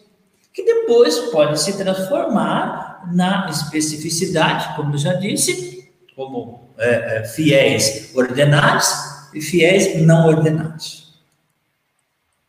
[0.58, 8.12] que depois pode se transformar na especificidade, como eu já disse, como é, é, fiéis
[8.16, 8.88] ordenados
[9.36, 11.14] e fiéis não ordenados.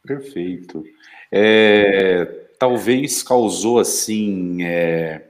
[0.06, 0.82] Perfeito.
[1.30, 2.24] É,
[2.58, 5.27] talvez causou assim é,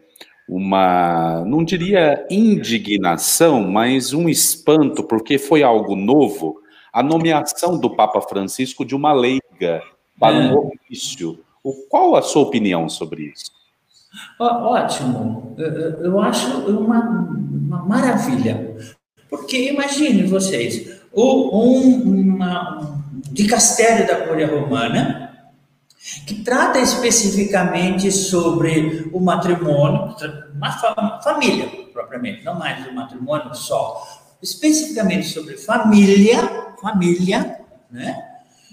[0.49, 6.61] uma, não diria indignação, mas um espanto, porque foi algo novo,
[6.93, 9.83] a nomeação do Papa Francisco de uma leiga
[10.19, 10.55] para um é.
[10.55, 11.39] ofício
[11.89, 13.51] qual a sua opinião sobre isso?
[14.41, 18.77] Ótimo, eu acho uma, uma maravilha,
[19.29, 21.51] porque imagine vocês, um,
[22.35, 25.28] uma, um dicastério da Cúria Romana,
[26.27, 30.15] que trata especificamente sobre o matrimônio,
[30.55, 34.07] uma família propriamente, não mais o matrimônio só,
[34.41, 37.61] especificamente sobre família, família,
[37.91, 38.25] né?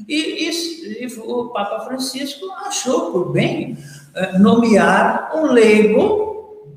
[0.08, 3.78] E, e, e, o Papa Francisco achou por bem
[4.14, 6.76] uh, nomear um leigo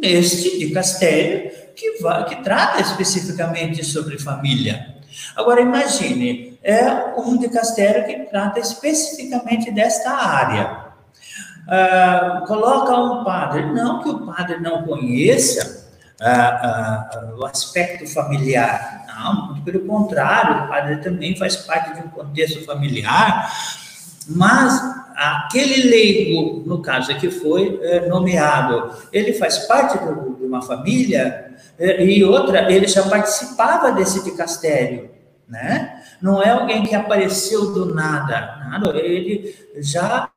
[0.00, 4.94] neste de Castério que, vai, que trata especificamente sobre família.
[5.34, 10.86] Agora imagine, é um de Castério que trata especificamente desta área.
[11.66, 15.88] Uh, coloca um padre, não que o padre não conheça
[16.20, 22.10] uh, uh, o aspecto familiar, não, pelo contrário, o padre também faz parte de um
[22.10, 23.50] contexto familiar,
[24.28, 24.80] mas
[25.16, 31.54] aquele leigo, no caso que foi é, nomeado, ele faz parte do, de uma família,
[31.78, 35.10] é, e outra, ele já participava desse dicastério,
[35.48, 35.95] né?
[36.20, 40.30] Não é alguém que apareceu do nada, nada, ele já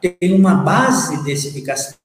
[0.00, 1.98] tem uma base desse dicastério.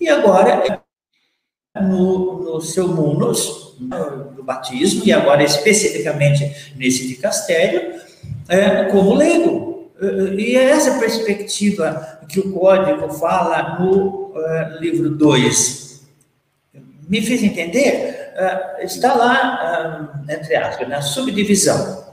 [0.00, 0.82] E agora,
[1.74, 3.66] no, no seu munus,
[4.34, 8.00] do batismo, e agora especificamente nesse dicastério,
[8.48, 9.92] é, como leigo.
[10.38, 15.95] E é essa perspectiva que o código fala no uh, livro 2.
[17.08, 18.32] Me fiz entender?
[18.36, 22.04] Uh, está lá, uh, entre aspas, na subdivisão.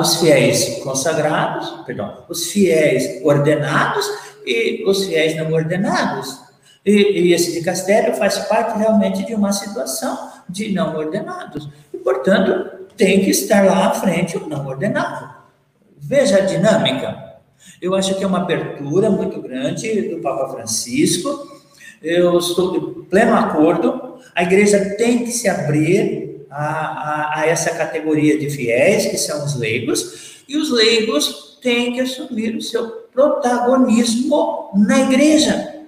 [0.00, 4.06] os fiéis consagrados, perdão, os fiéis ordenados
[4.44, 6.40] e os fiéis não ordenados.
[6.84, 11.68] E, e esse dicastério faz parte realmente de uma situação de não ordenados.
[11.92, 15.32] E, portanto, tem que estar lá à frente o não ordenado.
[15.96, 17.32] Veja a dinâmica.
[17.80, 21.51] Eu acho que é uma abertura muito grande do Papa Francisco.
[22.02, 24.18] Eu estou de pleno acordo.
[24.34, 29.44] A igreja tem que se abrir a, a, a essa categoria de fiéis, que são
[29.44, 35.84] os leigos, e os leigos têm que assumir o seu protagonismo na igreja.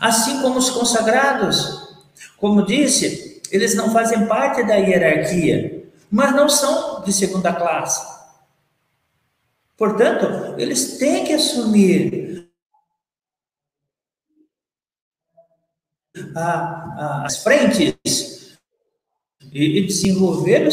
[0.00, 1.96] Assim como os consagrados,
[2.36, 8.20] como disse, eles não fazem parte da hierarquia, mas não são de segunda classe.
[9.76, 12.49] Portanto, eles têm que assumir
[16.34, 18.58] a, a, as frentes
[19.52, 20.68] e, e desenvolver.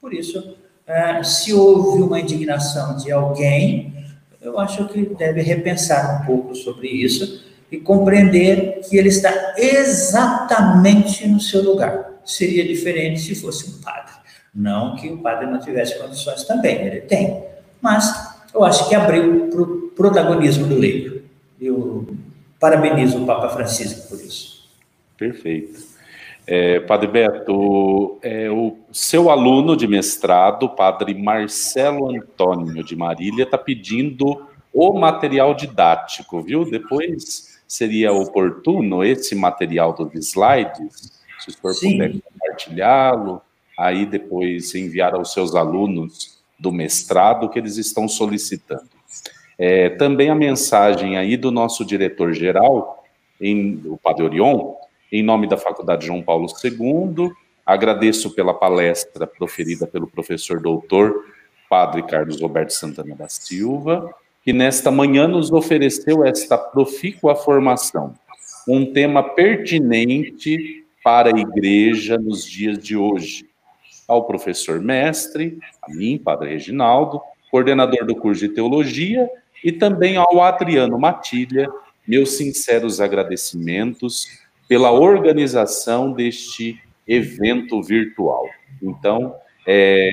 [0.00, 0.56] Por isso,
[0.86, 3.94] é, se houve uma indignação de alguém,
[4.40, 11.26] eu acho que deve repensar um pouco sobre isso e compreender que ele está exatamente
[11.28, 12.20] no seu lugar.
[12.24, 14.12] Seria diferente se fosse um padre.
[14.52, 17.44] Não que o padre não tivesse condições também, ele tem.
[17.80, 18.12] Mas
[18.52, 21.20] eu acho que abriu para o protagonismo do leigo.
[21.60, 22.08] Eu
[22.58, 24.49] parabenizo o Papa Francisco por isso.
[25.20, 25.78] Perfeito.
[26.46, 33.58] É, padre Beto, é, o seu aluno de mestrado, Padre Marcelo Antônio de Marília, está
[33.58, 36.64] pedindo o material didático, viu?
[36.64, 41.92] Depois seria oportuno esse material dos slides, se o senhor Sim.
[41.92, 43.42] puder compartilhá-lo,
[43.78, 48.88] aí depois enviar aos seus alunos do mestrado que eles estão solicitando.
[49.58, 53.04] É, também a mensagem aí do nosso diretor-geral,
[53.84, 54.79] o Padre Orion,
[55.12, 57.32] em nome da Faculdade João Paulo II,
[57.66, 61.24] agradeço pela palestra proferida pelo professor doutor
[61.68, 64.12] Padre Carlos Roberto Santana da Silva,
[64.44, 68.14] que nesta manhã nos ofereceu esta profícua formação,
[68.68, 73.48] um tema pertinente para a igreja nos dias de hoje.
[74.06, 77.20] Ao professor mestre, a mim, Padre Reginaldo,
[77.50, 79.28] coordenador do curso de teologia,
[79.62, 81.68] e também ao Adriano Matilha,
[82.06, 84.26] meus sinceros agradecimentos
[84.70, 88.46] pela organização deste evento virtual.
[88.80, 89.34] Então,
[89.66, 90.08] é,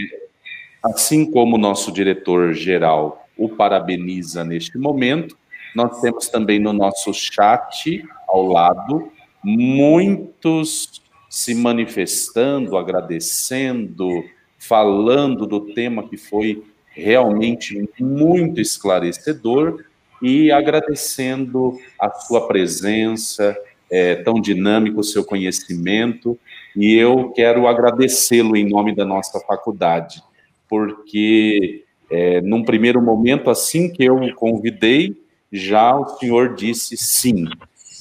[0.83, 5.37] assim como o nosso diretor-geral o parabeniza neste momento,
[5.75, 9.11] nós temos também no nosso chat ao lado
[9.43, 14.09] muitos se manifestando, agradecendo,
[14.57, 16.63] falando do tema que foi
[16.95, 19.85] realmente muito esclarecedor
[20.19, 23.55] e agradecendo a sua presença,
[23.89, 26.37] é, tão dinâmico o seu conhecimento,
[26.75, 30.21] e eu quero agradecê-lo em nome da nossa faculdade,
[30.69, 35.15] porque é, num primeiro momento, assim que eu o convidei,
[35.51, 37.45] já o senhor disse sim.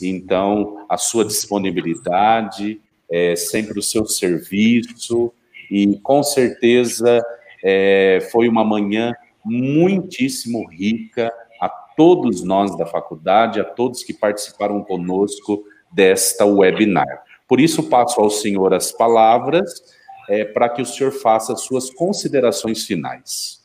[0.02, 5.32] Então, a sua disponibilidade, é, sempre o seu serviço,
[5.70, 7.20] e com certeza
[7.64, 9.14] é, foi uma manhã
[9.44, 17.22] muitíssimo rica a todos nós da faculdade, a todos que participaram conosco desta webinar.
[17.48, 19.82] Por isso, passo ao senhor as palavras
[20.28, 23.60] é, para que o senhor faça as suas considerações finais.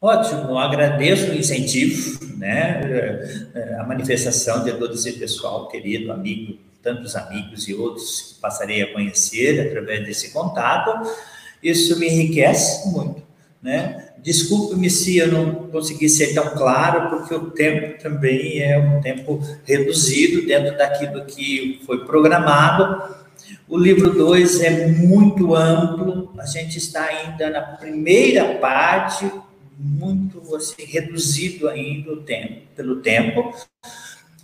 [0.00, 2.80] Ótimo, agradeço o incentivo, né,
[3.80, 8.92] a manifestação de todo esse pessoal querido, amigo, tantos amigos e outros que passarei a
[8.92, 11.10] conhecer através desse contato.
[11.62, 13.22] Isso me enriquece muito,
[13.60, 14.05] né?
[14.22, 19.40] Desculpe-me se eu não consegui ser tão claro, porque o tempo também é um tempo
[19.64, 23.14] reduzido dentro daquilo que foi programado.
[23.68, 29.30] O livro 2 é muito amplo, a gente está ainda na primeira parte,
[29.78, 33.52] muito assim, reduzido ainda tempo, pelo tempo,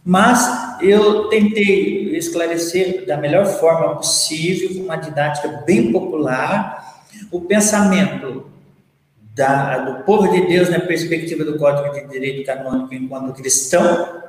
[0.04, 8.51] mas eu tentei esclarecer da melhor forma possível, com uma didática bem popular, o pensamento
[9.42, 14.22] da, do povo de Deus na perspectiva do Código de Direito Canônico enquanto cristão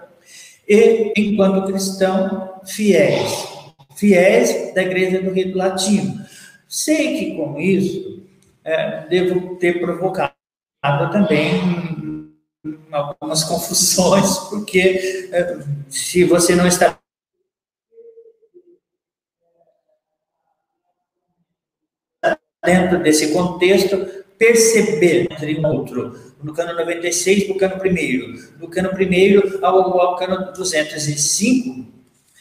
[0.67, 3.47] e enquanto cristão fiéis,
[3.95, 6.25] fiéis da Igreja do Rito Latino.
[6.67, 8.23] Sei que com isso
[8.63, 10.33] é, devo ter provocado
[11.11, 12.31] também
[12.91, 15.59] algumas confusões, porque é,
[15.89, 16.97] se você não está
[22.65, 28.67] dentro desse contexto, perceber entre um outro, no cano 96 para o cano primeiro, do
[28.67, 31.93] cano primeiro ao, ao cano 205,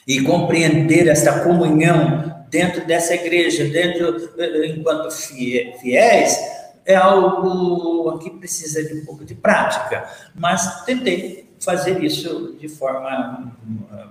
[0.04, 6.36] e compreender esta comunhão dentro dessa igreja, dentro eh, enquanto fiéis,
[6.84, 10.04] é algo que precisa de um pouco de prática,
[10.34, 13.56] mas tentei fazer isso de forma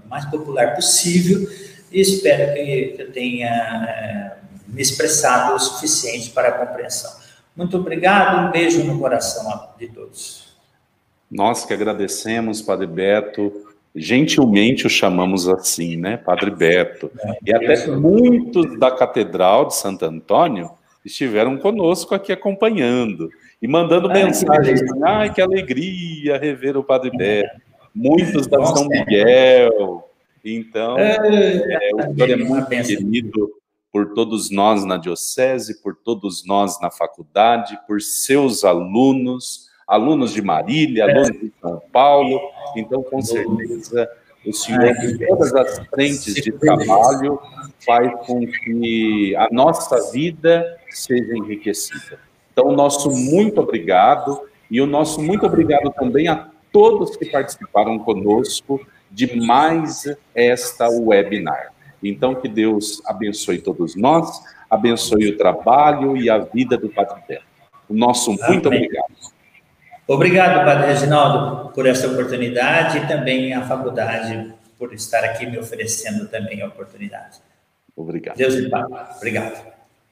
[0.07, 1.45] mais popular possível
[1.91, 7.20] e espero que eu tenha me expressado o suficiente para a compreensão.
[7.56, 10.56] Muito obrigado, um beijo no coração de todos.
[11.30, 13.52] Nós que agradecemos, Padre Beto,
[13.95, 20.06] gentilmente o chamamos assim, né, Padre Beto, é, e até muitos da Catedral de Santo
[20.06, 20.72] Antônio
[21.03, 23.30] estiveram conosco aqui acompanhando
[23.61, 24.82] e mandando ah, mensagens.
[25.03, 27.61] Ai, que alegria rever o Padre Beto.
[27.94, 30.07] Muitos da São Miguel.
[30.44, 33.60] Então, é, é, o senhor é muito querido
[33.91, 40.41] por todos nós na Diocese, por todos nós na faculdade, por seus alunos, alunos de
[40.41, 42.39] Marília, alunos de São Paulo.
[42.77, 44.09] Então, com certeza,
[44.45, 47.39] o senhor, em todas as frentes de trabalho,
[47.85, 52.19] faz com que a nossa vida seja enriquecida.
[52.53, 57.99] Então, o nosso muito obrigado e o nosso muito obrigado também a todos que participaram
[57.99, 58.80] conosco
[59.11, 61.73] de mais esta webinar.
[62.03, 67.45] Então, que Deus abençoe todos nós, abençoe o trabalho e a vida do Padre Beto.
[67.88, 68.86] O nosso muito Amém.
[68.86, 69.14] obrigado.
[70.07, 76.28] Obrigado, Padre Reginaldo, por essa oportunidade e também a faculdade por estar aqui me oferecendo
[76.28, 77.40] também a oportunidade.
[77.95, 78.36] Obrigado.
[78.36, 78.94] Deus lhe pague.
[79.18, 79.70] Obrigado.